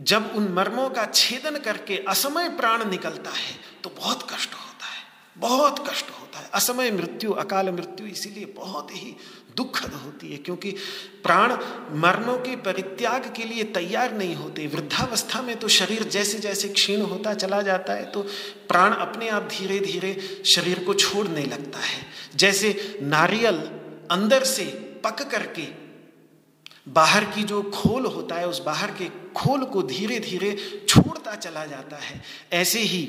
[0.00, 3.54] जब उन मर्मों का छेदन करके असमय प्राण निकलता है
[3.84, 5.02] तो बहुत कष्ट होता है,
[5.36, 9.16] बहुत कष्ट होता है। असमय मृत्यु, अकाल मृत्यु, इसीलिए बहुत ही
[9.56, 10.70] दुखद होती है, क्योंकि
[11.22, 11.52] प्राण
[12.00, 17.00] मरणों के परित्याग के लिए तैयार नहीं होते। वृद्धावस्था में तो शरीर जैसे जैसे क्षीण
[17.02, 18.22] होता चला जाता है तो
[18.68, 22.04] प्राण अपने आप धीरे धीरे शरीर को छोड़ने लगता है।
[22.36, 23.58] जैसे नारियल
[24.10, 24.64] अंदर से
[25.04, 25.62] पक करके
[26.86, 30.50] बाहर की जो खोल होता है, उस बाहर के खोल को धीरे धीरे
[30.88, 32.22] छोड़ता चला जाता है।
[32.52, 33.00] ऐसे ही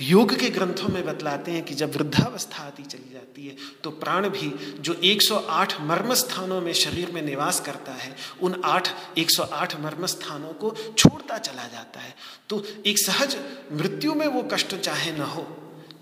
[0.00, 4.28] योग के ग्रंथों में बतलाते हैं कि जब वृद्धावस्था आती चली जाती है तो प्राण
[4.28, 10.06] भी जो 108 मर्म स्थानों में शरीर में निवास करता है, उन आठ 108 मर्म
[10.06, 12.14] स्थानों को छोड़ता चला जाता है।
[12.48, 13.36] तो एक सहज
[13.72, 15.46] मृत्यु में वो कष्ट चाहे न हो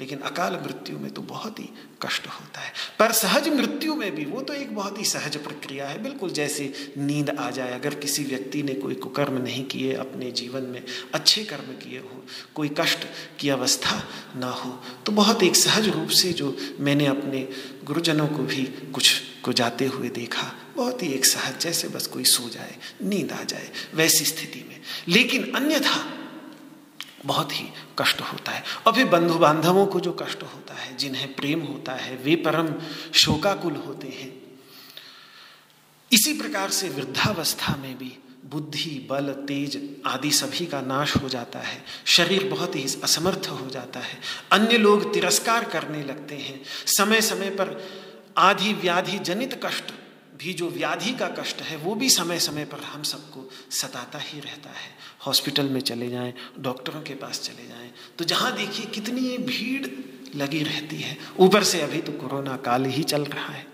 [0.00, 1.68] लेकिन अकाल मृत्यु में तो बहुत ही
[2.02, 5.86] कष्ट होता है। पर सहज मृत्यु में भी वो तो एक बहुत ही सहज प्रक्रिया
[5.88, 10.30] है। बिल्कुल जैसे नींद आ जाए, अगर किसी व्यक्ति ने कोई कुकर्म नहीं किए, अपने
[10.32, 10.82] जीवन में
[11.14, 12.24] अच्छे कर्म किए हो,
[12.54, 13.06] कोई कष्ट
[13.40, 14.02] की अवस्था
[14.36, 14.70] ना हो
[15.06, 17.48] तो बहुत एक सहज रूप से जो मैंने अपने
[17.84, 22.24] गुरुजनों को भी कुछ को जाते हुए देखा, बहुत ही एक सहज, जैसे बस कोई
[22.24, 25.96] सो जाए, नींद आ जाए, वैसी स्थिति में। लेकिन अन्यथा
[27.26, 27.68] बहुत ही
[27.98, 31.92] कष्ट होता है। और फिर बंधु बांधवों को जो कष्ट होता है, जिन्हें प्रेम होता
[31.92, 32.74] है, वे परम
[33.14, 34.40] शोकाकुल होते हैं।
[36.12, 41.58] इसी प्रकार से वृद्धावस्था में भी बुद्धि, बल, तेज आदि सभी का नाश हो जाता
[41.58, 44.20] है। शरीर बहुत ही असमर्थ हो जाता है।
[44.52, 47.90] अन्य लोग तिरस्कार करने लगते हैं। समय समय पर
[48.38, 49.84] आधि व्याधि जनित कष्ट
[50.40, 54.40] भी जो व्याधि का कष्ट है, वो भी समय समय पर हम सबको सताता ही
[54.40, 54.90] रहता है।
[55.26, 59.86] हॉस्पिटल में चले जाएँ, डॉक्टरों के पास चले जाएँ तो जहाँ देखिए कितनी भीड़
[60.36, 63.66] लगी रहती है। ऊपर से अभी तो कोरोना काल ही चल रहा है।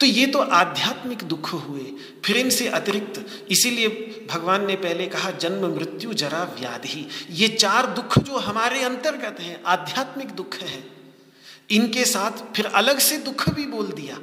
[0.00, 1.84] तो ये तो आध्यात्मिक दुख हुए,
[2.24, 3.88] फिर इनसे अतिरिक्त, इसीलिए
[4.30, 9.62] भगवान ने पहले कहा, जन्म मृत्यु जरा व्याधि। ये चार दुख जो हमारे अंतर्गत हैं,
[9.64, 10.84] आध्यात्मिक दुख हैं,
[11.70, 14.18] इनके साथ फिर अलग से दुख भी बोल दिया।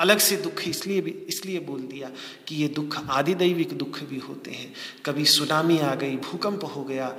[0.00, 2.10] अलग से दुख इसलिए भी, इसलिए बोल दिया
[2.48, 4.72] कि ये दुख, आदिदैविक दुख भी होते हैं।
[5.06, 7.14] कभी सुनामी आ गई, भूकंप हो गया,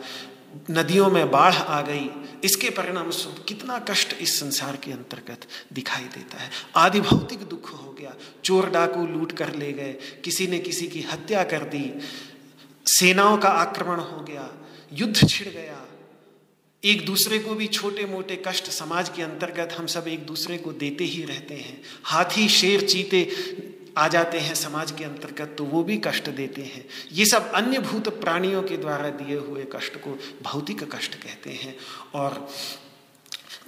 [0.72, 2.10] नदियों में बाढ़ आ गई,
[2.44, 3.10] इसके परिणाम
[3.48, 8.70] कितना कष्ट इस संसार के अंतर्गत दिखाई देता है। आदि भौतिक दुख हो गया, चोर
[8.70, 11.92] डाकू लूट कर ले गए, किसी ने किसी की हत्या कर दी,
[12.86, 14.50] सेनाओं का आक्रमण हो गया,
[14.94, 15.81] युद्ध छिड़ गया
[16.84, 20.72] एक दूसरे को भी छोटे मोटे कष्ट समाज के अंतर्गत हम सब एक दूसरे को
[20.74, 23.28] देते ही रहते हैं। हाथी शेर चीते
[23.98, 27.80] आ जाते हैं समाज के अंतर्गत तो वो भी कष्ट देते हैं। ये सब अन्य
[27.80, 31.76] भूत प्राणियों के द्वारा दिए हुए कष्ट को भौतिक कष्ट कहते हैं
[32.14, 32.48] और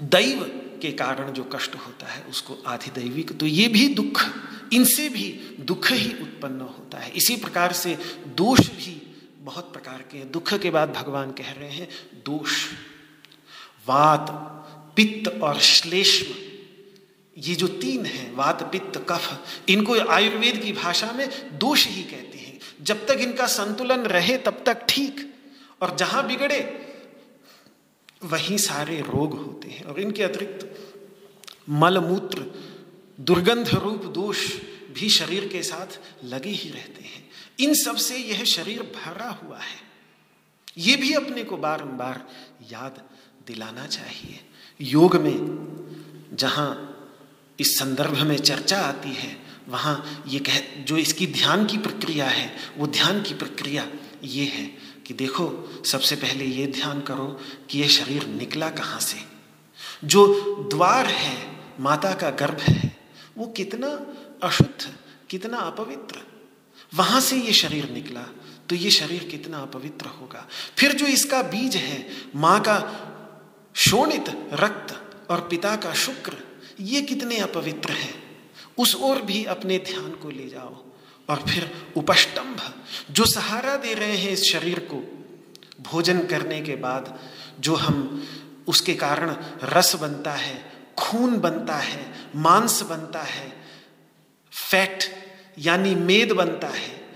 [0.01, 0.43] दैव
[0.81, 4.23] के कारण जो कष्ट होता है, उसको आधिदैविक तो ये भी दुख,
[4.73, 5.29] इनसे भी
[5.61, 7.97] दुख ही उत्पन्न होता है। इसी प्रकार से
[8.37, 9.01] दोष भी
[9.41, 11.87] बहुत प्रकार के हैं। दुख के बाद भगवान कह रहे हैं,
[12.25, 12.65] दोष
[13.87, 14.27] वात,
[14.95, 16.35] पित्त और श्लेष्म,
[17.37, 22.37] ये जो तीन हैं, वात, पित्त, कफ, इनको आयुर्वेद की भाषा में दोष ही कहते
[22.37, 25.33] हैं। जब तक इनका संतुलन रहे, तब तक ठीक।
[25.81, 26.79] और जहाँ बिगड़े,
[28.23, 30.93] वहीं सारे रोग होते हैं। और इनके अतिरिक्त
[31.69, 32.39] मलमूत्र,
[33.19, 34.55] दुर्गंध रूप दोष
[34.91, 37.29] भी शरीर के साथ लगे ही रहते हैं।
[37.59, 39.93] इन सबसे यह शरीर भरा हुआ है।
[40.77, 42.27] ये भी अपने को बारंबार
[42.71, 43.09] याद
[43.47, 44.39] दिलाना चाहिए।
[44.81, 45.37] योग में
[46.33, 46.89] जहाँ
[47.59, 49.37] इस संदर्भ में चर्चा आती है,
[49.69, 53.87] वहाँ ये कह, जो इसकी ध्यान की प्रक्रिया है, वो ध्यान की प्रक्रिया
[54.23, 54.65] ये है
[55.07, 57.39] कि देखो, सबसे पहले ये ध्यान करो
[57.69, 59.17] कि ये शरीर निकला कहाँ से।
[60.03, 60.27] जो
[60.71, 61.37] द्वार है,
[61.79, 62.97] माता का गर्भ है,
[63.37, 63.87] वो कितना
[64.43, 64.93] अशुद्ध,
[65.29, 66.21] कितना अपवित्र।
[66.95, 68.25] वहाँ से ये शरीर निकला
[68.69, 73.09] तो ये शरीर कितना अपवित्र होगा। फिर जो इसका बीज है, माँ का
[73.73, 76.37] शोणित रक्त और पिता का शुक्र,
[76.79, 78.23] ये कितने अपवित्र हैं।
[78.77, 80.83] उस ओर भी अपने ध्यान को ले जाओ।
[81.29, 82.73] और फिर उपष्टंभ,
[83.11, 85.27] जो सहारा दे रहे हैं इस शरीर को,
[85.81, 87.19] भोजन करने के बाद
[87.59, 88.27] जो हम,
[88.67, 93.53] उसके कारण रस बनता है, खून बनता है, मांस बनता है,
[94.51, 95.03] फैट,
[95.59, 97.07] यानी मेद बनता है,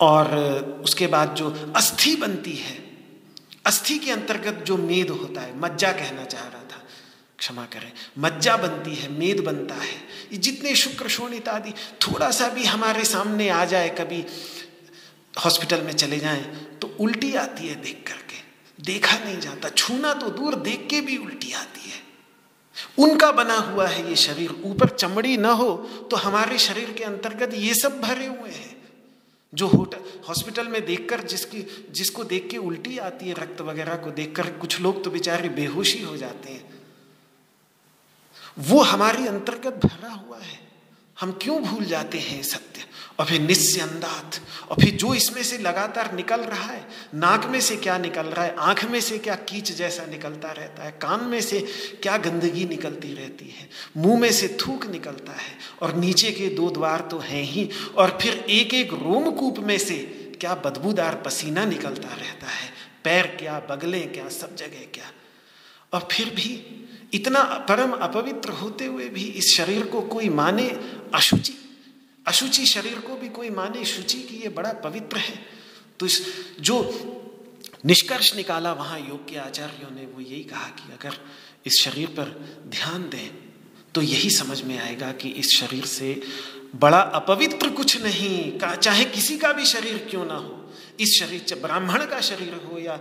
[0.00, 0.36] और
[0.84, 2.85] उसके बाद जो अस्थि बनती है
[3.66, 6.82] अस्थि के अंतर्गत जो मेद होता है, मज्जा कहना चाह रहा था।
[7.38, 9.96] क्षमा करें, मज्जा बनती है, मेद बनता है।
[10.32, 14.24] ये जितने शुक्र शोणित आदि थोड़ा सा भी हमारे सामने आ जाए, कभी
[15.34, 16.44] हॉस्पिटल में चले जाएँ
[16.80, 18.36] तो उल्टी आती है देख करके।
[18.78, 22.00] देखा नहीं जाता, छूना तो दूर, देख के भी उल्टी आती है।
[22.98, 25.72] उनका बना हुआ है ये शरीर, ऊपर चमड़ी ना हो
[26.10, 28.65] तो हमारे शरीर के अंतर्गत ये सब भरे हुए हैं।
[29.54, 34.10] जो होटल हॉस्पिटल में देखकर जिसकी, जिसको देख के उल्टी आती है रक्त वगैरह को
[34.10, 36.82] देखकर कुछ लोग तो बेचारे बेहोशी हो जाते हैं।
[38.58, 40.60] वो हमारी अंतर्गत भरा हुआ है।
[41.20, 42.84] हम क्यों भूल जाते हैं सत्य?
[43.18, 44.40] और फिर निस्यंदात।
[44.70, 48.44] और फिर जो इसमें से लगातार निकल रहा है, नाक में से क्या निकल रहा
[48.44, 51.60] है, आँख में से क्या कीच जैसा निकलता रहता है, कान में से
[52.02, 56.70] क्या गंदगी निकलती रहती है, मुँह में से थूक निकलता है, और नीचे के दो
[56.70, 59.98] द्वार तो हैं ही, और फिर एक एक रोमकूप में से
[60.40, 62.70] क्या बदबूदार पसीना निकलता रहता है,
[63.04, 65.10] पैर क्या, बगले क्या, सब जगह क्या।
[65.92, 66.82] और फिर भी
[67.14, 70.68] इतना परम अपवित्र होते हुए भी इस शरीर को कोई माने
[71.14, 71.65] अशुचि।
[72.26, 75.38] अशुचि शरीर को भी कोई माने, शुचि कि ये बड़ा पवित्र है।
[76.00, 76.22] तो इस,
[76.60, 76.76] जो
[77.84, 81.16] निष्कर्ष निकाला वहाँ योग के आचार्यों ने, वो यही कहा कि अगर
[81.66, 82.30] इस शरीर पर
[82.68, 83.30] ध्यान दें
[83.94, 86.22] तो यही समझ में आएगा कि इस शरीर से
[86.74, 91.54] बड़ा अपवित्र कुछ नहीं। का, चाहे किसी का भी शरीर क्यों ना हो, इस शरीर
[91.60, 93.00] ब्राह्मण का शरीर हो या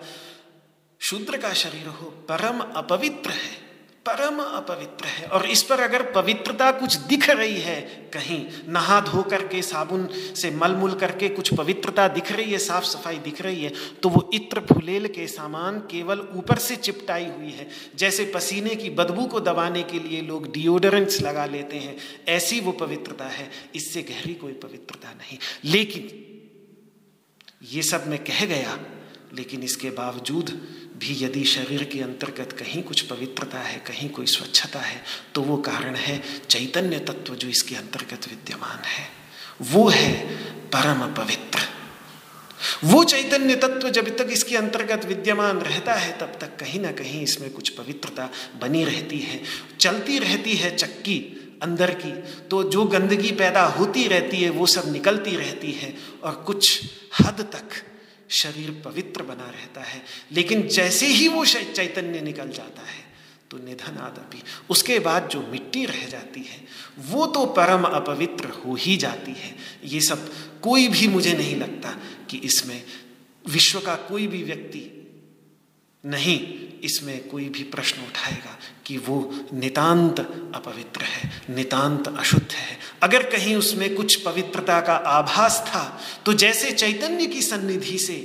[0.99, 3.64] शूद्र का शरीर हो, परम अपवित्र है।
[4.05, 7.79] परम अपवित्र है। और इस पर अगर पवित्रता कुछ दिख रही है,
[8.13, 12.83] कहीं नहा धो करके, साबुन से मल मुल करके कुछ पवित्रता दिख रही है साफ़
[12.83, 13.71] सफ़ाई दिख रही है
[14.03, 18.89] तो वो इत्र फुलेल के सामान केवल ऊपर से चिपटाई हुई है। जैसे पसीने की
[18.91, 21.97] बदबू को दबाने के लिए लोग डिओडरेंट्स लगा लेते हैं,
[22.27, 26.03] ऐसी वो पवित्रता है। इससे गहरी कोई पवित्रता नहीं। लेकिन
[27.71, 28.79] ये सब मैं कह गया,
[29.33, 30.49] लेकिन इसके बावजूद
[30.95, 35.01] भी यदि शरीर के अंतर्गत कहीं कुछ पवित्रता है, कहीं कोई स्वच्छता है
[35.35, 39.07] तो वो कारण है चैतन्य तत्व जो इसके अंतर्गत विद्यमान है।
[39.63, 40.13] वो है
[40.69, 41.59] परम पवित्र।
[42.83, 47.21] वो चैतन्य तत्व जब तक इसके अंतर्गत विद्यमान रहता है, तब तक कहीं ना कहीं
[47.21, 48.29] इसमें कुछ पवित्रता
[48.61, 49.41] बनी रहती है।
[49.79, 51.17] चलती रहती है चक्की
[51.63, 52.11] अंदर की
[52.49, 55.93] तो जो गंदगी पैदा होती रहती है, वो सब निकलती रहती है,
[56.23, 56.81] और कुछ
[57.19, 57.83] हद तक
[58.29, 60.01] शरीर पवित्र बना रहता है,
[60.31, 63.03] लेकिन जैसे ही वो चैतन्य निकल जाता है
[63.51, 66.59] तो निधन आदपी उसके बाद जो मिट्टी रह जाती है,
[67.01, 69.55] वो तो परम अपवित्र हो ही जाती है।
[69.85, 70.29] ये सब
[70.61, 71.89] कोई भी मुझे नहीं लगता
[72.29, 72.83] कि इसमें
[73.45, 74.79] विश्व का कोई भी व्यक्ति
[76.05, 76.39] नहीं,
[76.83, 79.17] इसमें कोई भी प्रश्न उठाएगा कि वो
[79.53, 80.19] नितांत
[80.55, 85.83] अपवित्र है, नितांत अशुद्ध है। अगर कहीं उसमें कुछ पवित्रता का आभास था
[86.25, 88.17] तो जैसे चैतन्य की सन्निधि से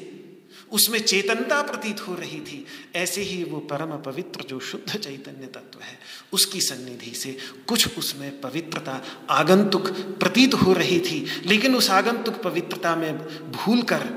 [0.72, 2.64] उसमें चेतनता प्रतीत हो रही थी,
[2.96, 5.98] ऐसे ही वो परम पवित्र जो शुद्ध चैतन्य तत्व है,
[6.32, 7.36] उसकी सन्निधि से
[7.68, 9.00] कुछ उसमें पवित्रता
[9.30, 9.88] आगंतुक
[10.20, 13.18] प्रतीत हो रही थी। लेकिन उस आगंतुक पवित्रता में
[13.52, 14.08] भूल कर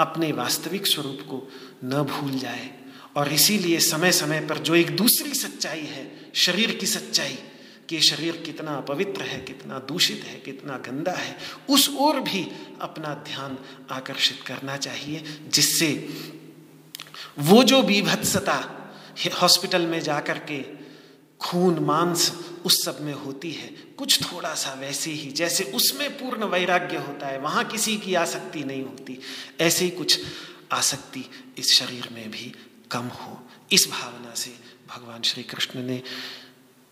[0.00, 1.48] अपने वास्तविक स्वरूप को
[1.84, 2.70] न भूल जाए
[3.16, 7.38] और इसीलिए समय समय पर जो एक दूसरी सच्चाई है, शरीर की सच्चाई,
[7.88, 11.36] कि शरीर कितना पवित्र है, कितना दूषित है, कितना गंदा है,
[11.70, 12.48] उस ओर भी
[12.80, 13.58] अपना ध्यान
[13.90, 16.08] आकर्षित करना चाहिए, जिससे
[17.38, 18.72] वो जो विभत्सता
[19.42, 20.86] हॉस्पिटल में जाकर के
[21.40, 22.32] खून, मांस,
[22.64, 27.26] उस सब में होती है, कुछ थोड़ा सा वैसे ही, जैसे उसमें पूर्ण वैराग्य होता
[27.26, 29.20] है, वहाँ किसी की आसक्ति नहीं होती,
[29.60, 30.20] ऐसे ही कुछ
[30.72, 32.54] आसक्ति इस शरीर में भी
[32.90, 33.38] कम हो।
[33.72, 34.50] इस भावना से
[34.88, 36.02] भगवान श्री कृष्ण ने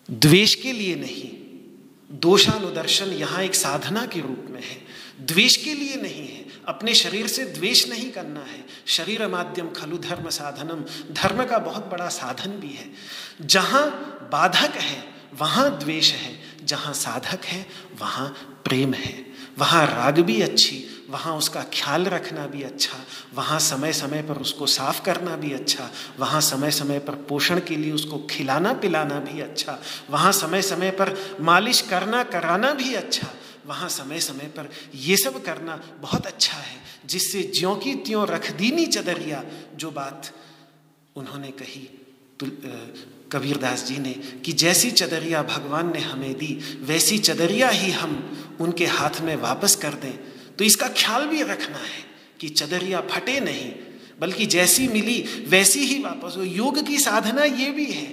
[0.08, 1.30] द्वेष के लिए नहीं,
[2.10, 4.76] दोषानुदर्शन यहाँ एक साधना के रूप में है।
[5.20, 9.98] द्वेष के लिए नहीं है, अपने शरीर से द्वेष नहीं करना है। शरीर माध्यम खलु
[9.98, 12.90] धर्म साधनम, धर्म का बहुत बड़ा साधन भी है।
[13.40, 13.86] जहाँ
[14.32, 17.66] बाधक है, वहाँ द्वेष है, जहाँ साधक है,
[18.00, 18.28] वहाँ
[18.64, 22.98] प्रेम है। वहाँ राग भी अच्छी, वहाँ उसका ख्याल रखना भी अच्छा
[23.34, 27.76] वहाँ समय समय पर उसको साफ़ करना भी अच्छा वहाँ समय समय पर पोषण के
[27.76, 29.78] लिए उसको खिलाना पिलाना भी अच्छा
[30.10, 33.28] वहाँ समय समय पर मालिश करना कराना भी अच्छा
[33.66, 36.76] वहाँ समय समय पर ये सब करना बहुत अच्छा है,
[37.06, 39.42] जिससे ज्यों की त्यों रख दीनी चदरिया,
[39.76, 40.30] जो बात
[41.16, 41.88] उन्होंने कही
[43.32, 44.12] कबीरदास जी ने
[44.44, 49.76] कि जैसी चदरिया भगवान ने हमें दी, वैसी चदरिया ही हम उनके हाथ में वापस
[49.76, 50.12] कर दें।
[50.58, 52.02] तो इसका ख्याल भी रखना है
[52.40, 53.72] कि चदरिया फटे नहीं,
[54.20, 58.06] बल्कि जैसी मिली वैसी ही वापस हो। योग की साधना ये भी है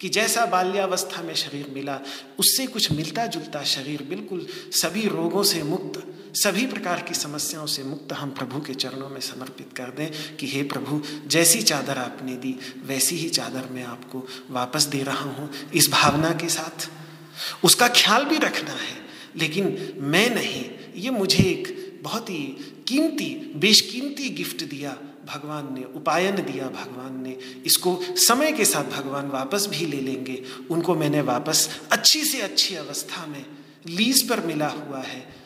[0.00, 1.98] कि जैसा बाल्यावस्था में शरीर मिला,
[2.38, 6.02] उससे कुछ मिलता जुलता शरीर बिल्कुल सभी रोगों से मुक्त,
[6.36, 10.46] सभी प्रकार की समस्याओं से मुक्त हम प्रभु के चरणों में समर्पित कर दें कि
[10.46, 12.54] हे प्रभु, जैसी चादर आपने दी,
[12.86, 16.88] वैसी ही चादर मैं आपको वापस दे रहा हूँ। इस भावना के साथ
[17.64, 22.56] उसका ख्याल भी रखना है लेकिन मैं नहीं, ये मुझे एक बहुत ही
[22.86, 29.28] कीमती, बेशकीमती गिफ्ट दिया भगवान ने, उपायन दिया भगवान ने। इसको समय के साथ भगवान
[29.28, 33.46] वापस भी ले लेंगे। उनको मैंने वापस अच्छी से अच्छी अवस्था में
[33.86, 35.36] लीज पर मिला हुआ है।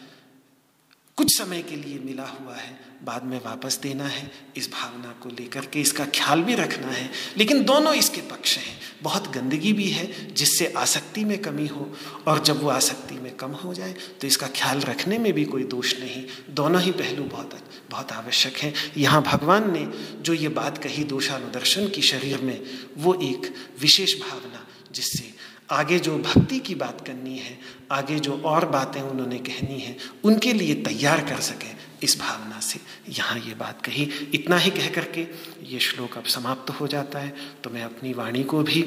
[1.17, 5.29] कुछ समय के लिए मिला हुआ है। बाद में वापस देना है, इस भावना को
[5.29, 9.89] लेकर के इसका ख्याल भी रखना है। लेकिन दोनों इसके पक्ष हैं। बहुत गंदगी भी
[9.91, 11.93] है, जिससे आसक्ति में कमी हो,
[12.27, 15.65] और जब वो आसक्ति में कम हो जाए तो इसका ख्याल रखने में भी कोई
[15.65, 17.59] दोष नहीं। दोनों ही पहलू बहुत
[17.91, 19.89] बहुत आवश्यक हैं। यहाँ भगवान ने
[20.23, 22.61] जो ये बात कही दोषानुदर्शन की शरीर में,
[22.99, 25.35] वो एक विशेष भावना, जिससे
[25.71, 27.59] आगे जो भक्ति की बात करनी है,
[27.93, 32.81] आगे जो और बातें उन्होंने कहनी है, उनके लिए तैयार कर सके। इस भावना से
[33.09, 34.03] यहाँ ये बात कही।
[34.35, 35.27] इतना ही कह करके
[35.67, 37.35] ये श्लोक अब समाप्त हो जाता है।
[37.65, 38.83] तो मैं अपनी वाणी को भी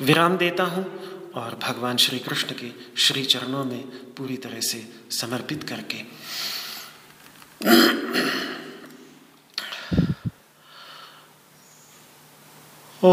[0.00, 0.84] विराम देता हूँ
[1.34, 3.80] और भगवान श्री कृष्ण के श्री चरणों में
[4.16, 6.02] पूरी तरह से समर्पित करके
[13.04, 13.12] ओ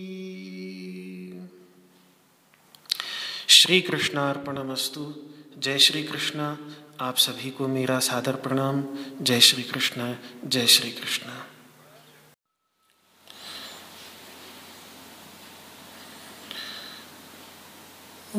[3.53, 5.01] श्री कृष्णार्पणमस्तु
[5.57, 6.55] जय श्री कृष्ण
[6.99, 8.83] आप सभी को मेरा सादर प्रणाम।
[9.21, 11.29] जय श्री कृष्ण जय श्री कृष्ण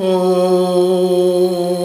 [0.03, 1.82] ओ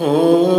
[0.00, 0.53] Oh.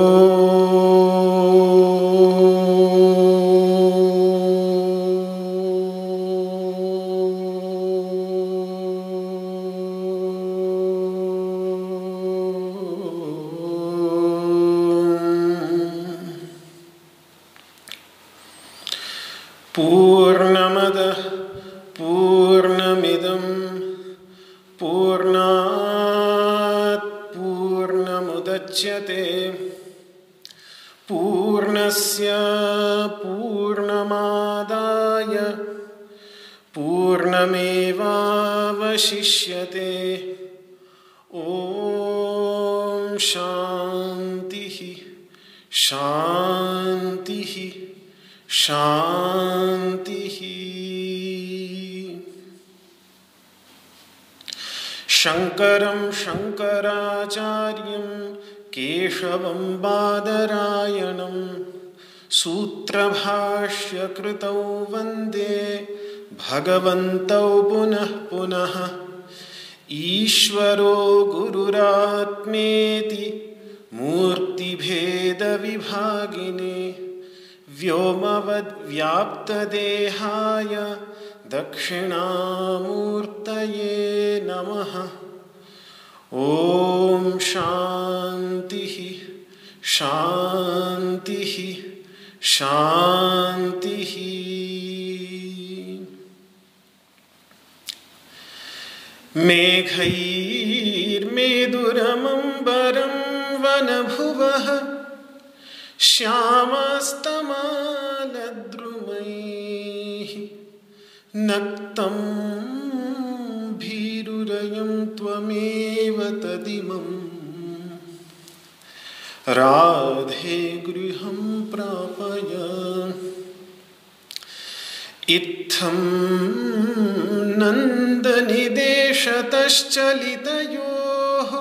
[129.75, 131.51] नन्दनिदेशतश्चलितयोः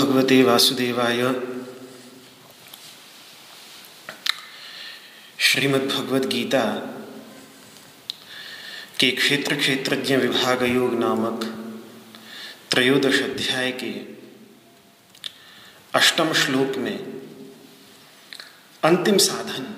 [0.00, 1.22] भगवते वासुदेवाय।
[5.38, 6.62] श्रीमद् भगवद गीता
[9.00, 11.44] के क्षेत्र क्षेत्रज्ञ विभाग योग नामक
[12.70, 13.90] त्रयोदश अध्याय के
[15.98, 16.98] अष्टम श्लोक में
[18.84, 19.74] अंतिम साधन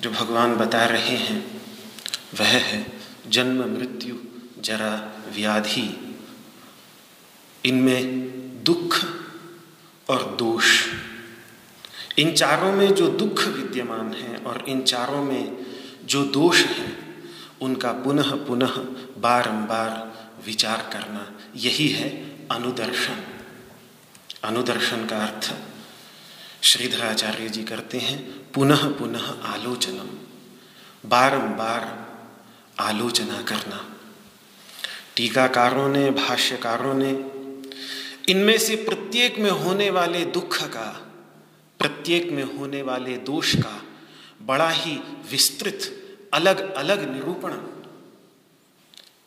[0.00, 1.60] जो भगवान बता रहे हैं,
[2.34, 2.86] वह है
[3.28, 4.16] जन्म, मृत्यु,
[4.60, 6.02] जरा, व्याधि।
[7.64, 8.36] इनमें
[8.66, 8.96] दुख
[10.10, 10.88] और दोष।
[12.18, 15.66] इन चारों में जो दुख विद्यमान है और इन चारों में
[16.04, 16.98] जो दोष है,
[17.60, 18.72] उनका पुनः पुनः
[19.18, 20.16] बारंबार
[20.46, 22.08] विचार करना यही है
[22.50, 23.24] अनुदर्शन।
[24.44, 25.54] अनुदर्शन का अर्थ,
[26.62, 28.18] श्रीधराचार्य जी करते हैं
[28.52, 30.10] पुनः पुनः आलोचनम।
[31.08, 32.06] बारंबार
[32.80, 33.86] आलोचना करना।
[35.16, 37.35] टीकाकारों ने, भाष्यकारों ने
[38.28, 41.02] इनमें से प्रत्येक में होने वाले दुख का,
[41.78, 43.82] प्रत्येक में होने वाले दोष का
[44.42, 44.96] बड़ा ही
[45.30, 46.02] विस्तृत
[46.34, 47.52] अलग अलग निरूपण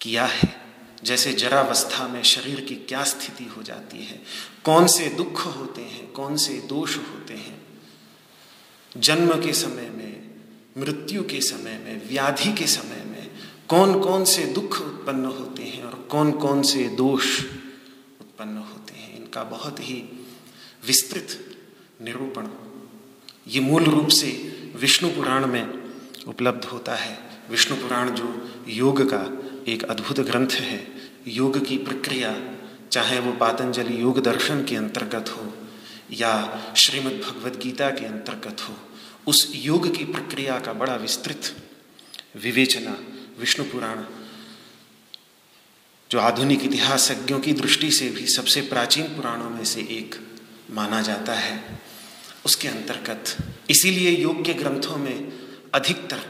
[0.02, 0.62] किया है।
[1.04, 4.22] जैसे जरावस्था में शरीर की क्या स्थिति हो जाती है,
[4.64, 7.62] कौन से दुख होते हैं, कौन से दोष होते हैं।
[8.98, 10.30] जन्म के समय में,
[10.78, 13.32] मृत्यु के समय में, व्याधि के समय में
[13.70, 17.40] कौन कौन से दुख उत्पन्न होते हैं और कौन कौन से दोष
[18.22, 18.79] उत्पन्न होते
[19.34, 20.04] का बहुत ही
[20.88, 21.58] विस्तृत
[22.02, 22.48] निरूपण,
[23.48, 24.30] ये मूल रूप से
[24.76, 25.66] विष्णु पुराण में
[26.28, 27.18] उपलब्ध होता है।
[27.50, 28.28] विष्णु पुराण जो
[28.68, 29.22] योग का
[29.72, 30.88] एक अद्भुत ग्रंथ है,
[31.28, 32.36] योग की प्रक्रिया,
[32.92, 35.54] चाहे वो पातंजलि योग दर्शन के अंतर्गत हो
[36.12, 36.34] या
[36.78, 38.76] श्रीमद् भगवद गीता के अंतर्गत हो,
[39.28, 41.56] उस योग की प्रक्रिया का बड़ा विस्तृत
[42.36, 42.98] विवेचना
[43.40, 44.04] विष्णु पुराण
[46.12, 50.16] जो आधुनिक इतिहासज्ञों की दृष्टि से भी सबसे प्राचीन पुराणों में से एक
[50.72, 51.80] माना जाता है,
[52.46, 53.36] उसके अंतर्गत।
[53.70, 55.32] इसीलिए योग के ग्रंथों में
[55.74, 56.22] अधिकतर,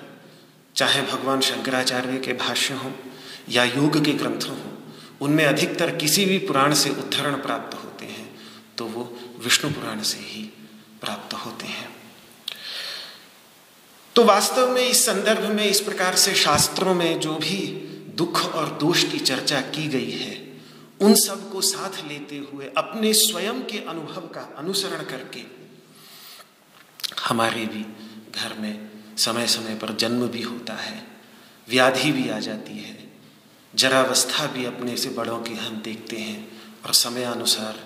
[0.76, 2.92] चाहे भगवान शंकराचार्य के भाष्य हों
[3.50, 4.58] या योग के ग्रंथ हों,
[5.22, 8.28] उनमें अधिकतर किसी भी पुराण से उद्धरण प्राप्त होते हैं
[8.78, 9.04] तो वो
[9.44, 10.42] विष्णु पुराण से ही
[11.02, 11.90] प्राप्त होते हैं।
[14.16, 17.58] तो वास्तव में इस संदर्भ में, इस प्रकार से शास्त्रों में जो भी
[18.20, 20.36] दुख और दोष की चर्चा की गई है।
[21.02, 25.44] उन सबको साथ लेते हुए अपने स्वयं के अनुभव का अनुसरण करके
[27.28, 27.86] हमारे भी
[28.36, 31.06] घर में समय समय पर जन्म भी होता है,
[31.70, 32.98] व्याधि भी आ जाती है।
[33.74, 36.38] जरावस्था भी अपने से बड़ों की हम देखते हैं
[36.86, 37.84] और समयानुसार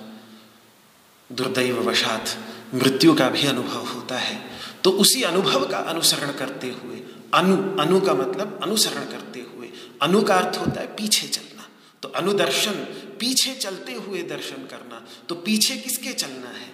[1.29, 2.37] दुर्दैव वशात
[2.73, 4.41] मृत्यु का भी अनुभव होता है।
[4.83, 6.97] तो उसी अनुभव का अनुसरण करते हुए
[7.33, 9.52] अनु अनु का मतलब अनुसरण करते हुए
[10.01, 11.69] अनु का अर्थ होता है, पीछे चलना।
[12.01, 12.71] तो अनुदर्शन,
[13.19, 16.73] पीछे चलते हुए दर्शन करना। तो पीछे किसके चलना है?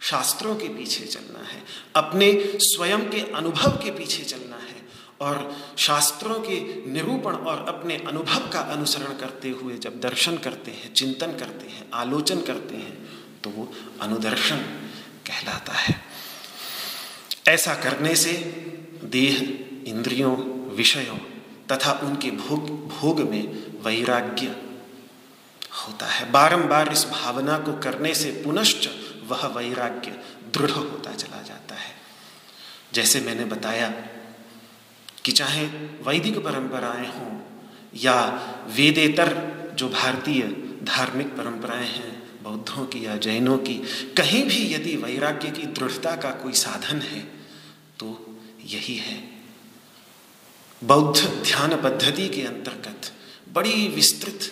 [0.00, 1.64] शास्त्रों के पीछे चलना है।
[1.96, 4.72] अपने स्वयं के अनुभव के पीछे चलना है।
[5.20, 10.94] और शास्त्रों के निरूपण और अपने अनुभव का अनुसरण करते हुए जब दर्शन करते हैं,
[10.94, 13.08] चिंतन करते हैं, आलोचन करते हैं
[13.40, 14.56] तो वो अनुदर्शन
[15.26, 16.00] कहलाता है।
[17.48, 18.32] ऐसा करने से
[19.04, 19.36] देह,
[19.86, 20.36] इंद्रियों,
[20.76, 21.31] विषयों
[21.72, 23.42] तथा उनके भोग भोग में
[23.82, 24.56] वैराग्य
[25.72, 28.88] होता है। बारंबार इस भावना को करने से पुनश्च
[29.26, 30.10] वह वैराग्य
[30.54, 31.94] दृढ़ होता चला जाता है।
[32.94, 33.88] जैसे मैंने बताया
[35.24, 35.66] कि चाहे
[36.02, 37.40] वैदिक परंपराएँ हों
[37.96, 38.14] या
[38.66, 39.30] वेदेतर
[39.74, 40.42] जो भारतीय
[40.82, 43.74] धार्मिक परंपराएँ हैं, बौद्धों की या जैनों की,
[44.16, 47.20] कहीं भी यदि वैराग्य की दृढ़ता का कोई साधन है
[47.98, 49.31] तो यही है
[50.82, 53.10] बौद्ध ध्यान पद्धति के अंतर्गत
[53.54, 54.50] बड़ी विस्तृत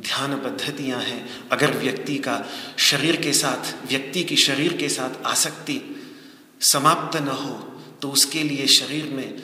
[0.00, 2.34] ध्यान पद्धतियाँ हैं। अगर व्यक्ति का
[2.78, 5.80] शरीर के साथ, व्यक्ति की शरीर के साथ आसक्ति
[6.72, 7.54] समाप्त न हो
[8.02, 9.42] तो उसके लिए शरीर में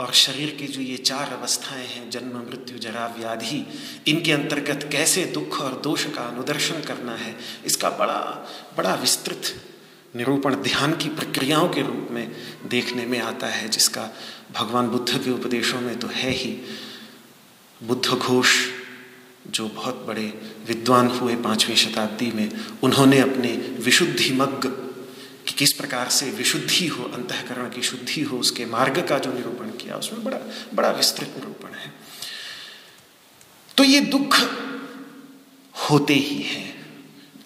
[0.00, 3.64] और शरीर की जो ये चार अवस्थाएँ हैं, जन्म, मृत्यु, जरा, व्याधि,
[4.08, 7.36] इनके अंतर्गत कैसे दुख और दोष का अनुदर्शन करना है,
[7.66, 8.20] इसका बड़ा
[8.76, 9.54] बड़ा विस्तृत
[10.16, 12.32] निरूपण ध्यान की प्रक्रियाओं के रूप में
[12.66, 14.10] देखने में आता है, जिसका
[14.52, 16.60] भगवान बुद्ध के उपदेशों में तो है ही।
[17.82, 18.66] बुद्ध घोष,
[19.46, 22.50] जो बहुत बड़े विद्वान हुए पांचवी शताब्दी में,
[22.82, 24.86] उन्होंने अपने विशुद्धि मग्ग,
[25.46, 29.64] कि किस प्रकार से विशुद्धि हो, अंतकरण की शुद्धि हो, उसके मार्ग का जो निरूपण
[29.64, 30.38] किया, उसमें बड़ा
[30.74, 31.92] बड़ा विस्तृत निरूपण है।
[33.76, 34.36] तो ये दुख
[35.90, 36.79] होते ही हैं।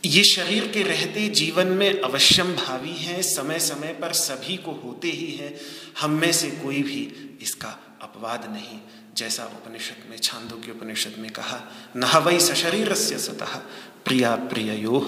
[0.05, 5.11] ये शरीर के रहते जीवन में अवश्यम भावी है समय समय पर सभी को होते
[5.11, 5.55] ही है।
[6.01, 7.03] हम में से कोई भी
[7.43, 7.69] इसका
[8.03, 8.79] अपवाद नहीं,
[9.17, 11.61] जैसा उपनिषद में, छांदो के उपनिषद में कहा
[11.97, 13.57] न वही सशरीर से सतः,
[14.05, 15.01] प्रिया प्रियो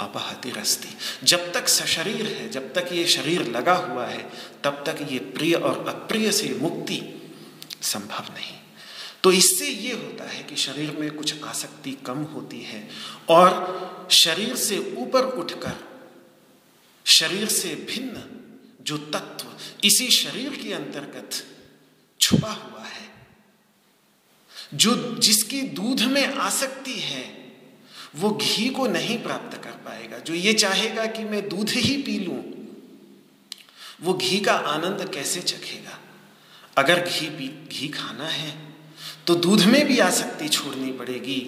[0.00, 0.96] अपहति रस्ती
[1.26, 4.30] जब तक सशरीर है, जब तक ये शरीर लगा हुआ है,
[4.64, 7.02] तब तक ये प्रिय और अप्रिय से मुक्ति
[7.82, 8.59] संभव नहीं।
[9.22, 12.88] तो इससे ये होता है कि शरीर में कुछ आसक्ति कम होती है
[13.28, 15.72] और शरीर से ऊपर उठकर
[17.06, 18.22] शरीर से भिन्न
[18.84, 19.46] जो तत्व
[19.84, 21.44] इसी शरीर के अंतर्गत
[22.20, 23.10] छुपा हुआ है,
[24.74, 27.52] जो जिसकी दूध में आसक्ति है,
[28.16, 32.18] वो घी को नहीं प्राप्त कर पाएगा। जो ये चाहेगा कि मैं दूध ही पी
[32.18, 32.42] लूँ,
[34.02, 35.98] वो घी का आनंद कैसे चखेगा?
[36.78, 38.69] अगर घी घी खाना है
[39.26, 41.40] तो दूध में भी आसक्ति छोड़नी पड़ेगी,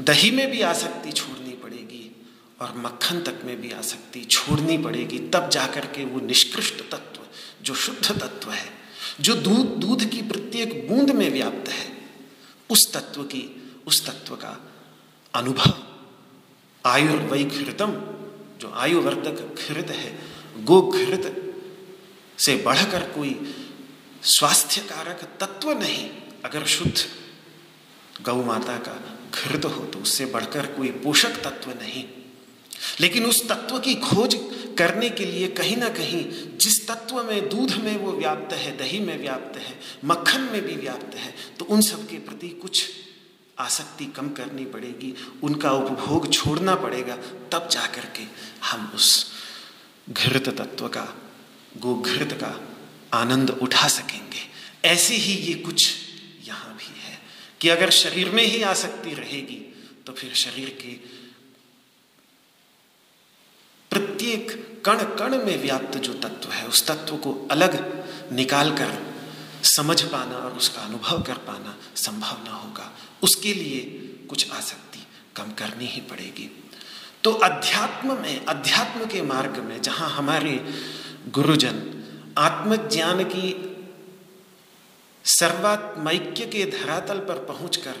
[0.00, 2.10] दही में भी आसक्ति छोड़नी पड़ेगी
[2.60, 7.20] और मक्खन तक में भी आसक्ति छोड़नी पड़ेगी। तब जाकर के वो निष्कृष्ट तत्व,
[7.62, 8.68] जो शुद्ध तत्व है,
[9.20, 11.86] जो दूध दूध की प्रत्येक बूंद में व्याप्त है,
[12.70, 13.44] उस तत्व की,
[13.86, 14.56] उस तत्व का
[15.34, 15.72] अनुभव।
[16.84, 17.92] आयुर्वैघृतम
[18.60, 20.18] जो आयुवर्धक घृत है
[20.64, 21.24] गो घृत
[22.38, 23.36] से बढ़कर कोई
[24.22, 26.10] स्वास्थ्य कारक तत्व नहीं।
[26.44, 29.00] अगर शुद्ध गौ माता का
[29.34, 32.04] घृत हो तो उससे बढ़कर कोई पोषक तत्व नहीं।
[33.00, 34.34] लेकिन उस तत्व की खोज
[34.78, 36.24] करने के लिए कहीं ना कहीं
[36.58, 40.76] जिस तत्व में दूध में वो व्याप्त है, दही में व्याप्त है, मक्खन में भी
[40.76, 42.84] व्याप्त है तो उन सब के प्रति कुछ
[43.58, 47.16] आसक्ति कम करनी पड़ेगी, उनका उपभोग छोड़ना पड़ेगा,
[47.52, 48.22] तब जाकर के
[48.66, 49.26] हम उस
[50.10, 51.04] घृत तत्व का,
[51.78, 52.60] गोघृत का
[53.18, 54.42] आनंद उठा सकेंगे।
[54.84, 55.88] ऐसे ही ये कुछ
[57.64, 59.56] कि अगर शरीर में ही आसक्ति रहेगी
[60.06, 60.88] तो फिर शरीर के
[63.90, 69.14] प्रत्येक कण कण में व्याप्त जो तत्व है, उस तत्व को अलग निकाल कर
[69.62, 72.92] समझ पाना और उसका अनुभव कर पाना संभव ना होगा।
[73.22, 73.80] उसके लिए
[74.28, 76.50] कुछ आसक्ति कम करनी ही पड़ेगी।
[77.24, 80.74] तो अध्यात्म में, अध्यात्म के मार्ग में, जहाँ हमारे
[81.28, 82.04] गुरुजन
[82.38, 83.73] आत्मज्ञान की
[85.24, 87.96] सर्वात्मैक्य के धरातल पर पहुंचकर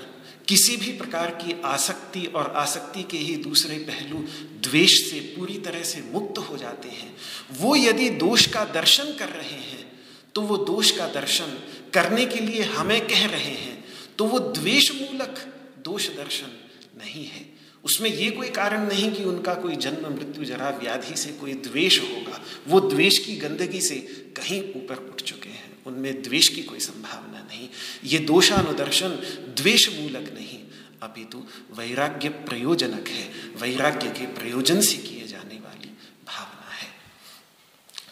[0.48, 4.18] किसी भी प्रकार की आसक्ति और आसक्ति के ही दूसरे पहलू
[4.62, 7.14] द्वेष से पूरी तरह से मुक्त हो जाते हैं।
[7.58, 9.82] वो यदि दोष का दर्शन कर रहे हैं
[10.34, 11.58] तो वो दोष का दर्शन
[11.94, 13.84] करने के लिए हमें कह रहे हैं
[14.18, 15.38] तो वो द्वेष मूलक
[15.84, 16.52] दोष दर्शन
[16.98, 17.44] नहीं है।
[17.84, 22.00] उसमें ये कोई कारण नहीं कि उनका कोई जन्म, मृत्यु, जरा व्याधि से कोई द्वेष
[22.00, 23.96] होगा। वो द्वेष की गंदगी से
[24.36, 25.43] कहीं ऊपर उठ चुके
[25.86, 27.68] उनमें द्वेष की कोई संभावना नहीं।
[28.04, 29.08] ये दोषानुदर्शन
[29.58, 30.58] द्वेष मूलक नहीं
[31.02, 31.38] अपितु
[31.76, 33.28] वैराग्य प्रयोजनक है।
[33.62, 35.88] वैराग्य के प्रयोजन से किए जाने वाली
[36.26, 36.88] भावना है।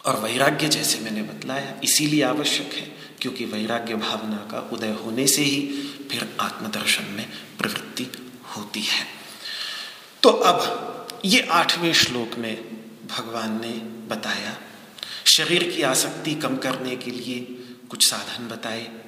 [0.06, 5.42] और वैराग्य जैसे मैंने बतलाया, इसीलिए आवश्यक है, क्योंकि वैराग्य भावना का उदय होने से
[5.42, 7.28] ही फिर आत्मदर्शन में
[7.58, 8.08] प्रवृत्ति
[8.56, 9.06] होती है।
[10.22, 12.64] तो अब ये आठवें श्लोक में
[13.06, 13.72] भगवान ने
[14.14, 14.56] बताया
[15.24, 17.40] शरीर की आसक्ति कम करने के लिए
[17.90, 19.00] कुछ साधन बताए।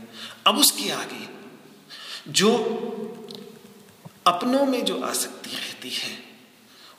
[0.46, 1.28] अब उसके आगे,
[2.28, 2.56] जो
[4.26, 6.18] अपनों में जो आसक्ति रहती है,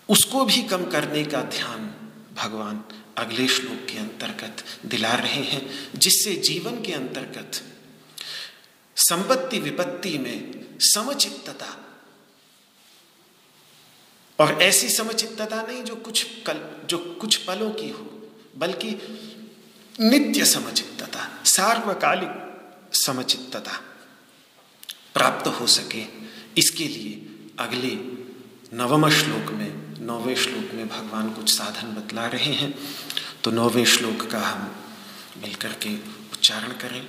[0.09, 1.87] उसको भी कम करने का ध्यान
[2.33, 2.83] भगवान
[3.17, 7.63] अगले श्लोक के अंतर्गत दिला रहे हैं, जिससे जीवन के अंतर्गत
[8.95, 11.81] संपत्ति विपत्ति में समचित्तता
[14.39, 18.14] और ऐसी समचित्तता नहीं जो कुछ कल, जो कुछ पलों की हो
[18.57, 18.90] बल्कि
[19.99, 22.34] नित्य समचित्तता सार्वकालिक
[22.95, 23.82] समचित्तता
[25.14, 26.03] प्राप्त हो सके।
[26.57, 27.14] इसके लिए
[27.60, 27.94] अगले
[28.77, 29.72] नवम श्लोक में,
[30.06, 32.73] नौवें श्लोक में भगवान कुछ साधन बतला रहे हैं।
[33.44, 34.76] तो नौवें श्लोक का हम
[35.41, 35.95] मिलकर के
[36.34, 37.07] उच्चारण करें।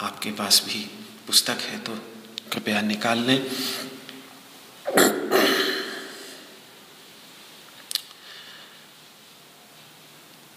[0.00, 0.84] आपके पास भी
[1.26, 1.94] पुस्तक है तो
[2.52, 3.38] कृपया निकाल लें।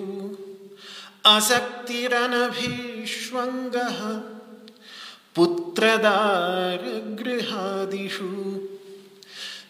[1.25, 4.21] असक्तिरनभिष्वङ्गः
[5.35, 8.31] पुत्रदारगृहादिषु।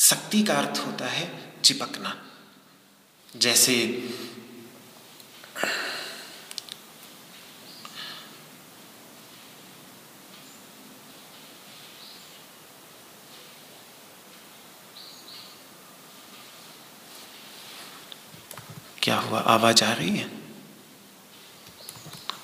[0.00, 2.26] शक्ति का अर्थ होता है चिपकना।
[3.36, 3.74] जैसे
[19.08, 19.40] क्या हुआ?
[19.40, 20.30] आवाज़ आ रही है?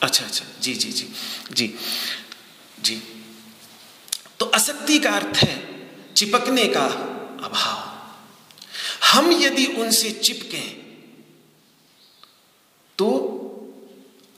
[0.03, 1.09] अच्छा अच्छा। जी जी जी।
[1.53, 1.75] जी।
[2.81, 2.97] जी।
[4.39, 5.57] तो असक्ति का अर्थ है
[6.13, 6.85] चिपकने का
[7.45, 7.95] अभाव।
[9.13, 10.63] हम यदि उनसे चिपके
[12.99, 13.11] तो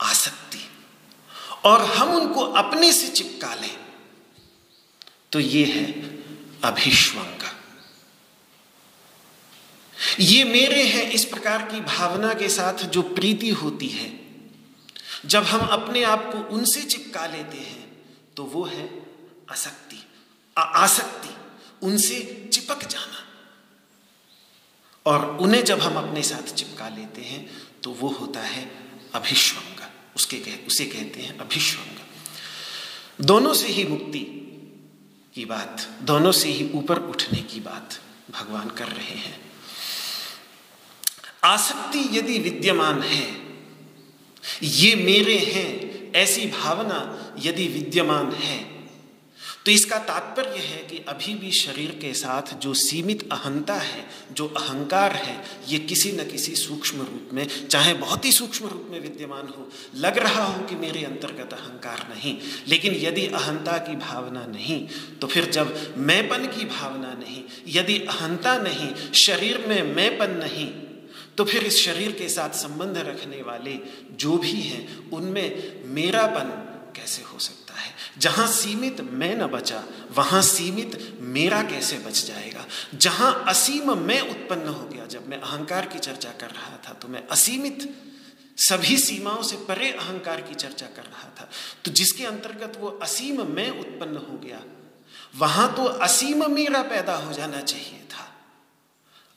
[0.01, 0.69] आसक्ति
[1.65, 3.77] और हम उनको अपने से चिपका लें
[5.31, 5.85] तो ये है
[6.63, 7.36] अभिष्वंग
[10.19, 14.19] ये मेरे हैं इस प्रकार की भावना के साथ जो प्रीति होती है।
[15.25, 19.05] जब हम अपने आप को उनसे चिपका लेते हैं तो वो है
[19.51, 20.03] आसक्ति।
[20.57, 21.29] आसक्ति।
[21.81, 23.23] उनसे चिपक जाना।
[25.05, 27.49] और उन्हें जब हम अपने साथ चिपका लेते हैं
[27.83, 28.71] तो वो होता है
[29.13, 31.97] अभिश्वंग। उसके कह, उसे कहते हैं अभिश्वंग।
[33.25, 34.19] दोनों से ही मुक्ति
[35.35, 37.99] की बात दोनों से ही ऊपर उठने की बात
[38.31, 39.46] भगवान कर रहे हैं।
[41.43, 43.27] आसक्ति यदि विद्यमान है,
[44.63, 46.99] ये मेरे हैं, ऐसी भावना
[47.43, 48.65] यदि विद्यमान है
[49.65, 54.47] तो इसका तात्पर्य है कि अभी भी शरीर के साथ जो सीमित अहंता है, जो
[54.47, 55.35] अहंकार है,
[55.69, 59.67] ये किसी न किसी सूक्ष्म रूप में, चाहे बहुत ही सूक्ष्म रूप में विद्यमान हो,
[59.95, 62.37] लग रहा हो कि मेरे अंतर्गत अहंकार नहीं,
[62.67, 64.87] लेकिन यदि अहंता की भावना नहीं
[65.21, 70.67] तो फिर जब मैंपन की भावना नहीं, यदि अहंता नहीं, शरीर में मैंपन नहीं
[71.37, 73.77] तो फिर इस शरीर के साथ संबंध रखने वाले
[74.11, 76.49] जो भी हैं, उनमें मेरापन
[76.95, 77.91] कैसे हो सकता है?
[78.17, 82.65] जहाँ सीमित मैं न बचा, वहाँ सीमित मेरा कैसे बच जाएगा?
[82.95, 87.07] जहाँ असीम मैं उत्पन्न हो गया, जब मैं अहंकार की चर्चा कर रहा था तो
[87.07, 87.89] मैं असीमित
[88.59, 91.49] सभी सीमाओं से परे अहंकार की चर्चा कर रहा था।
[91.85, 94.61] तो जिसके अंतर्गत वो असीम मैं उत्पन्न हो गया,
[95.37, 98.01] वहाँ तो असीम मेरा पैदा हो जाना चाहिए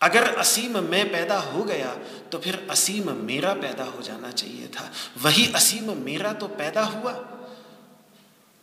[0.01, 1.95] अगर असीम मैं पैदा हो गया
[2.33, 4.91] तो फिर असीम मेरा पैदा हो जाना चाहिए था।
[5.23, 7.13] वही असीम मेरा तो पैदा हुआ।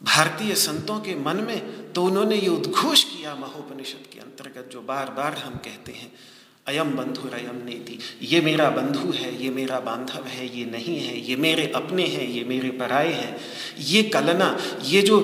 [0.02, 5.10] भारतीय संतों के मन में तो उन्होंने ये उद्घोष किया महोपनिषद के अंतर्गत, जो बार
[5.10, 6.12] बार हम कहते हैं,
[6.68, 11.20] अयम बंधु अयम नीति। ये मेरा बंधु है, ये मेरा बांधव है, ये नहीं है,
[11.20, 13.36] ये मेरे अपने हैं, ये मेरे पराए हैं।
[13.86, 15.20] ये कलना, ये जो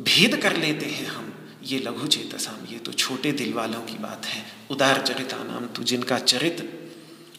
[0.00, 1.23] भेद कर लेते हैं हम
[1.64, 5.82] ये लघु चेतसाम, ये तो छोटे दिल वालों की बात है। उदार चरिता नाम तो
[5.82, 6.62] जिनका चरित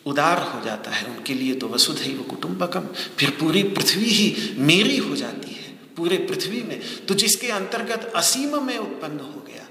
[0.06, 2.88] उदार हो जाता है, उनके लिए तो वसुधैव कुटुंबकम।
[3.18, 8.64] फिर पूरी पृथ्वी ही मेरी हो जाती है, पूरे पृथ्वी में। तो जिसके अंतर्गत असीम
[8.64, 9.68] में उत्पन्न हो गया,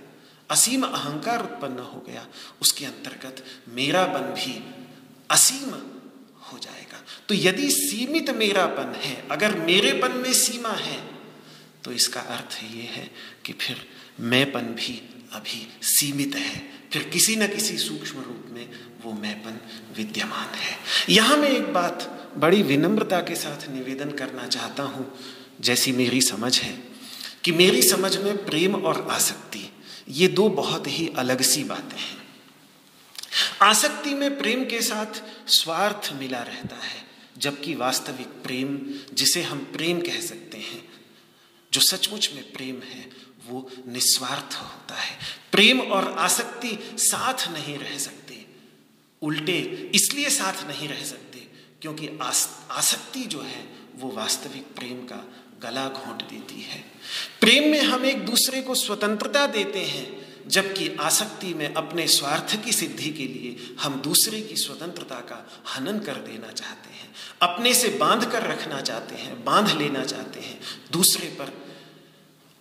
[0.51, 2.27] असीम अहंकार उत्पन्न हो गया,
[2.63, 3.45] उसके अंतर्गत
[3.75, 4.61] मेरापन भी
[5.31, 5.71] असीम
[6.45, 11.03] हो जाएगा। तो यदि सीमित मेरापन है, अगर मेरेपन में सीमा है
[11.85, 13.11] तो इसका अर्थ ये है
[13.45, 13.77] कि फिर
[14.21, 18.69] मैंपन भी अभी सीमित है। फिर किसी न किसी सूक्ष्म रूप में
[19.05, 19.61] वो मैंपन
[19.97, 20.77] विद्यमान है।
[21.09, 25.19] यहाँ मैं एक बात बड़ी विनम्रता के साथ निवेदन करना चाहता हूँ।
[25.61, 26.73] जैसी मेरी समझ है
[27.45, 29.71] कि मेरी समझ में प्रेम और आसक्ति,
[30.09, 32.23] ये दो बहुत ही अलग सी बातें हैं।
[33.63, 37.03] आसक्ति में प्रेम के साथ स्वार्थ मिला रहता है,
[37.39, 38.79] जबकि वास्तविक प्रेम,
[39.15, 40.85] जिसे हम प्रेम कह सकते हैं,
[41.73, 45.19] जो सचमुच में प्रेम है वो निस्वार्थ होता है।
[45.53, 48.47] प्रेम और आसक्ति साथ नहीं रह सकते।
[49.23, 49.59] उल्टे
[49.95, 51.39] इसलिए साथ नहीं रह सकते
[51.83, 55.25] क्योंकि आस, आसक्ति जो है वो वास्तविक प्रेम का
[55.63, 56.85] गला घोंट देती है।
[57.41, 62.73] प्रेम में हम एक दूसरे को स्वतंत्रता देते हैं जबकि आसक्ति में अपने स्वार्थ की
[62.73, 67.89] सिद्धि के लिए हम दूसरे की स्वतंत्रता का हनन कर देना चाहते हैं। अपने से
[67.89, 70.61] बाँध कर रखना चाहते हैं बाँध लेना चाहते हैं।
[70.93, 71.74] दूसरे पर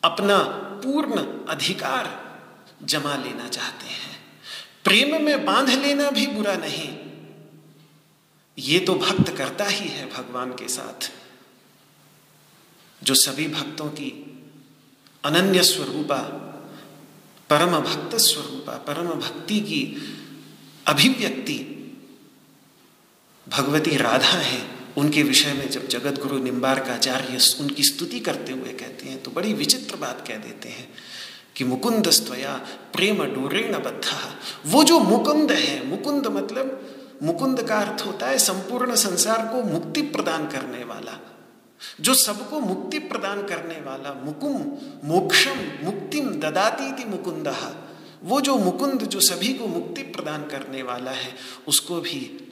[0.03, 0.37] अपना
[0.83, 2.23] पूर्ण अधिकार
[2.83, 4.19] जमा लेना चाहते हैं।
[4.83, 6.99] प्रेम में बाँध लेना भी बुरा नहीं।
[8.57, 11.11] ये तो भक्त करता ही है भगवान के साथ।
[13.03, 14.29] जो सभी भक्तों की
[15.23, 16.19] अनन्य स्वरूपा,
[17.49, 20.09] परम भक्त स्वरूपा, परम भक्ति की
[20.87, 21.69] अभिव्यक्ति
[23.49, 29.05] भगवती राधा है उनके विषय में जब जगत गुरु निम्बारकाचार्य उनकी स्तुति करते हुए कहते
[29.05, 30.89] हैं तो बड़ी विचित्र बात कह देते हैं
[31.55, 32.53] कि मुकुंद स्वया
[32.93, 36.89] प्रेम डोरेण बद्धा। वो जो मुकुंद है, मुकुंद मतलब
[37.23, 41.19] मुकुंद का अर्थ होता है संपूर्ण संसार को मुक्ति प्रदान करने वाला।
[42.01, 44.53] जो सबको मुक्ति प्रदान करने वाला, मुकुम,
[45.09, 47.75] मोक्षम, मुक्तिम ददाती थी मुकुंद,
[48.23, 51.35] वो जो मुकुंद जो सभी को मुक्ति प्रदान करने वाला है,
[51.67, 52.49] उसको भी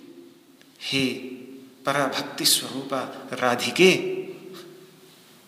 [0.82, 1.06] हे
[1.86, 3.96] पराभक्ति स्वरूपा राधिके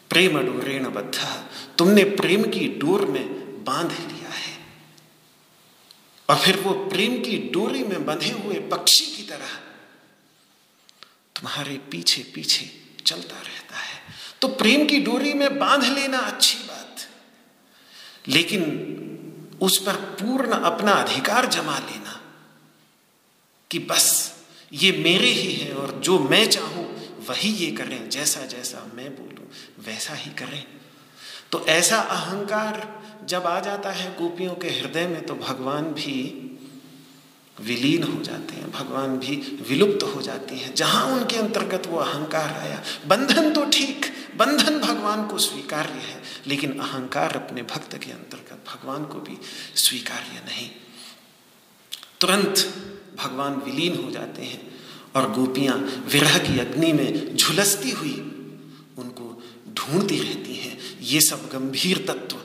[0.09, 1.45] प्रेम डोरेण बद्ध,
[1.77, 4.57] तुमने प्रेम की डोर में बाँध लिया है।
[6.29, 9.55] और फिर वो प्रेम की डोरी में बंधे हुए पक्षी की तरह
[11.35, 12.69] तुम्हारे पीछे पीछे
[13.05, 14.01] चलता रहता है।
[14.41, 17.07] तो प्रेम की डोरी में बाँध लेना अच्छी बात,
[18.27, 22.21] लेकिन उस पर पूर्ण अपना अधिकार जमा लेना
[23.71, 24.32] कि बस
[24.73, 26.85] ये मेरे ही है और जो मैं चाहूँ,
[27.29, 29.47] वही ये करें जैसा जैसा मैं बोलूँ,
[29.85, 30.63] वैसा ही करें।
[31.51, 32.87] तो ऐसा अहंकार
[33.25, 36.15] जब आ जाता है गोपियों के हृदय में तो भगवान भी
[37.57, 39.35] विलीन हो जाते हैं, भगवान भी
[39.69, 44.05] विलुप्त हो जाती हैं। जहाँ उनके अंतर्गत वो अहंकार आया, बंधन तो ठीक,
[44.37, 49.37] बंधन भगवान को स्वीकार्य है, लेकिन अहंकार अपने भक्त के अंतर्गत भगवान को भी
[49.77, 50.69] स्वीकार्य नहीं।
[52.19, 52.55] तुरंत
[53.15, 54.61] भगवान विलीन हो जाते हैं
[55.15, 55.77] और गोपियाँ
[56.07, 58.13] विरह की अग्नि में झुलसती हुई
[58.97, 59.41] उनको
[59.73, 62.37] ढूंढती रहती हैं। ये सब गंभीर तत्व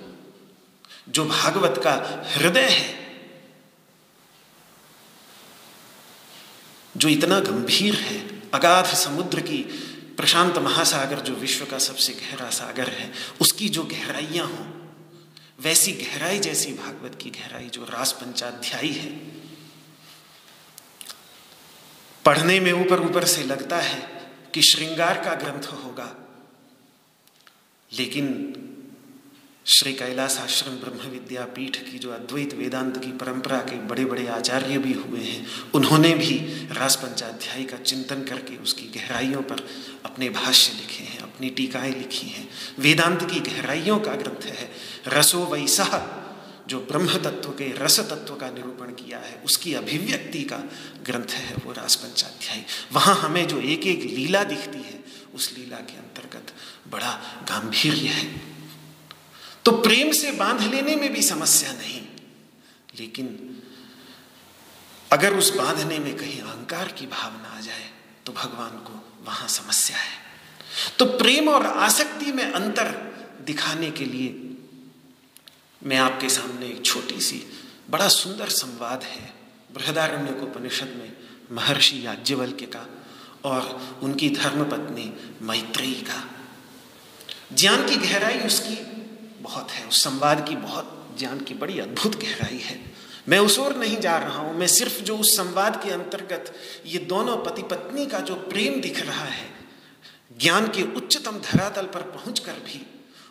[1.09, 1.93] जो भागवत का
[2.35, 2.97] हृदय है,
[6.97, 8.19] जो इतना गंभीर है।
[8.55, 9.59] अगाध समुद्र की
[10.17, 14.67] प्रशांत महासागर, जो विश्व का सबसे गहरा सागर है, उसकी जो गहराइयाँ हों,
[15.61, 19.11] वैसी गहराई जैसी भागवत की गहराई, जो रास पंचाध्यायी है
[22.29, 26.17] पढ़ने में ऊपर ऊपर से लगता है कि श्रृंगार का ग्रंथ होगा।
[27.99, 28.55] लेकिन
[29.67, 34.79] श्री कैलाश आश्रम ब्रह्म विद्यापीठ की जो अद्वैत वेदांत की परंपरा के बड़े बड़े आचार्य
[34.79, 36.39] भी हुए हैं, उन्होंने भी
[36.73, 39.69] रास पंचाध्याय का चिंतन करके उसकी गहराइयों पर
[40.05, 42.49] अपने भाष्य लिखे हैं, अपनी टीकाएँ लिखी हैं।
[42.79, 44.71] वेदांत की गहराइयों का ग्रंथ है,
[45.07, 46.18] रसो वैसा
[46.69, 50.57] जो ब्रह्म तत्व के रस तत्व का निरूपण किया है, उसकी अभिव्यक्ति का
[51.03, 54.99] ग्रंथ है वो रास पंचाध्याय वहाँ हमें जो एक एक लीला दिखती है,
[55.35, 56.53] उस लीला के अंतर्गत
[56.89, 57.13] बड़ा
[57.49, 58.27] गांधीर्य है।
[59.65, 62.03] तो प्रेम से बाँध लेने में भी समस्या नहीं,
[62.99, 63.27] लेकिन
[65.11, 67.91] अगर उस बांधने में कहीं अहंकार की भावना आ जाए
[68.27, 68.95] तो भगवान को
[69.27, 70.17] वहाँ समस्या है।
[70.99, 72.93] तो प्रेम और आसक्ति में अंतर
[73.47, 74.29] दिखाने के लिए
[75.83, 77.43] मैं आपके सामने एक छोटी सी
[77.91, 79.33] बड़ा सुंदर संवाद है।
[79.75, 81.13] बृहदारण्य उपनिषद में
[81.53, 82.87] महर्षि याज्ञवल्क्य का
[83.45, 86.23] और उनकी धर्मपत्नी मैत्रेयी का।
[87.53, 88.75] ज्ञान की गहराई उसकी
[89.43, 92.81] बहुत है, उस संवाद की बहुत, ज्ञान की बड़ी अद्भुत गहराई है।
[93.29, 96.55] मैं उस ओर नहीं जा रहा हूँ, मैं सिर्फ़ जो उस संवाद के अंतर्गत
[96.87, 99.49] ये दोनों पति पत्नी का जो प्रेम दिख रहा है,
[100.41, 102.87] ज्ञान के उच्चतम धरातल पर पहुंचकर भी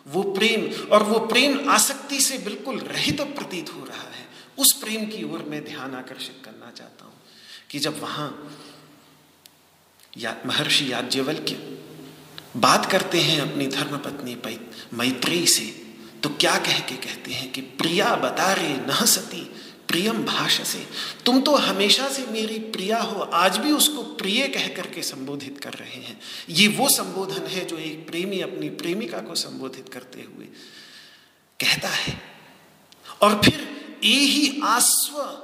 [0.08, 4.28] वो प्रेम, और वो प्रेम आसक्ति से बिल्कुल रहित तो प्रतीत हो रहा है।
[4.58, 7.14] उस प्रेम की ओर मैं ध्यान आकर्षित करना चाहता हूँ
[7.70, 8.58] कि जब वहाँ
[10.16, 11.78] या महर्षि याज्ञवल्क्य
[12.56, 14.60] बात करते हैं अपनी धर्मपत्नी
[14.94, 15.84] मैत्री से
[16.22, 19.57] तो क्या कह के कहते हैं कि, प्रिया बता रे न सती
[19.88, 20.86] प्रियम भाष से,
[21.26, 25.72] तुम तो हमेशा से मेरी प्रिया हो, आज भी उसको प्रिय कह करके संबोधित कर
[25.72, 26.20] रहे हैं।
[26.50, 30.44] ये वो संबोधन है जो एक प्रेमी अपनी प्रेमिका को संबोधित करते हुए
[31.60, 32.22] कहता है।
[33.22, 33.68] और फिर
[34.04, 35.38] ए ही आस्व,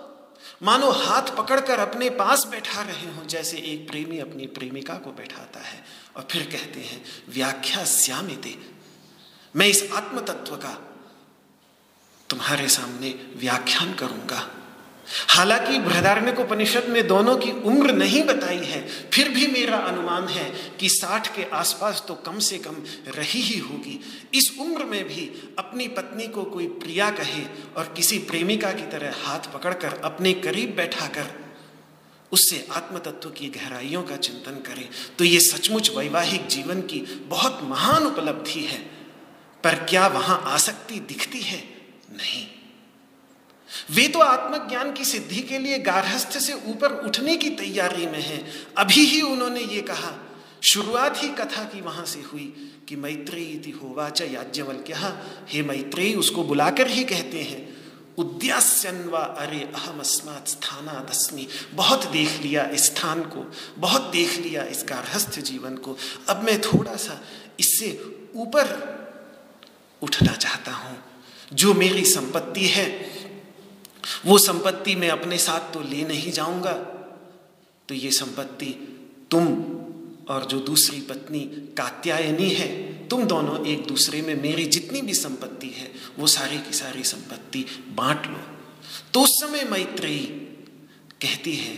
[0.63, 5.61] मानो हाथ पकड़कर अपने पास बैठा रहे हो, जैसे एक प्रेमी अपनी प्रेमिका को बैठाता
[5.61, 5.85] है।
[6.17, 8.57] और फिर कहते हैं, व्याख्या श्यामिते,
[9.57, 10.94] मैं इस आत्म तत्व का
[12.31, 14.47] तुम्हारे सामने व्याख्यान करूँगा।
[15.29, 18.81] हालाँकि बृहदारण्य उपनिषद में दोनों की उम्र नहीं बताई है,
[19.13, 20.45] फिर भी मेरा अनुमान है
[20.81, 22.77] कि साठ के आसपास तो कम से कम
[23.09, 24.01] रही ही होगी।
[24.35, 25.27] इस उम्र में भी
[25.59, 27.43] अपनी पत्नी को कोई प्रिया कहे
[27.77, 31.31] और किसी प्रेमिका की तरह हाथ पकड़कर अपने करीब बैठाकर
[32.33, 34.89] उससे आत्म तत्व की गहराइयों का चिंतन करें
[35.19, 38.79] तो ये सचमुच वैवाहिक जीवन की बहुत महान उपलब्धि है।
[39.65, 41.74] पर क्या वहाँ आसक्ति दिखती है?
[42.13, 42.47] नहीं।
[43.91, 48.53] वे तो आत्मज्ञान की सिद्धि के लिए गार्हस्थ से ऊपर उठने की तैयारी में हैं।
[48.79, 50.13] अभी ही उन्होंने ये कहा।
[50.63, 56.45] शुरुआत ही कथा की वहाँ से हुई कि मैत्रेयी होवाच याज्ञवल क्या। हे मैत्रेयी, उसको
[56.45, 57.75] बुलाकर ही कहते हैं
[58.19, 64.85] उद्यास्यन्वा अरे अहम अस्मात स्थानादस्मी। बहुत देख लिया इस स्थान को, बहुत देख लिया इस
[64.89, 65.97] गार्हस्थ जीवन को।
[66.29, 67.21] अब मैं थोड़ा सा
[67.61, 68.67] इससे ऊपर
[70.03, 71.14] उठना चाहता हूँ।
[71.53, 73.15] जो मेरी संपत्ति है,
[74.27, 76.73] वो संपत्ति मैं अपने साथ तो ले नहीं जाऊँगा।
[77.89, 78.99] तो ये संपत्ति
[79.31, 79.47] तुम
[80.29, 81.41] और जो दूसरी पत्नी
[81.79, 86.73] कात्यायनी है, तुम दोनों एक दूसरे में मेरी जितनी भी संपत्ति है, वो सारी की
[86.73, 88.41] सारी संपत्ति बांट लो।
[89.15, 90.27] तो उस समय मैत्रेयी
[91.23, 91.75] कहती है,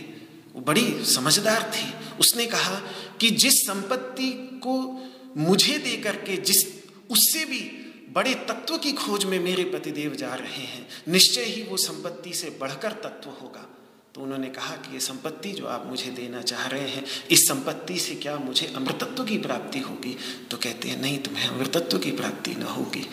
[0.55, 2.81] वो बड़ी समझदार थी। उसने कहा
[3.19, 5.05] कि जिस संपत्ति को
[5.37, 6.65] मुझे दे करके जिस,
[7.09, 7.86] उससे भी
[8.17, 12.49] बड़े तत्व की खोज में मेरे पतिदेव जा रहे हैं। निश्चय ही वो संपत्ति से
[12.61, 13.69] बढ़कर तत्व होगा।
[14.15, 17.99] तो उन्होंने कहा कि ये संपत्ति जो आप मुझे देना चाह रहे हैं, इस संपत्ति
[17.99, 20.17] से क्या मुझे अमृतत्व की प्राप्ति होगी?
[20.51, 23.05] तो कहते हैं, नहीं, तुम्हें अमृतत्व की प्राप्ति न होगी।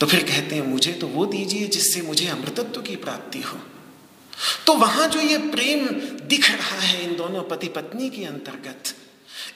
[0.00, 3.58] तो फिर कहते हैं, मुझे तो वो दीजिए जिससे मुझे अमृतत्व की प्राप्ति हो।
[4.66, 5.88] तो वहाँ जो ये प्रेम
[6.26, 8.82] दिख रहा है इन दोनों पति पत्नी के अंतर्गत,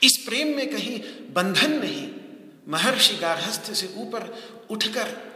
[0.05, 1.01] इस प्रेम में कहीं
[1.35, 2.20] बंधन नहीं
[2.69, 4.39] महर्षि गार्हस्थ से ऊपर
[4.71, 5.31] उठकर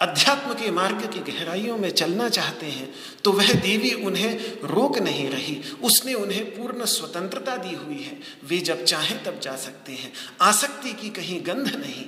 [0.00, 2.94] अध्यात्म के मार्ग की गहराइयों में चलना चाहते हैं
[3.24, 8.58] तो वह देवी उन्हें रोक नहीं रही। उसने उन्हें पूर्ण स्वतंत्रता दी हुई है। वे
[8.58, 12.06] जब चाहें तब जा सकते हैं। आसक्ति की कहीं गंध नहीं।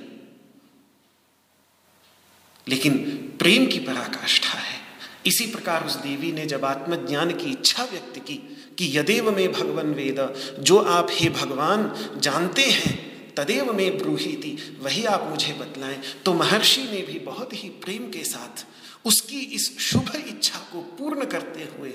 [2.67, 2.97] लेकिन
[3.39, 4.79] प्रेम की पराकाष्ठा है।
[5.25, 8.35] इसी प्रकार उस देवी ने जब आत्मज्ञान की इच्छा व्यक्त की
[8.77, 14.77] कि यदेव में भगवान वेद, जो आप हे भगवान जानते हैं तदेव में ब्रूही थी
[14.81, 18.65] वही आप मुझे बतलाएँ। तो महर्षि ने भी बहुत ही प्रेम के साथ
[19.05, 21.93] उसकी इस शुभ इच्छा को पूर्ण करते हुए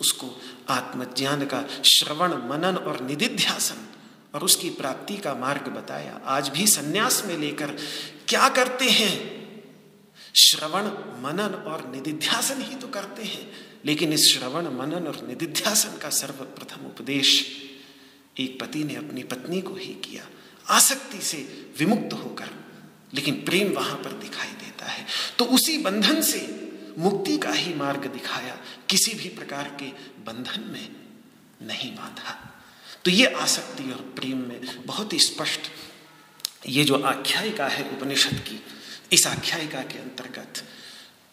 [0.00, 3.88] उसको आत्मज्ञान का श्रवण, मनन और निधिध्यासन
[4.34, 7.76] और उसकी प्राप्ति का मार्ग बताया। आज भी सन्यास में लेकर
[8.28, 9.42] क्या करते हैं?
[10.36, 10.82] श्रवण,
[11.22, 13.52] मनन और निधिध्यासन ही तो करते हैं।
[13.84, 17.56] लेकिन इस श्रवण, मनन और निधिध्यासन का सर्वप्रथम उपदेश
[18.38, 20.26] एक पति ने अपनी पत्नी को ही किया।
[20.66, 21.38] आसक्ति से
[21.78, 22.50] विमुक्त होकर,
[23.14, 25.06] लेकिन प्रेम वहाँ पर दिखाई देता है।
[25.38, 26.40] तो उसी बंधन से
[26.98, 28.56] मुक्ति का ही मार्ग दिखाया
[28.90, 29.86] किसी भी प्रकार के
[30.24, 30.88] बंधन में
[31.62, 32.38] नहीं बांधा।
[33.04, 35.70] तो ये आसक्ति और प्रेम में बहुत ही स्पष्ट
[36.68, 38.60] ये जो आख्यायिका है उपनिषद की,
[39.12, 40.62] इस आख्यायिका के अंतर्गत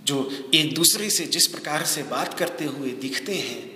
[0.02, 3.69] जो एक दूसरे से जिस प्रकार से बात करते हुए दिखते हैं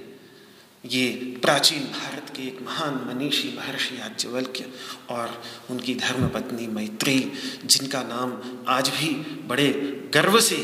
[0.86, 4.70] ये प्राचीन भारत के एक महान मनीषी महर्षि याज्ञवल्क्य
[5.10, 7.32] और उनकी धर्मपत्नी मैत्री
[7.66, 9.10] जिनका नाम आज भी
[9.48, 9.70] बड़े
[10.14, 10.58] गर्व से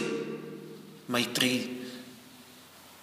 [1.09, 1.75] मैत्री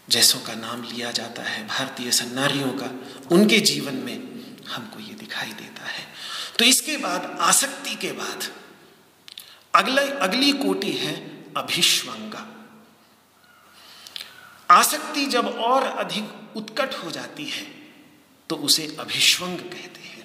[0.08, 2.94] जैसों का नाम लिया जाता है, भारतीय सन्नारियों का,
[3.32, 4.22] उनके जीवन में
[4.68, 6.06] हमको ये दिखाई देता है।
[6.58, 8.44] तो इसके बाद, आसक्ति के बाद,
[9.74, 12.55] अगला, अगली कोटि है अभिष्वंगा।
[14.76, 17.66] आसक्ति जब और अधिक उत्कट हो जाती है
[18.50, 20.24] तो उसे अभिष्वंग कहते हैं।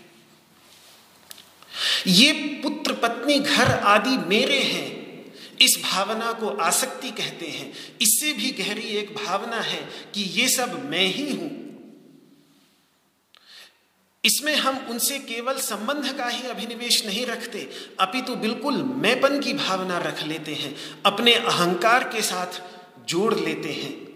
[2.09, 2.31] ये
[2.63, 4.89] पुत्र पत्नी घर आदि मेरे हैं,
[5.61, 7.71] इस भावना को आसक्ति कहते हैं।
[8.01, 9.81] इससे भी गहरी एक भावना है
[10.13, 11.49] कि ये सब मैं ही हूँ।
[14.23, 17.67] इसमें हम उनसे केवल संबंध का ही अभिनिवेश नहीं रखते,
[17.99, 20.75] अपितु बिल्कुल मैपन की भावना रख लेते हैं,
[21.05, 22.61] अपने अहंकार के साथ
[23.09, 24.10] जोड़ लेते हैं।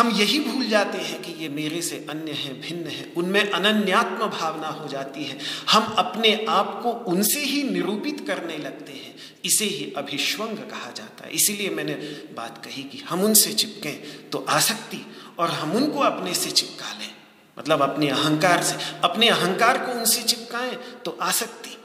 [0.00, 4.26] हम यही भूल जाते हैं कि ये मेरे से अन्य है, भिन्न है। उनमें अनन्यात्म
[4.26, 5.38] भावना हो जाती है।
[5.70, 9.14] हम अपने आप को उनसे ही निरूपित करने लगते हैं।
[9.44, 11.94] इसे ही अभिष्वंग कहा जाता है। इसीलिए मैंने
[12.36, 15.06] बात कही कि हम उनसे चिपकें तो आसक्ति
[15.38, 17.14] और हम उनको अपने से चिपका लें
[17.58, 21.76] मतलब अपने अहंकार से। अपने अहंकार को उनसे चिपकाएँ तो आसक्ति।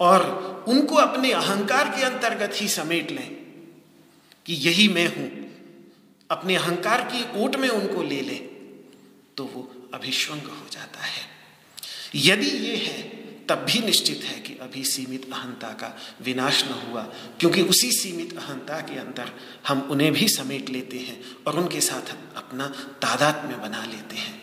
[0.00, 3.28] और उनको अपने अहंकार के अंतर्गत ही समेट लें
[4.46, 5.45] कि यही मैं हूँ।
[6.30, 8.36] अपने अहंकार की ओट में उनको ले ले
[9.36, 11.24] तो वो अभिष्वंग हो जाता है।
[12.14, 13.02] यदि ये है,
[13.48, 17.02] तब भी निश्चित है कि अभी सीमित अहंता का विनाश न हुआ,
[17.40, 19.32] क्योंकि उसी सीमित अहंता के अंदर
[19.68, 22.66] हम उन्हें भी समेट लेते हैं और उनके साथ अपना
[23.02, 24.42] तादाद में बना लेते हैं।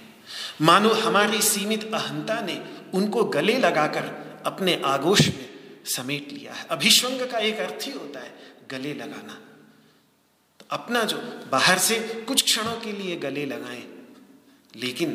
[0.62, 2.62] मानो हमारी सीमित अहंता ने
[2.94, 4.04] उनको गले लगाकर
[4.46, 5.50] अपने आगोश में
[5.86, 8.34] समेट लिया है। अभिष्वंग का एक अर्थ ही होता है,
[8.72, 9.40] गले लगाना।
[10.74, 11.18] अपना जो
[11.52, 13.84] बाहर से कुछ क्षणों के लिए गले लगाएँ,
[14.76, 15.12] लेकिन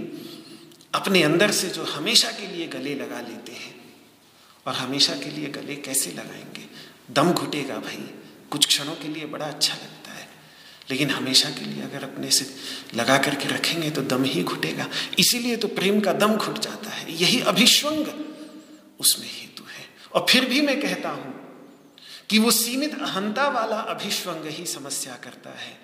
[0.94, 3.74] अपने अंदर से जो हमेशा के लिए गले लगा लेते हैं,
[4.66, 6.64] और हमेशा के लिए गले कैसे लगाएँगे?
[7.10, 8.04] दम घुटेगा भाई।
[8.50, 10.28] कुछ क्षणों के लिए बड़ा अच्छा लगता है,
[10.90, 12.46] लेकिन हमेशा के लिए अगर अपने से
[12.94, 17.12] लगा करके रखेंगे तो दम ही घुटेगा। इसीलिए तो प्रेम का दम घुट जाता है।
[17.12, 18.06] यही अभिष्वंग
[19.00, 21.37] उसमें हेतु है। और फिर भी मैं कहता हूँ
[22.30, 25.76] कि वो सीमित अहंता वाला अभिष्वंग ही समस्या करता है।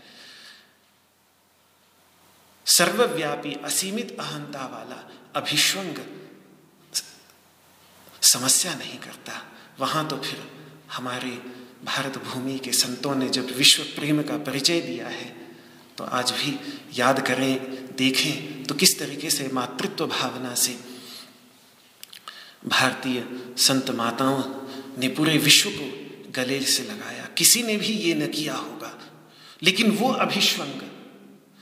[2.66, 4.96] सर्वव्यापी असीमित अहंता वाला
[5.36, 5.98] अभिष्वंग
[8.22, 9.42] समस्या नहीं करता।
[9.80, 10.50] वहाँ तो फिर
[10.92, 11.30] हमारे
[11.84, 15.24] भारत भूमि के संतों ने जब विश्व प्रेम का परिचय दिया है
[15.98, 16.58] तो आज भी
[16.92, 17.54] याद करें,
[17.96, 20.78] देखें तो किस तरीके से मातृत्व भावना से
[22.66, 23.24] भारतीय
[23.58, 24.42] संत माताओं
[24.98, 26.03] ने पूरे विश्व को
[26.36, 28.98] गले से लगाया। किसी ने भी ये न किया होगा।
[29.62, 30.80] लेकिन वो अभिष्वंग,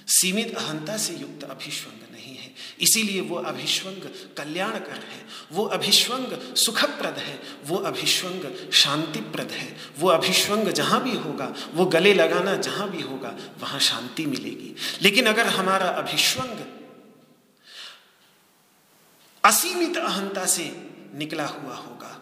[0.07, 4.03] सीमित अहंता से युक्त अभिष्वंग नहीं है। इसीलिए वो अभिष्वंग
[4.37, 11.55] कल्याणकर है। वो अभिष्वंग सुखप्रद है। वो अभिष्वंग शांतिप्रद है। वो अभिष्वंग जहाँ भी होगा,
[11.75, 16.65] वो गले लगाना जहाँ भी होगा, वहाँ शांति मिलेगी। लेकिन अगर हमारा अभिष्वंग
[19.45, 22.22] असीमित अहंता से निकला हुआ होगा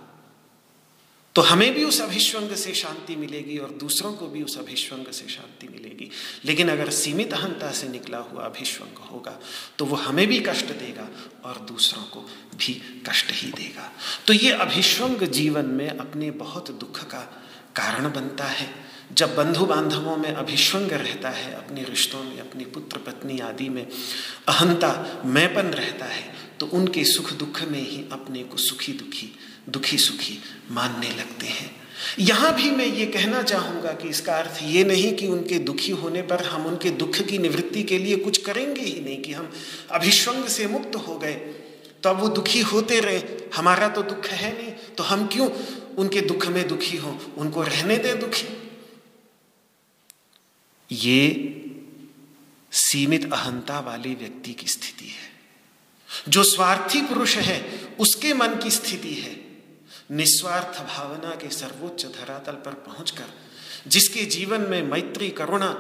[1.35, 5.27] तो हमें भी उस अभिष्वंग से शांति मिलेगी और दूसरों को भी उस अभिष्वंग से
[5.29, 6.11] शांति मिलेगी।
[6.45, 9.39] लेकिन अगर सीमित अहंता से निकला हुआ अभिष्वंग होगा
[9.79, 11.09] तो वो हमें भी कष्ट देगा
[11.45, 12.21] और दूसरों को
[12.57, 12.75] भी
[13.09, 13.93] कष्ट ही देगा।
[14.27, 17.21] तो ये अभिष्वंग जीवन में अपने बहुत दुख का
[17.77, 18.69] कारण बनता है।
[19.13, 23.87] जब बंधु बांधवों में अभिश्वंग रहता है, अपने रिश्तों में, अपनी पुत्र पत्नी आदि में
[24.49, 29.33] अहंता मैपन रहता है तो उनके सुख दुख में ही अपने को सुखी दुखी
[29.71, 30.39] दुखी सुखी
[30.71, 31.71] मानने लगते हैं।
[32.19, 36.23] यहाँ भी मैं ये कहना चाहूँगा कि इसका अर्थ ये नहीं कि उनके दुखी होने
[36.23, 39.53] पर हम उनके दुख की निवृत्ति के लिए कुछ करेंगे ही नहीं, कि हम
[39.91, 41.35] अभिश्वंग से मुक्त हो गए।
[42.03, 43.23] तो अब वो दुखी होते रहे।
[43.55, 45.49] हमारा तो दुख है नहीं तो हम क्यों
[45.97, 47.19] उनके दुख में दुखी हो?
[47.37, 48.47] उनको रहने दें दुखी।
[50.91, 51.57] ये
[52.73, 55.29] सीमित अहंता वाले व्यक्ति की स्थिति है।
[56.29, 57.61] जो स्वार्थी पुरुष है,
[57.99, 59.50] उसके मन की स्थिति है।
[60.11, 63.25] निस्वार्थ भावना के सर्वोच्च धरातल पर पहुंचकर,
[63.87, 65.73] जिसके जीवन में मैत्री करुणा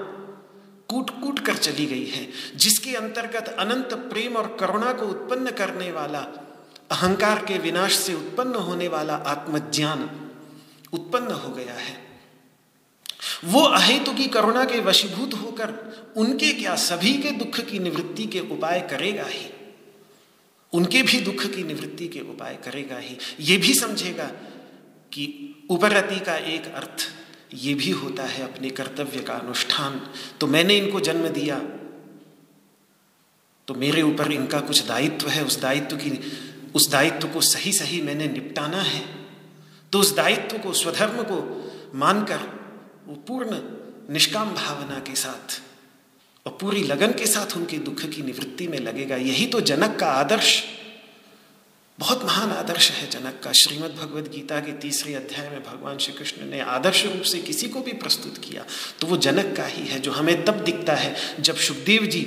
[0.88, 5.92] कूट कूट कर चली गई है, जिसके अंतर्गत अनंत प्रेम और करुणा को उत्पन्न करने
[5.92, 6.20] वाला,
[6.90, 10.10] अहंकार के विनाश से उत्पन्न होने वाला आत्मज्ञान
[10.92, 12.10] उत्पन्न हो गया है।
[13.44, 15.74] वो अहेतु की करुणा के वशीभूत होकर,
[16.16, 19.59] उनके क्या सभी के दुख की निवृत्ति के उपाय करेगा ही?
[20.72, 24.24] उनके भी दुख की निवृत्ति के उपाय करेगा ही। ये भी समझेगा
[25.12, 27.08] कि उपरति का एक अर्थ
[27.54, 30.10] ये भी होता है अपने कर्तव्य का अनुष्ठान।
[30.40, 31.58] तो मैंने इनको जन्म दिया।
[33.68, 36.32] तो मेरे ऊपर इनका कुछ दायित्व है। उस दायित्व की,
[36.74, 39.04] उस दायित्व को सही सही मैंने निपटाना है।
[39.92, 42.38] तो उस दायित्व को, स्वधर्म को मानकर
[43.06, 43.50] वो पूर्ण
[44.12, 45.62] निष्काम भावना के साथ
[46.46, 50.06] और पूरी लगन के साथ उनके दुख की निवृत्ति में लगेगा। यही तो जनक का
[50.08, 50.62] आदर्श,
[51.98, 56.12] बहुत महान आदर्श है जनक का। श्रीमद् भगवद गीता के तीसरे अध्याय में भगवान श्री
[56.12, 58.64] कृष्ण ने आदर्श रूप से किसी को भी प्रस्तुत किया
[59.00, 62.22] तो वो जनक का ही है जो हमें तब दिखता है जब सुखदेव जी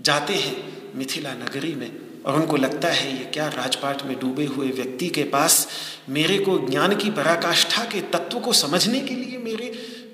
[0.00, 0.56] जाते हैं
[0.94, 1.90] मिथिला नगरी में
[2.26, 5.66] और उनको लगता है, ये क्या राजपाट में डूबे हुए व्यक्ति के पास
[6.08, 9.68] मेरे को ज्ञान की पराकाष्ठा के तत्व को समझने के लिए मेरे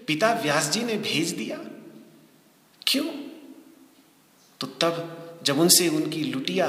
[0.06, 1.59] पिता व्यास जी ने भेज दिया?
[2.87, 3.05] क्यों?
[4.61, 6.67] तो तब जब उनसे उनकी लुटिया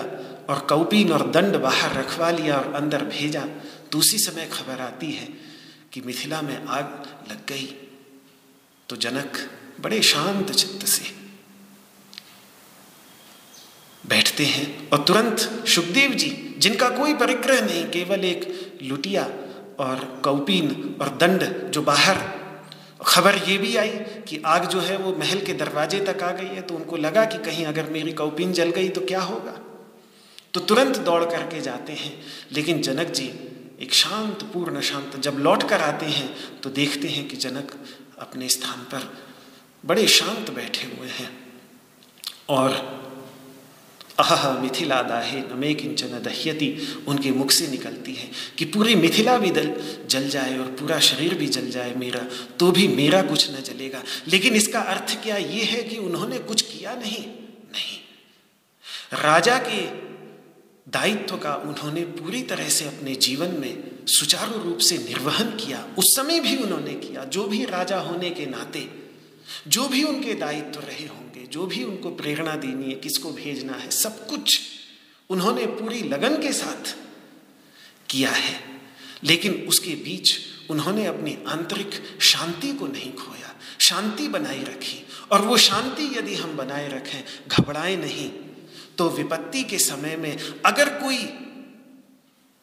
[0.49, 3.45] और कौपीन और दंड बाहर रखवा लिया और अंदर भेजा
[3.91, 5.27] तो उसी समय खबर आती है
[5.93, 7.65] कि मिथिला में आग लग गई।
[8.89, 9.37] तो जनक
[9.81, 11.15] बड़े शांत चित्त से
[14.03, 19.23] बैठते हैं और तुरंत सुखदेव जी, जिनका कोई परिग्रह नहीं, केवल एक लुटिया
[19.79, 22.17] और कौपीन और दंड जो बाहर
[23.01, 23.89] खबर ये भी आई
[24.27, 27.25] कि आग जो है वो महल के दरवाजे तक आ गई है तो उनको लगा
[27.25, 29.59] कि कहीं अगर मेरी कौपिन जल गई तो क्या होगा?
[30.53, 32.13] तो तुरंत दौड़ करके जाते हैं,
[32.51, 33.25] लेकिन जनक जी
[33.81, 37.73] एक शांत, पूर्ण शांत, जब लौट कर आते हैं तो देखते हैं कि जनक
[38.19, 39.11] अपने स्थान पर
[39.85, 41.29] बड़े शांत बैठे हुए हैं।
[42.49, 42.71] और
[44.19, 49.51] अह मिथिला दाहे नमे किंचन दह्यति, उनके मुख से निकलती है कि पूरी मिथिला भी
[49.51, 52.19] दल जल जाए और पूरा शरीर भी जल जाए मेरा
[52.59, 56.61] तो भी मेरा कुछ न जलेगा। लेकिन इसका अर्थ क्या ये है कि उन्होंने कुछ
[56.61, 57.25] किया नहीं?
[57.71, 57.99] नहीं।
[59.23, 60.07] राजा के
[60.91, 66.05] दायित्व का उन्होंने पूरी तरह से अपने जीवन में सुचारू रूप से निर्वहन किया। उस
[66.15, 69.06] समय भी उन्होंने किया, जो भी राजा होने के नाते
[69.67, 73.89] जो भी उनके दायित्व रहे होंगे, जो भी उनको प्रेरणा देनी है, किसको भेजना है,
[73.91, 74.59] सब कुछ
[75.29, 76.95] उन्होंने पूरी लगन के साथ
[78.09, 78.81] किया है।
[79.23, 80.37] लेकिन उसके बीच
[80.69, 81.91] उन्होंने अपनी आंतरिक
[82.21, 87.95] शांति को नहीं खोया, शांति बनाई रखी। और वो शांति यदि हम बनाए रखें, घबराए
[87.95, 88.29] नहीं
[88.97, 91.17] तो विपत्ति के समय में अगर कोई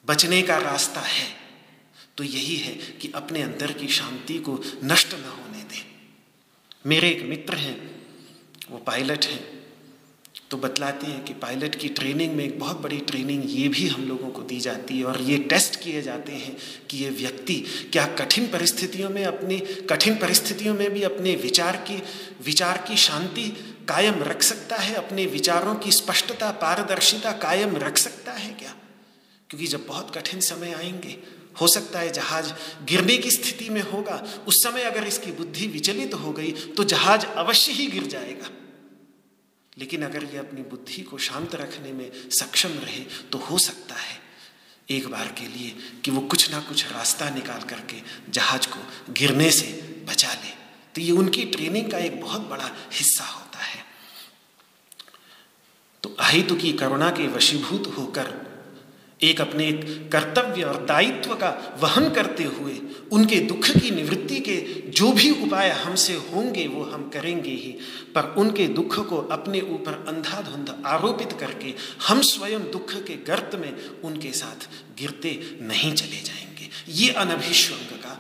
[0.05, 1.27] बचने का रास्ता है
[2.17, 5.54] तो यही है कि अपने अंदर की शांति को नष्ट न होने
[6.87, 8.05] मेरे एक मित्र हैं,
[8.71, 9.55] वो पायलट हैं।
[10.51, 14.05] तो बतलाते हैं कि पायलट की ट्रेनिंग में एक बहुत बड़ी ट्रेनिंग ये भी हम
[14.05, 16.57] लोगों को दी जाती है और ये टेस्ट किए जाते हैं
[16.91, 17.55] कि ये व्यक्ति
[17.93, 22.03] क्या कठिन परिस्थितियों में अपनी, कठिन परिस्थितियों में भी अपने विचार की
[22.45, 28.33] विचार की शांति कायम रख सकता है, अपने विचारों की स्पष्टता, पारदर्शिता कायम रख सकता
[28.33, 28.75] है क्या?
[29.51, 32.53] क्योंकि जब बहुत कठिन समय आएँगे हो सकता है जहाज़
[32.85, 34.17] गिरने की स्थिति में होगा।
[34.47, 38.51] उस समय अगर इसकी बुद्धि विचलित तो हो गई तो जहाज़ अवश्य ही गिर जाएगा।
[39.79, 43.01] लेकिन अगर ये अपनी बुद्धि को शांत रखने में सक्षम रहे
[43.33, 44.19] तो हो सकता है
[44.91, 48.01] एक बार के लिए कि वो कुछ ना कुछ रास्ता निकाल करके
[48.31, 49.67] जहाज़ को गिरने से
[50.09, 50.51] बचा ले।
[50.95, 53.83] तो ये उनकी ट्रेनिंग का एक बहुत बड़ा हिस्सा होता है।
[56.03, 58.27] तो अहितु की करुणा के वशीभूत होकर
[59.25, 59.73] एक अपने
[60.13, 62.81] कर्तव्य और दायित्व का वहन करते हुए,
[63.13, 64.57] उनके दुख की निवृत्ति के
[64.91, 67.79] जो भी उपाय हमसे होंगे, वो हम करेंगे ही।
[68.15, 71.75] पर उनके दुख को अपने ऊपर अंधाधुंध आरोपित करके,
[72.09, 74.69] हम स्वयं दुख के गर्त में उनके साथ
[74.99, 78.15] गिरते नहीं चले जाएँगे। ये अनभिश्वंग का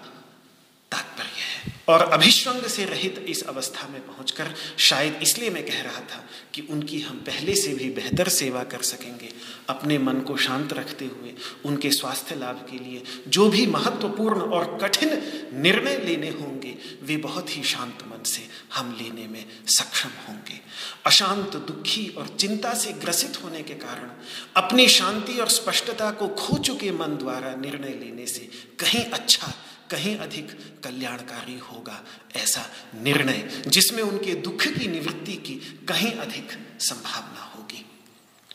[0.92, 1.53] तात्पर्य है।
[1.88, 6.24] और अभिश्वंग से रहित इस अवस्था में पहुंचकर शायद इसलिए मैं कह रहा था
[6.54, 9.28] कि उनकी हम पहले से भी बेहतर सेवा कर सकेंगे।
[9.68, 11.34] अपने मन को शांत रखते हुए,
[11.64, 15.08] उनके स्वास्थ्य लाभ के लिए जो भी महत्वपूर्ण और कठिन
[15.54, 20.60] निर्णय लेने होंगे, वे बहुत ही शांत मन से हम लेने में सक्षम होंगे।
[21.06, 24.10] अशांत दुखी और चिंता से ग्रसित होने के कारण,
[24.56, 29.52] अपनी शांति और स्पष्टता को खो चुके मन द्वारा निर्णय लेने से कहीं अच्छा
[29.90, 30.50] कहीं अधिक
[30.84, 32.00] कल्याणकारी होगा
[32.36, 32.64] ऐसा
[33.02, 35.54] निर्णय जिसमें उनके दुख की निवृत्ति की
[35.88, 37.84] कहीं अधिक संभावना होगी।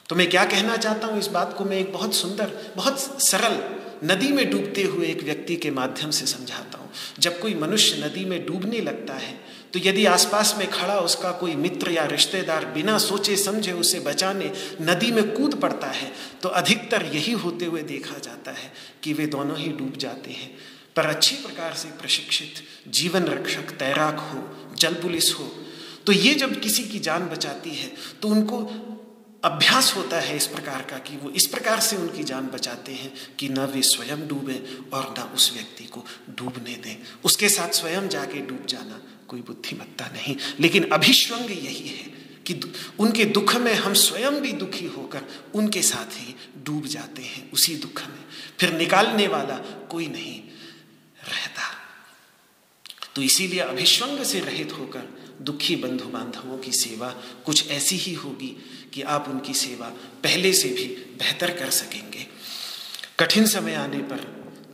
[0.09, 3.61] तो मैं क्या कहना चाहता हूँ इस बात को मैं एक बहुत सुंदर, बहुत सरल
[4.03, 6.89] नदी में डूबते हुए एक व्यक्ति के माध्यम से समझाता हूँ।
[7.19, 9.37] जब कोई मनुष्य नदी में डूबने लगता है
[9.73, 14.51] तो यदि आसपास में खड़ा उसका कोई मित्र या रिश्तेदार बिना सोचे, समझे उसे बचाने
[14.81, 16.11] नदी में कूद पड़ता है
[16.41, 18.71] तो अधिकतर यही होते हुए देखा जाता है
[19.03, 20.51] कि वे दोनों ही डूब जाते हैं।
[20.95, 25.55] पर अच्छी प्रकार से प्रशिक्षित, जीवन रक्षक, तैराक हो, जल पुलिस हो
[26.05, 27.91] तो ये जब किसी की जान बचाती है
[28.21, 28.57] तो उनको
[29.43, 33.35] अभ्यास होता है इस प्रकार का कि वो इस प्रकार से उनकी जान बचाते हैं
[33.39, 38.07] कि न वे स्वयं डूबे और न उस व्यक्ति को डूबने दें। उसके साथ स्वयं
[38.07, 42.03] जाके डूब जाना कोई बुद्धिमत्ता नहीं। लेकिन अभिश्वंग यही है
[42.47, 45.21] कि उनके दुख में हम स्वयं भी दुखी होकर
[45.53, 48.23] उनके साथ ही डूब जाते हैं, उसी दुख में।
[48.59, 49.55] फिर निकालने वाला
[49.91, 50.48] कोई नहीं।
[51.29, 51.75] रहता।
[53.15, 55.07] तो इसीलिए अभिश्वंग से रहित होकर
[55.41, 57.09] दुखी बंधु बांधवों की सेवा
[57.45, 58.55] कुछ ऐसी ही होगी
[58.93, 59.87] कि आप उनकी सेवा
[60.23, 60.85] पहले से भी
[61.19, 62.27] बेहतर कर सकेंगे।
[63.19, 64.19] कठिन समय आने पर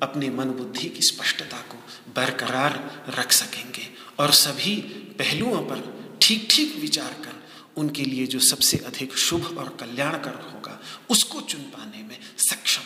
[0.04, 1.78] अपने मन बुद्धि की स्पष्टता को
[2.16, 2.74] बरकरार
[3.10, 3.88] रख सकेंगे
[4.20, 4.76] और सभी
[5.20, 5.84] पहलुओं पर
[6.22, 7.44] ठीक ठीक विचार कर
[7.78, 10.80] उनके लिए जो सबसे अधिक शुभ और कल्याणकर होगा,
[11.10, 12.85] उसको चुन पाने में सक्षम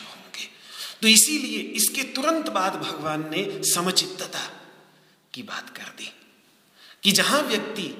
[1.01, 4.51] तो इसीलिए इसके तुरंत बाद भगवान ने समचित्तता
[5.33, 6.13] की बात कर दी
[7.03, 7.93] कि जहाँ व्यक्ति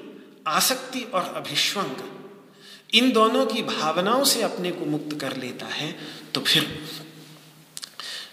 [0.46, 1.96] आसक्ति और अभिश्वंग
[2.94, 5.92] इन दोनों की भावनाओं से अपने को मुक्त कर लेता है
[6.34, 6.88] तो फिर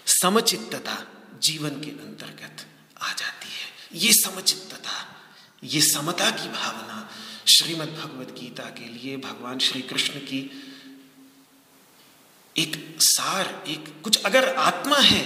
[0.06, 1.06] समचित्तता
[1.42, 2.66] जीवन के अंतर्गत
[3.02, 4.96] आ जाती है। ये समचित्तता
[5.64, 7.10] ये समता की भावना
[7.46, 10.40] श्रीमद् भगवद गीता के लिए भगवान श्री कृष्ण की
[12.58, 15.22] एक सार, एक कुछ अगर आत्मा है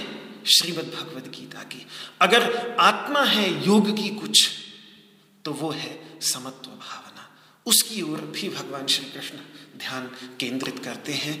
[0.47, 1.85] श्रीमद् भगवद गीता की,
[2.21, 4.49] अगर आत्मा है योग की कुछ
[5.45, 7.29] तो वो है समत्व भावना।
[7.65, 9.37] उसकी ओर भी भगवान श्री कृष्ण
[9.79, 10.07] ध्यान
[10.39, 11.35] केंद्रित करते हैं।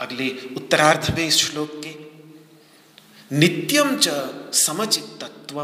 [0.00, 1.94] अगले उत्तरार्ध में इस श्लोक के
[3.30, 4.08] नित्यम च
[4.56, 5.62] समचित्तत्व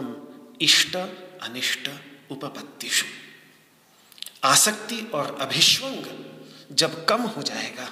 [0.60, 1.89] इष्ट अनिष्ट
[2.30, 3.06] उपपत्तिषु।
[4.44, 7.89] आसक्ति और अभिश्वंग जब कम हो जाएगा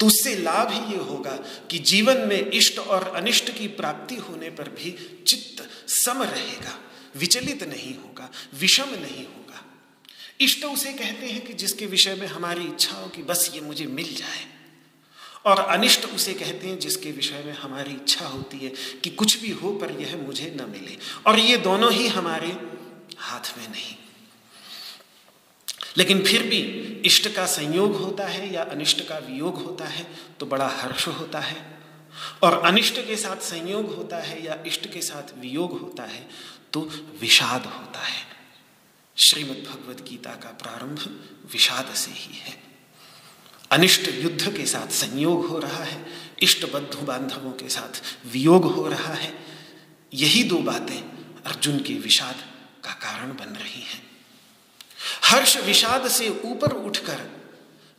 [0.00, 1.36] तो उससे लाभ ही ये होगा
[1.70, 6.78] कि जीवन में इष्ट और अनिष्ट की प्राप्ति होने पर भी चित्त सम रहेगा,
[7.16, 9.64] विचलित नहीं होगा, विषम नहीं होगा।
[10.40, 13.86] इष्ट उसे कहते हैं कि जिसके विषय में हमारी इच्छा हो कि बस ये मुझे
[13.86, 14.46] मिल जाए।
[15.46, 19.50] और अनिष्ट उसे कहते हैं जिसके विषय में हमारी इच्छा होती है कि कुछ भी
[19.50, 22.56] हो पर यह मुझे न मिले। और ये दोनों ही हमारे
[23.18, 23.96] हाथ में नहीं।
[25.96, 26.58] लेकिन फिर भी
[27.04, 30.06] इष्ट का संयोग होता है या अनिष्ट का वियोग होता है
[30.40, 31.56] तो बड़ा हर्ष होता है।
[32.42, 36.28] और अनिष्ट के साथ संयोग होता है या इष्ट के साथ वियोग होता है
[36.72, 36.80] तो
[37.20, 38.22] विषाद होता है।
[39.16, 40.98] श्रीमद् भगवद गीता का प्रारंभ
[41.52, 42.56] विषाद से ही है।
[43.70, 46.04] अनिष्ट युद्ध के साथ संयोग हो रहा है,
[46.42, 49.32] इष्ट बंधु बांधवों के साथ वियोग हो रहा है।
[50.14, 50.98] यही दो बातें
[51.46, 52.44] अर्जुन के विषाद
[52.84, 54.13] का कारण बन रही हैं।
[55.24, 57.30] हर्ष विषाद से ऊपर उठकर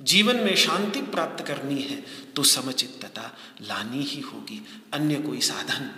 [0.01, 1.95] जीवन में शांति प्राप्त करनी है
[2.33, 4.61] तो समचित्तता लानी ही होगी।
[4.93, 5.89] अन्य कोई साधन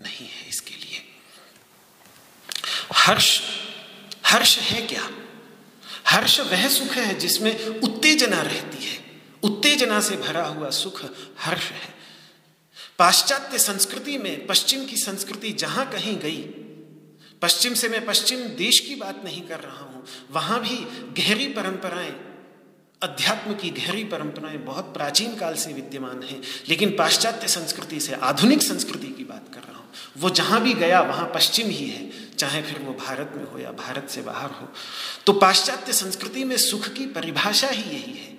[0.00, 1.02] नहीं है इसके लिए।
[2.94, 3.40] हर्ष
[4.26, 5.10] हर्ष है क्या?
[6.08, 8.98] हर्ष वह सुख है जिसमें उत्तेजना रहती है।
[9.42, 11.04] उत्तेजना से भरा हुआ सुख
[11.38, 11.94] हर्ष है।
[12.98, 16.61] पाश्चात्य संस्कृति में पश्चिम की संस्कृति जहाँ कहीं गई
[17.42, 20.76] पश्चिम से मैं पश्चिम देश की बात नहीं कर रहा हूँ। वहाँ भी
[21.22, 22.14] गहरी परंपराएँ,
[23.02, 28.62] अध्यात्म की गहरी परंपराएँ बहुत प्राचीन काल से विद्यमान हैं, लेकिन पाश्चात्य संस्कृति से आधुनिक
[28.62, 32.62] संस्कृति की बात कर रहा हूँ। वो जहाँ भी गया, वहाँ पश्चिम ही है, चाहे
[32.62, 34.68] फिर वो भारत में हो या भारत से बाहर हो।
[35.26, 38.32] तो पाश्चात्य संस्कृति में सुख की परिभाषा ही यही है।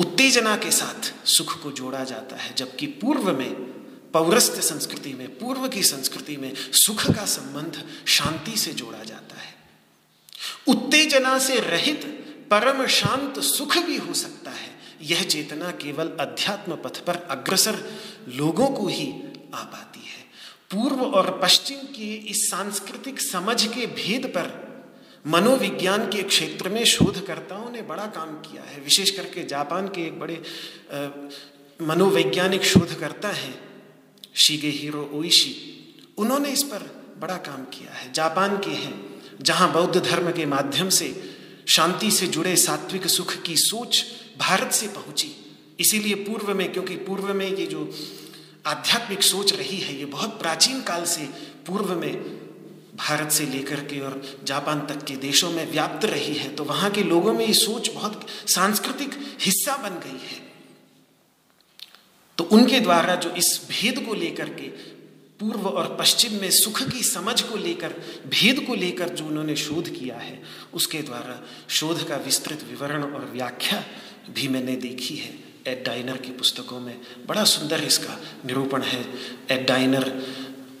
[0.00, 3.75] उत्तेजना के साथ सुख को जोड़ा जाता है, जबकि पूर्व में
[4.16, 9.54] पौरस्त्य संस्कृति में, पूर्व की संस्कृति में सुख का संबंध शांति से जोड़ा जाता है।
[10.68, 12.04] उत्तेजना से रहित
[12.50, 14.70] परम शांत सुख भी हो सकता है।
[15.02, 17.84] यह चेतना केवल अध्यात्म पथ पर अग्रसर
[18.28, 19.12] लोगों को ही
[19.54, 20.24] आ पाती है।
[20.70, 24.48] पूर्व और पश्चिम की इस सांस्कृतिक समझ के भेद पर
[25.26, 30.18] मनोविज्ञान के क्षेत्र में शोधकर्ताओं ने बड़ा काम किया है। विशेष करके जापान के एक
[30.20, 30.42] बड़े
[31.82, 33.65] मनोवैज्ञानिक शोधकर्ता हैं
[34.36, 35.54] शीगे हीरो ओइशी।
[36.18, 38.94] उन्होंने इस पर बड़ा काम किया है। जापान के हैं,
[39.42, 41.14] जहाँ बौद्ध धर्म के माध्यम से
[41.68, 44.04] शांति से जुड़े सात्विक सुख की सोच
[44.38, 45.30] भारत से पहुँची।
[45.80, 47.90] इसीलिए पूर्व में, क्योंकि पूर्व में ये जो
[48.66, 51.24] आध्यात्मिक सोच रही है, ये बहुत प्राचीन काल से
[51.66, 52.12] पूर्व में
[52.96, 56.90] भारत से लेकर के और जापान तक के देशों में व्याप्त रही है तो वहाँ
[56.90, 60.45] के लोगों में ये सोच बहुत सांस्कृतिक हिस्सा बन गई है।
[62.38, 64.96] तो उनके द्वारा जो इस भेद को लेकर के,
[65.40, 67.94] पूर्व और पश्चिम में सुख की समझ को लेकर,
[68.26, 70.42] भेद को लेकर जो उन्होंने शोध किया है,
[70.74, 73.84] उसके द्वारा शोध का विस्तृत विवरण और व्याख्या
[74.30, 75.34] भी मैंने देखी है।
[75.66, 79.04] एड डाइनर की पुस्तकों में बड़ा सुंदर इसका निरूपण है।
[79.50, 80.22] एड डाइनर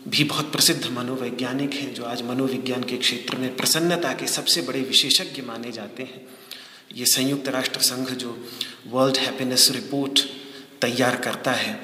[0.08, 4.80] भी बहुत प्रसिद्ध मनोवैज्ञानिक हैं, जो आज मनोविज्ञान के क्षेत्र में प्रसन्नता के सबसे बड़े
[4.80, 6.28] विशेषज्ञ माने जाते हैं।
[6.94, 8.48] ये संयुक्त राष्ट्र संघ जो
[8.86, 10.20] वर्ल्ड हैप्पीनेस रिपोर्ट
[10.86, 11.78] तैयार करता है।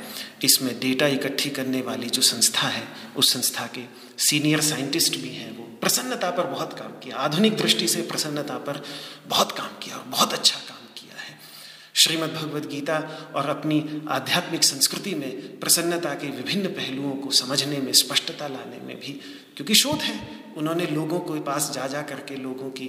[0.44, 3.84] इसमें डेटा इकट्ठी करने वाली जो संस्था है, उस संस्था के
[4.18, 8.82] सीनियर साइंटिस्ट भी हैं वो। प्रसन्नता पर बहुत काम किया। आधुनिक दृष्टि से प्रसन्नता पर
[9.28, 11.38] बहुत काम किया और बहुत अच्छा काम किया है।
[11.94, 12.98] श्रीमद् भगवद गीता
[13.36, 18.96] और अपनी आध्यात्मिक संस्कृति में प्रसन्नता के विभिन्न पहलुओं को समझने में, स्पष्टता लाने में
[19.00, 19.12] भी
[19.56, 20.16] क्योंकि शोध है।
[20.56, 22.86] उन्होंने लोगों के पास जा जा करके लोगों की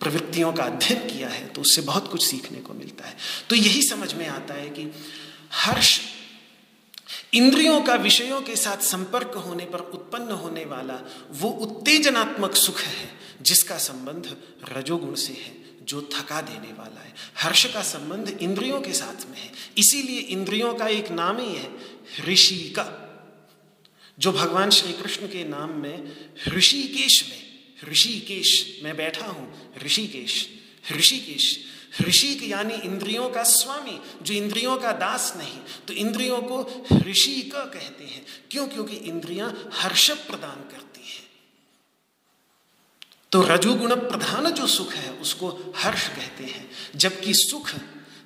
[0.00, 3.16] प्रवृत्तियों का अध्ययन किया है तो उससे बहुत कुछ सीखने को मिलता है।
[3.50, 4.90] तो यही समझ में आता है कि
[5.52, 6.00] हर्ष।
[7.34, 13.18] इंद्रियों का विषयों के साथ संपर्क होने पर उत्पन्न होने वाला वो उत्तेजनात्मक सुख है,
[13.42, 14.36] जिसका संबंध
[14.72, 19.38] रजोगुण से है, जो थका देने वाला है। हर्ष का संबंध इंद्रियों के साथ में
[19.38, 21.70] है। इसीलिए इंद्रियों का एक नाम ही है,
[22.28, 23.02] ऋषि का,
[24.18, 26.16] जो भगवान श्री कृष्ण के नाम में
[26.48, 27.42] ऋषिकेश में,
[27.92, 30.48] ऋषिकेश, मैं बैठा हूँ, ऋषिकेश
[30.92, 31.64] ऋषिकेश
[32.00, 37.60] ऋषिक यानी इंद्रियों का स्वामी, जो इंद्रियों का दास नहीं तो इंद्रियों को ऋषि का
[37.60, 38.68] कहते हैं। क्यों?
[38.68, 41.26] क्योंकि इंद्रियाँ हर्ष प्रदान करती हैं।
[43.32, 47.72] तो रजोगुण प्रधान जो सुख है, उसको हर्ष कहते हैं। जबकि सुख,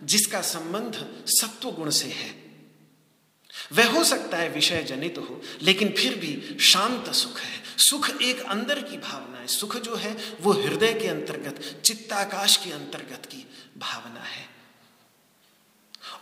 [0.02, 2.51] जिसका संबंध सत्व गुण से है।
[3.72, 8.40] वह हो सकता है विषय जनित हो, लेकिन फिर भी शांत सुख है। सुख एक
[8.40, 13.49] अंदर की भावना है। सुख जो है, वो हृदय के अंतर्गत, चित्ताकाश के अंतर्गत की
[13.81, 14.48] भावना है।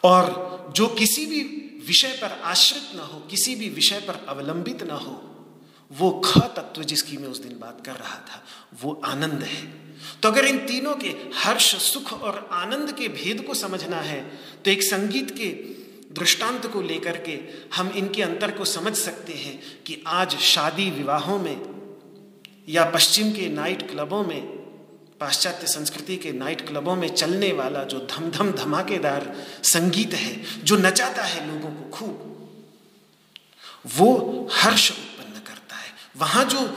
[0.05, 1.41] और जो किसी भी
[1.87, 5.23] विषय पर आश्रित ना हो, किसी भी विषय पर अवलंबित ना हो,
[5.93, 8.43] वो ख तत्व जिसकी मैं उस दिन बात कर रहा था,
[8.83, 9.63] वो आनंद है।
[10.23, 14.21] तो अगर इन तीनों के हर्ष, सुख और आनंद के भेद को समझना है
[14.65, 15.49] तो एक संगीत के
[16.15, 17.39] दृष्टांत को लेकर के
[17.77, 21.57] हम इनके अंतर को समझ सकते हैं कि आज शादी विवाहों में
[22.69, 24.58] या पश्चिम के नाइट क्लबों में
[25.21, 30.77] पाश्चात्य संस्कृति के नाइट क्लबों में चलने वाला जो धम धम धमाकेदार संगीत है, जो
[30.77, 32.39] नचाता है लोगों को खूब,
[33.97, 36.77] वो हर्ष उत्पन्न करता है। वहाँ जो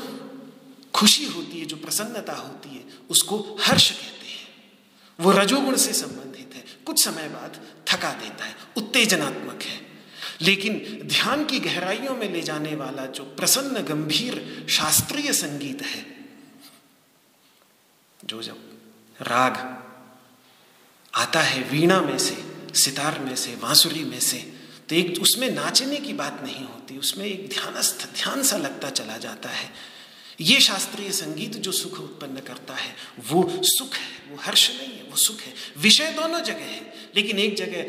[0.93, 4.47] खुशी होती है, जो प्रसन्नता होती है, उसको हर्ष कहते हैं।
[5.19, 9.81] वो रजोगुण से संबंधित है। कुछ समय बाद थका देता है, उत्तेजनात्मक है।
[10.41, 16.20] लेकिन ध्यान की गहराइयों में ले जाने वाला जो प्रसन्न गंभीर शास्त्रीय संगीत है
[18.31, 18.57] जो जब
[19.21, 19.83] राग
[21.15, 22.43] आता है वीणा में से,
[22.79, 24.37] सितार में से, बांसुरी में से।
[24.89, 29.17] तो एक उसमें नाचने की बात नहीं होती, उसमें एक ध्यानस्थ ध्यान सा लगता चला
[29.17, 29.73] जाता है।
[30.41, 32.95] ये शास्त्रीय संगीत जो सुख उत्पन्न करता है,
[33.27, 37.39] वो सुख है, वो हर्ष नहीं है, वो सुख है। विषय दोनों जगह है, लेकिन
[37.39, 37.81] एक जगह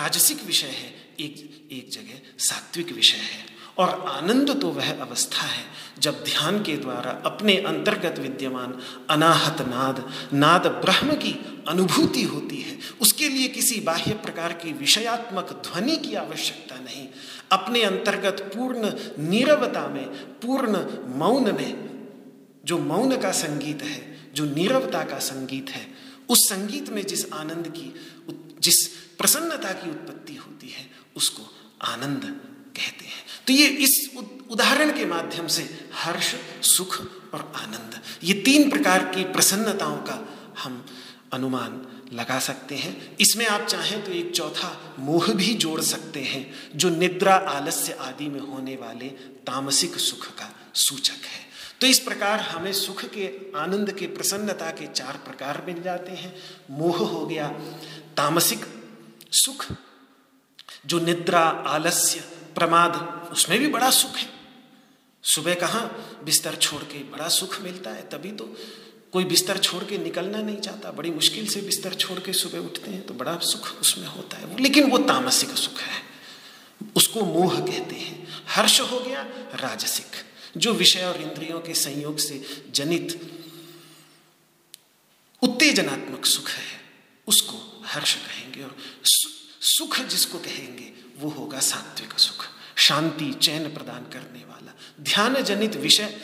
[0.00, 5.64] राजसिक विषय है, एक एक जगह सात्विक विषय है। और आनंद तो वह अवस्था है
[6.00, 8.78] जब ध्यान के द्वारा अपने अंतर्गत विद्यमान
[9.10, 15.62] अनाहत नाद नाद ब्रह्म की अनुभूति होती है। उसके लिए किसी बाह्य प्रकार की विषयात्मक
[15.66, 17.08] ध्वनि की आवश्यकता नहीं।
[17.52, 18.92] अपने अंतर्गत पूर्ण
[19.28, 20.06] नीरवता में,
[20.40, 20.84] पूर्ण
[21.18, 21.88] मौन में,
[22.64, 25.86] जो मौन का संगीत है, जो नीरवता का संगीत है,
[26.28, 27.94] उस संगीत में जिस आनंद की
[28.60, 28.86] जिस
[29.18, 31.42] प्रसन्नता की उत्पत्ति होती है, उसको
[31.82, 32.40] आनंद
[32.78, 34.10] कहते हैं। तो ये इस
[34.50, 35.62] उदाहरण के माध्यम से
[35.94, 37.00] हर्ष, सुख
[37.34, 40.16] और आनंद, ये तीन प्रकार की प्रसन्नताओं का
[40.58, 40.84] हम
[41.32, 46.54] अनुमान लगा सकते हैं। इसमें आप चाहें तो एक चौथा मोह भी जोड़ सकते हैं,
[46.76, 49.08] जो निद्रा, आलस्य आदि में होने वाले
[49.46, 51.46] तामसिक सुख का सूचक है।
[51.80, 53.26] तो इस प्रकार हमें सुख के,
[53.56, 56.34] आनंद के, प्रसन्नता के चार प्रकार मिल जाते हैं।
[56.70, 57.48] मोह हो गया
[58.16, 58.64] तामसिक
[59.32, 59.66] सुख,
[60.86, 62.24] जो निद्रा, आलस्य
[62.54, 64.28] प्रमाद, उसमें भी बड़ा सुख है।
[65.24, 68.44] सुबह कहाँ बिस्तर छोड़ के बड़ा सुख मिलता है, तभी तो
[69.12, 72.90] कोई बिस्तर छोड़ के निकलना नहीं चाहता। बड़ी मुश्किल से बिस्तर छोड़ के सुबह उठते
[72.90, 76.02] हैं तो बड़ा सुख उसमें होता है लेकिन वो तामसिक सुख है।
[76.96, 79.22] उसको मोह कहते हैं। हर्ष हो गया,
[79.54, 80.24] राजसिक।
[80.56, 83.08] जो विषय और इंद्रियों के संयोग से जनित,
[85.42, 86.80] उत्तेजनात्मक सुख है,
[87.26, 88.76] उसको हर्ष कहेंगे और
[89.62, 92.44] सुख जिसको कहेंगे वो होगा सात्विक सुख,
[92.76, 96.20] शांति, चैन प्रदान करने वाला। ध्यान जनित विषय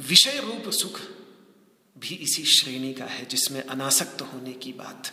[0.00, 1.00] विषय रूप सुख
[1.98, 5.12] भी इसी श्रेणी का है, जिसमें अनासक्त होने की बात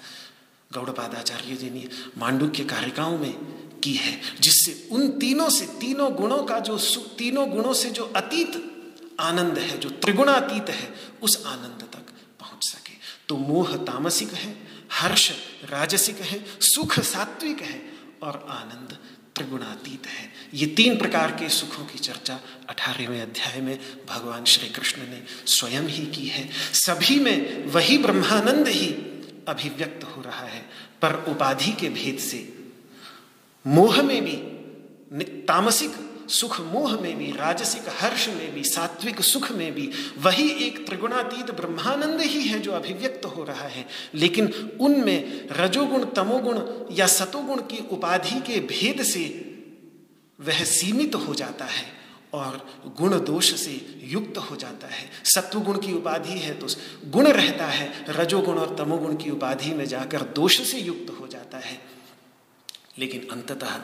[0.73, 3.33] गौड़पादाचार्य जी ने मांडू के कारिकाओं में
[3.79, 6.77] की है, जिससे उन तीनों से, तीनों गुणों का जो
[7.17, 8.73] तीनों गुणों से जो अतीत
[9.19, 12.93] आनंद है, जो त्रिगुणातीत है, उस आनंद तक पहुँच सके।
[13.27, 15.31] तो मोह तामसिक है, हर्ष
[15.63, 17.92] राजसिक है, सुख सात्विक है
[18.23, 18.97] और आनंद
[19.35, 22.39] त्रिगुणातीत है। ये तीन प्रकार के सुखों की चर्चा
[22.69, 23.79] अठारहवें अध्याय में
[24.09, 28.89] भगवान श्री कृष्ण ने स्वयं ही की है। सभी में वही ब्रह्मानंद ही
[29.47, 30.69] अभिव्यक्त हो रहा है।
[31.01, 32.53] पर उपाधि के भेद से,
[33.67, 34.35] मोह में भी
[35.41, 35.91] तामसिक
[36.29, 41.51] सुख मोह में भी, राजसिक हर्ष में भी, सात्विक सुख में भी, वही एक त्रिगुणातीत
[41.51, 47.87] ब्रह्मानंद ही है जो अभिव्यक्त हो रहा है। लेकिन उनमें रजोगुण, तमोगुण या सतोगुण की
[47.91, 49.53] उपाधि के भेद से
[50.39, 51.93] वह सीमित हो जाता है
[52.33, 56.67] और गुण दोष से युक्त हो जाता है। सत्वगुण की उपाधि है तो
[57.05, 61.57] गुण रहता है, रजोगुण और तमोगुण की उपाधि में जाकर दोष से युक्त हो जाता
[61.57, 61.81] है।
[62.99, 63.75] लेकिन अंततः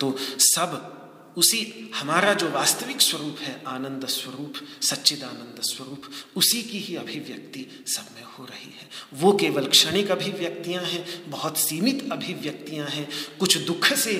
[0.00, 0.94] तो सब
[1.38, 6.02] उसी हमारा जो वास्तविक स्वरूप है, आनंद स्वरूप, सच्चिदानंद स्वरूप,
[6.36, 11.58] उसी की ही अभिव्यक्ति सब में हो रही है। वो केवल क्षणिक अभिव्यक्तियाँ हैं, बहुत
[11.58, 13.08] सीमित अभिव्यक्तियाँ हैं,
[13.40, 14.14] कुछ दुख से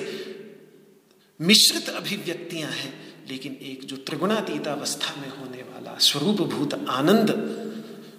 [1.41, 7.29] मिश्रित अभिव्यक्तियाँ हैं, लेकिन एक जो त्रिगुणातीत अवस्था में होने वाला स्वरूप भूत आनंद,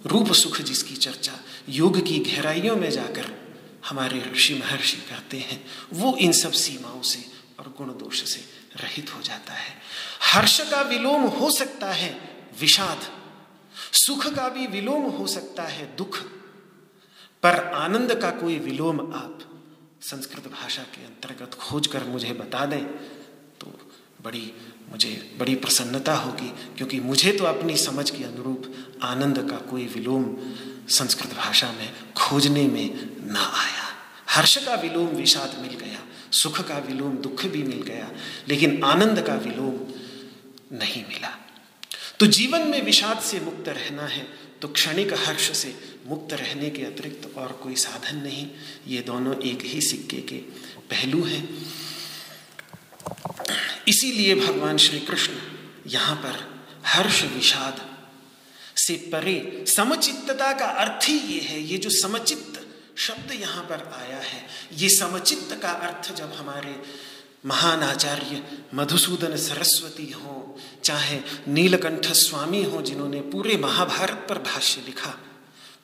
[0.05, 3.31] रूप सुख जिसकी चर्चा योग की गहराइयों में जाकर
[3.85, 7.25] हमारे ऋषि महर्षि करते हैं, वो इन सब सीमाओं से
[7.59, 9.73] और गुण दोष से रहित हो जाता है।
[10.23, 12.11] हर्ष का विलोम हो सकता है
[12.59, 12.99] विषाद,
[13.95, 16.17] सुख का भी विलोम हो सकता है दुख,
[17.43, 19.39] पर आनंद का कोई विलोम आप
[20.01, 22.83] संस्कृत भाषा के अंतर्गत खोज कर मुझे बता दें
[23.59, 23.67] तो
[24.23, 24.51] बड़ी,
[24.89, 30.35] मुझे बड़ी प्रसन्नता होगी, क्योंकि मुझे तो अपनी समझ के अनुरूप आनंद का कोई विलोम
[30.89, 33.87] संस्कृत भाषा में खोजने में ना आया।
[34.29, 35.99] हर्ष का विलोम विषाद मिल गया।
[36.31, 38.11] सुख का विलोम, दुख भी मिल गया,
[38.47, 41.37] लेकिन आनंद का विलोम नहीं मिला।
[42.19, 44.27] तो जीवन में विषाद से मुक्त रहना है
[44.61, 45.73] तो क्षणिक हर्ष से
[46.07, 48.47] मुक्त रहने के अतिरिक्त और कोई साधन नहीं।
[48.87, 50.37] ये दोनों एक ही सिक्के के
[50.89, 51.47] पहलू हैं।
[53.87, 55.33] इसीलिए भगवान श्री कृष्ण
[55.87, 56.39] यहाँ पर
[56.87, 57.81] हर्ष विषाद
[58.77, 62.50] से परे, समचित्तता का अर्थ ही ये है, ये जो समचित्त
[62.97, 66.75] शब्द यहाँ पर आया है। ये समचित्त का अर्थ जब हमारे
[67.45, 68.43] महान आचार्य
[68.73, 75.17] मधुसूदन सरस्वती हो, चाहे नीलकंठ स्वामी हो जिन्होंने पूरे महाभारत पर भाष्य लिखा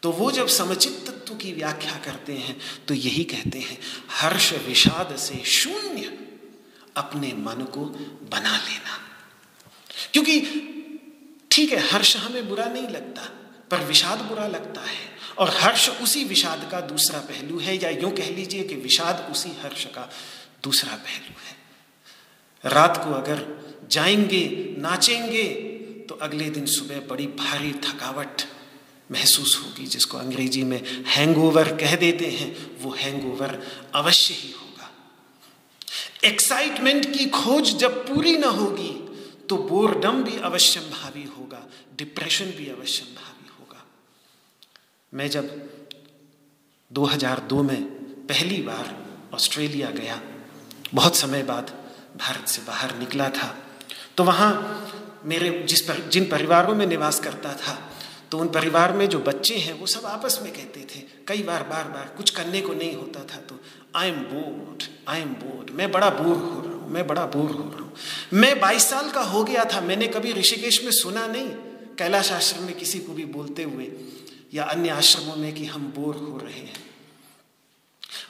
[0.04, 2.58] तो वो जब समचित तत्व की व्याख्या करते हैं
[2.88, 3.78] तो यही कहते हैं,
[4.12, 6.18] हर्ष विषाद से शून्य
[6.98, 7.86] अपने मन को
[8.32, 9.00] बना लेना।
[10.14, 10.40] क्योंकि
[11.52, 13.22] ठीक है, हर्ष हमें बुरा नहीं लगता,
[13.72, 18.12] पर विषाद बुरा लगता है। और हर्ष उसी विषाद का दूसरा पहलू है, या यूँ
[18.12, 20.10] कह लीजिए कि विषाद उसी हर्ष का
[20.64, 21.56] दूसरा पहलू है।
[22.64, 23.46] रात को अगर
[23.90, 25.44] जाएँगे, नाचेंगे
[26.10, 28.42] तो अगले दिन सुबह बड़ी भारी थकावट
[29.12, 33.62] महसूस होगी, जिसको अंग्रेज़ी में हैंगओवर कह देते हैं। वो हैंगओवर
[33.96, 34.90] अवश्य ही होगा।
[36.24, 38.92] एक्साइटमेंट की खोज जब पूरी ना होगी
[39.50, 41.62] तो बोरडम भी अवश्यम भावी होगा
[41.98, 43.17] डिप्रेशन भी अवश्यम
[45.14, 45.50] मैं जब
[46.92, 47.84] 2002 में
[48.28, 48.96] पहली बार
[49.34, 50.20] ऑस्ट्रेलिया गया,
[50.94, 51.72] बहुत समय बाद
[52.18, 53.56] भारत से बाहर निकला था
[54.18, 54.52] तो वहाँ
[55.26, 57.78] मेरे जिस पर, जिन परिवारों में निवास करता था
[58.32, 61.64] तो उन परिवार में जो बच्चे हैं, वो सब आपस में कहते थे। कई बार
[61.64, 63.60] बार बार, कुछ करने को नहीं होता था तो
[63.96, 67.52] I am bored I am bored मैं बड़ा बोर हो रहा हूँ, मैं बड़ा बोर
[67.52, 67.94] हो रहा हूँ।
[68.34, 71.48] मैं 22 साल का हो गया था, मैंने कभी ऋषिकेश में सुना नहीं।
[71.98, 73.86] कैलाश आश्रम में किसी को भी बोलते हुए
[74.54, 76.86] या अन्य आश्रमों में कि हम बोर हो रहे हैं।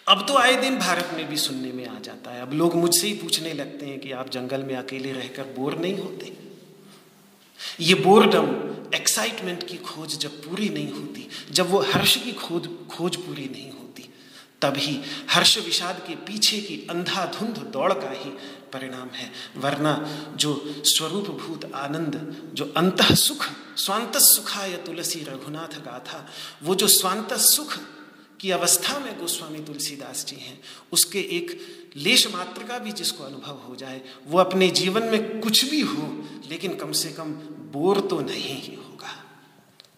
[0.07, 3.07] अब तो आए दिन भारत में भी सुनने में आ जाता है। अब लोग मुझसे
[3.07, 6.33] ही पूछने लगते हैं कि आप जंगल में अकेले रहकर बोर नहीं होते।
[7.79, 8.47] ये बोरडम
[8.95, 13.71] एक्साइटमेंट की खोज जब पूरी नहीं होती, जब वो हर्ष की खोज खोज पूरी नहीं
[13.71, 13.86] होती।
[14.61, 18.29] तभी हर्ष विषाद के पीछे की अंधाधुंध दौड़ का ही
[18.73, 19.93] परिणाम है। वरना
[20.35, 23.45] जो स्वरूप भूत आनंद, जो अंत सुख
[23.77, 26.29] स्वांत सुखाय तुलसी रघुनाथ गाथा,
[26.63, 27.77] वो जो स्वांत सुख
[28.39, 30.61] की अवस्था में गोस्वामी तुलसीदास जी हैं,
[30.91, 31.59] उसके एक
[31.95, 36.23] लेश मात्र का भी जिसको अनुभव हो जाए, वो अपने जीवन में कुछ भी हो,
[36.49, 37.31] लेकिन कम से कम
[37.71, 39.25] बोर तो नहीं ही होगा।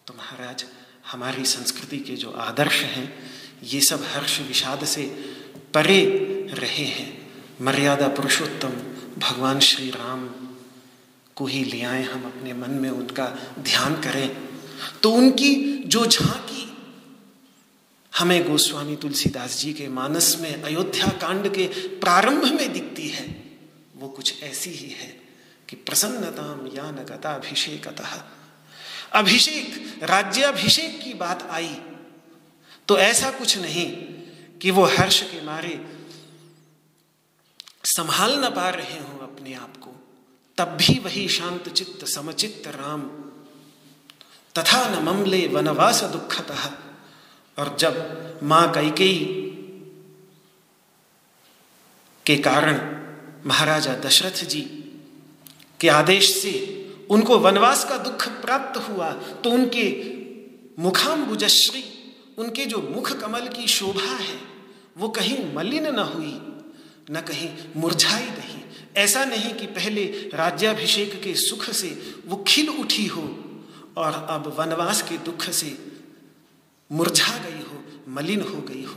[0.06, 0.64] तो महाराज,
[1.12, 3.29] हमारी संस्कृति के जो आदर्श हैं
[3.64, 5.02] ये सब हर्ष विषाद से
[5.74, 6.04] परे
[6.50, 7.30] रहे हैं।
[7.60, 8.70] मर्यादा पुरुषोत्तम,
[9.20, 10.28] भगवान श्री राम
[11.36, 14.48] को ही ले आए हम अपने मन में उनका ध्यान करें।
[15.02, 16.76] तो उनकी जो झांकी,
[18.18, 23.42] हमें गोस्वामी तुलसीदास जी के मानस में, अयोध्या कांड के प्रारंभ में दिखती है,
[23.96, 25.20] वो कुछ ऐसी ही है
[25.68, 28.22] कि प्रसन्नताम या नगता अभिषेकतः
[29.12, 31.76] अभिषेक, राज्याभिषेक की बात आई
[32.90, 33.96] तो ऐसा कुछ नहीं
[34.58, 35.86] कि वो हर्ष के मारे
[37.84, 39.90] संभाल ना पा रहे हो अपने आप को।
[40.58, 43.02] तब भी वही शांत चित्त, समचित्त राम।
[44.58, 46.70] तथा न ममले वनवास दुखतः।
[47.58, 49.24] और जब माँ कैकेयी
[52.26, 52.74] के कारण
[53.46, 54.60] महाराजा दशरथ जी
[55.80, 56.54] के आदेश से
[57.10, 60.14] उनको वनवास का दुख प्राप्त हुआ तो उनके
[60.82, 61.96] मुखाम्बुजश्री
[62.38, 64.38] उनके जो मुख कमल की शोभा है,
[64.98, 66.32] वो कहीं मलिन न हुई,
[67.10, 68.58] न कहीं मुरझाई नहीं
[68.96, 70.04] ऐसा नहीं कि पहले
[70.34, 71.88] राज्याभिषेक के सुख से
[72.26, 73.22] वो खिल उठी हो
[73.96, 75.76] और अब वनवास के दुख से
[76.90, 78.94] मुरझा गई हो, मलिन हो गई हो।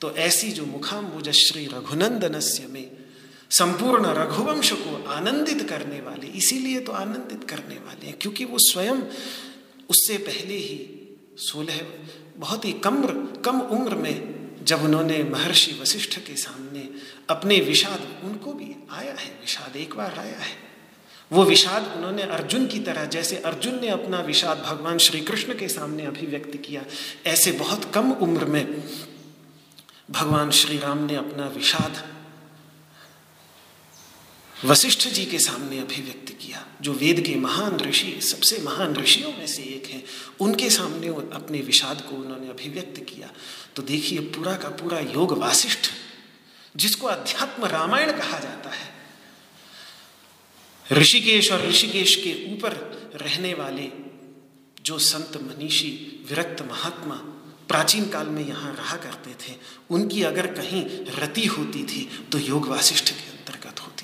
[0.00, 2.90] तो ऐसी जो मुखाम्बुज श्री रघुनंदनस्य में
[3.50, 9.02] संपूर्ण रघुवंश को आनंदित करने वाले, इसीलिए तो आनंदित करने वाले हैं, क्योंकि वो स्वयं
[9.90, 10.78] उससे पहले ही
[11.38, 11.80] सोलह
[12.36, 13.02] बहुत ही कम
[13.44, 14.32] कम उम्र में
[14.64, 16.88] जब उन्होंने महर्षि वशिष्ठ के सामने
[17.30, 20.72] अपने विषाद, उनको भी आया है, विषाद एक बार आया है।
[21.32, 25.68] वो विषाद उन्होंने अर्जुन की तरह, जैसे अर्जुन ने अपना विषाद भगवान श्री कृष्ण के
[25.68, 26.82] सामने अभिव्यक्त किया,
[27.26, 28.84] ऐसे बहुत कम उम्र में
[30.10, 32.04] भगवान श्री राम ने अपना विषाद
[34.64, 39.46] वशिष्ठ जी के सामने अभिव्यक्त किया, जो वेद के महान ऋषि, सबसे महान ऋषियों में
[39.46, 40.04] से एक हैं,
[40.40, 43.30] उनके सामने अपने विषाद को उन्होंने अभिव्यक्त किया।
[43.76, 45.90] तो देखिए, पूरा का पूरा योग वासिष्ठ,
[46.76, 48.92] जिसको अध्यात्म रामायण कहा जाता है।
[50.92, 52.72] ऋषिकेश और ऋषिकेश के ऊपर
[53.14, 53.88] रहने वाले
[54.84, 55.90] जो संत मनीषी,
[56.28, 57.14] विरक्त महात्मा,
[57.68, 59.56] प्राचीन काल में यहाँ रहा करते थे,
[59.90, 60.84] उनकी अगर कहीं
[61.18, 63.31] रति होती थी तो योग वासिष्ठ के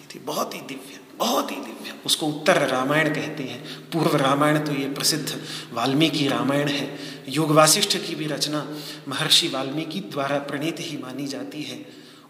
[0.09, 4.73] थी, बहुत ही दिव्य, बहुत ही दिव्य। उसको उत्तर रामायण कहते हैं। पूर्व रामायण तो
[4.73, 5.41] ये प्रसिद्ध
[5.73, 6.87] वाल्मीकि रामायण है।
[7.29, 8.67] योग वासिष्ठ की भी रचना
[9.09, 11.85] महर्षि वाल्मीकि द्वारा प्रणीत ही मानी जाती है।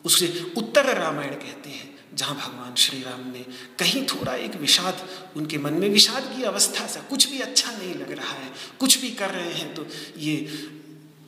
[0.04, 3.44] उसे उत्तर रामायण कहते हैं, जहाँ भगवान श्री राम ने
[3.78, 5.06] कहीं थोड़ा एक विषाद,
[5.36, 8.50] उनके मन में विषाद की अवस्था सा कुछ भी अच्छा नहीं लग रहा है,
[8.80, 9.86] कुछ भी कर रहे हैं तो
[10.18, 10.36] ये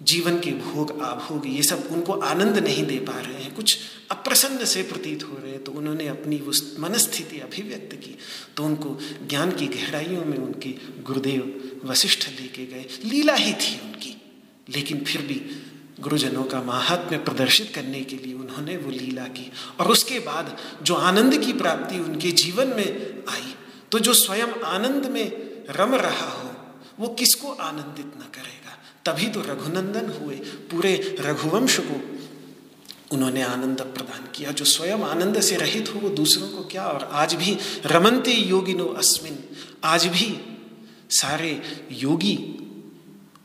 [0.01, 3.79] जीवन के भोग, आभोग, ये सब उनको आनंद नहीं दे पा रहे हैं। कुछ
[4.11, 8.17] अप्रसन्न से प्रतीत हो रहे हैं तो उन्होंने अपनी उस मनस्थिति अभिव्यक्त की
[8.57, 8.99] तो उनको
[9.29, 10.71] ज्ञान की गहराइयों में उनके
[11.03, 11.43] गुरुदेव
[11.85, 14.17] वशिष्ठ लेके गए। लीला ही थी उनकी,
[14.69, 15.41] लेकिन फिर भी
[16.01, 19.51] गुरुजनों का महात्म्य प्रदर्शित करने के लिए उन्होंने वो लीला की।
[19.81, 22.89] और उसके बाद जो आनंद की प्राप्ति उनके जीवन में
[23.29, 23.55] आई
[23.93, 25.27] तो जो स्वयं आनंद में
[25.71, 26.51] रम रहा हो,
[26.99, 28.60] वो किसको आनंदित न करेगा
[29.11, 32.19] तभी तो रघुनंदन हुए। पूरे रघुवंश को
[33.13, 36.85] उन्होंने आनंद प्रदान किया। जो स्वयं आनंद से रहित हो, वो दूसरों को क्या?
[36.85, 39.39] और आज भी रमनते योगिनो अस्मिन।
[39.85, 40.39] आज भी
[41.11, 41.63] सारे
[41.93, 42.37] योगी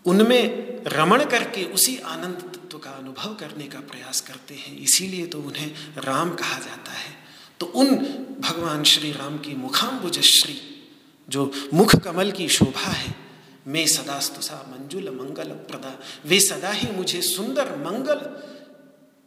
[0.05, 0.43] उनमें
[0.87, 5.73] रमण करके उसी आनंद तत्व का अनुभव करने का प्रयास करते हैं। इसीलिए तो उन्हें
[5.97, 7.15] राम कहा जाता है।
[7.59, 7.95] तो उन
[8.39, 10.85] भगवान श्री राम की मुखाम्बुज श्री,
[11.29, 13.24] जो मुख कमल की शोभा है
[13.67, 18.19] मैं सदा स्तुषा मंजुल मंगल प्रदा। वे सदा ही मुझे सुंदर मंगल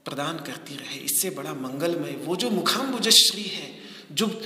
[0.04, 3.74] प्रदान करती रहे। इससे बड़ा मंगलमय, वो जो मुखाम्बुज श्री है,
[4.12, 4.42] जो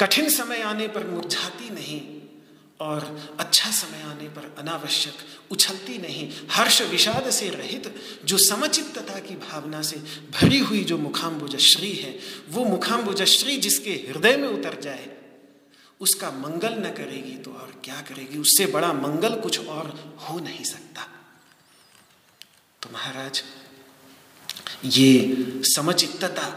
[0.00, 2.20] कठिन समय आने पर मुरझाती नहीं
[2.80, 5.14] और अच्छा समय आने पर अनावश्यक
[5.50, 7.94] उछलती नहीं, हर्ष विषाद से रहित,
[8.24, 9.96] जो समचित्तता की भावना से
[10.30, 12.18] भरी हुई जो मुखाम्बुजश्री है,
[12.48, 15.23] वो मुखाम्बुजश्री जिसके हृदय में उतर जाए
[16.00, 18.38] उसका मंगल न करेगी तो और क्या करेगी?
[18.38, 21.06] उससे बड़ा मंगल कुछ और हो नहीं सकता।
[22.82, 23.42] तो महाराज,
[24.84, 26.48] ये समचित्तता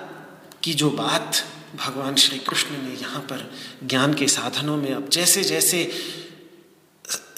[0.64, 1.44] की जो बात
[1.76, 3.52] भगवान श्री कृष्ण ने यहाँ पर
[3.84, 5.84] ज्ञान के साधनों में अब जैसे जैसे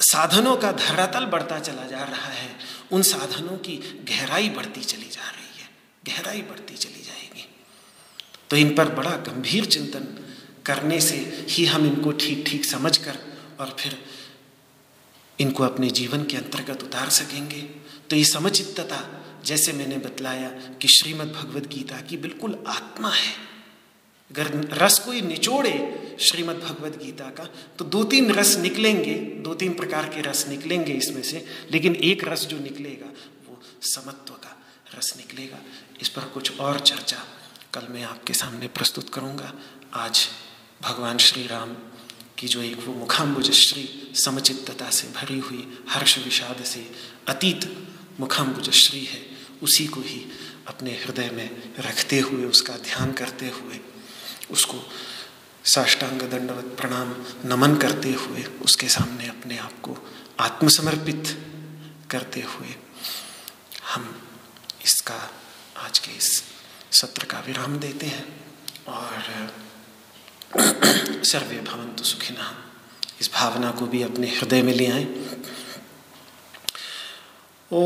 [0.02, 2.50] साधनों का धरातल बढ़ता चला जा रहा है,
[2.92, 3.76] उन साधनों की
[4.10, 5.70] गहराई बढ़ती चली जा रही है,
[6.06, 7.48] गहराई बढ़ती चली जाएगी।
[8.50, 10.08] तो इन पर बड़ा गंभीर चिंतन
[10.65, 11.15] करने से
[11.49, 13.18] ही हम इनको ठीक ठीक समझ कर
[13.60, 13.98] और फिर
[15.40, 17.61] इनको अपने जीवन के अंतर्गत उतार सकेंगे।
[18.10, 18.99] तो ये समचित्तता
[19.45, 20.49] जैसे मैंने बतलाया
[20.81, 23.34] कि श्रीमद् भगवद गीता की बिल्कुल आत्मा है।
[24.31, 25.73] अगर रस कोई निचोड़े
[26.22, 27.44] श्रीमद् भगवद गीता का
[27.80, 32.23] तो दो तीन रस निकलेंगे, दो तीन प्रकार के रस निकलेंगे इसमें से, लेकिन एक
[32.23, 33.07] रस जो निकलेगा,
[33.48, 34.56] वो समत्व का
[34.98, 35.60] रस निकलेगा।
[36.02, 37.23] इस पर कुछ और चर्चा
[37.73, 39.53] कल मैं आपके सामने प्रस्तुत करूँगा।
[39.95, 40.27] आज
[40.81, 41.76] भगवान श्री राम
[42.38, 46.91] की जो एक वो मुखाम्बुज श्री समचित्तता से भरी हुई हर्ष विषाद से
[47.27, 47.88] अतीत
[48.19, 49.22] मुखाम्बुज श्री है,
[49.64, 50.26] उसी को ही
[50.68, 53.80] अपने हृदय में रखते हुए, उसका ध्यान करते हुए,
[54.51, 54.89] उसको
[55.65, 57.15] साष्टांग दंडवत प्रणाम,
[57.45, 59.97] नमन करते हुए, उसके सामने अपने आप को
[60.39, 61.23] आत्मसमर्पित
[62.11, 62.76] करते हुए
[63.93, 64.22] हम
[64.85, 65.31] इसका
[65.77, 66.43] आज के इस
[66.91, 68.45] सत्र का विराम देते हैं
[68.88, 69.53] और
[71.24, 72.56] सर्वे भवंतु सुखिना।
[73.22, 75.08] इस भावना को भी अपने हृदय में ले आए।
[77.72, 77.86] ओ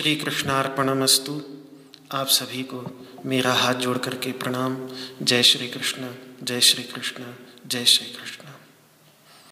[0.00, 1.42] श्री कृष्णार्पणमस्तु
[2.12, 4.88] आप सभी को मेरा हाथ जोड़ करके प्रणाम।
[5.22, 6.08] जय श्री कृष्ण
[6.42, 7.22] जय श्री कृष्ण
[7.66, 8.49] जय श्री कृष्ण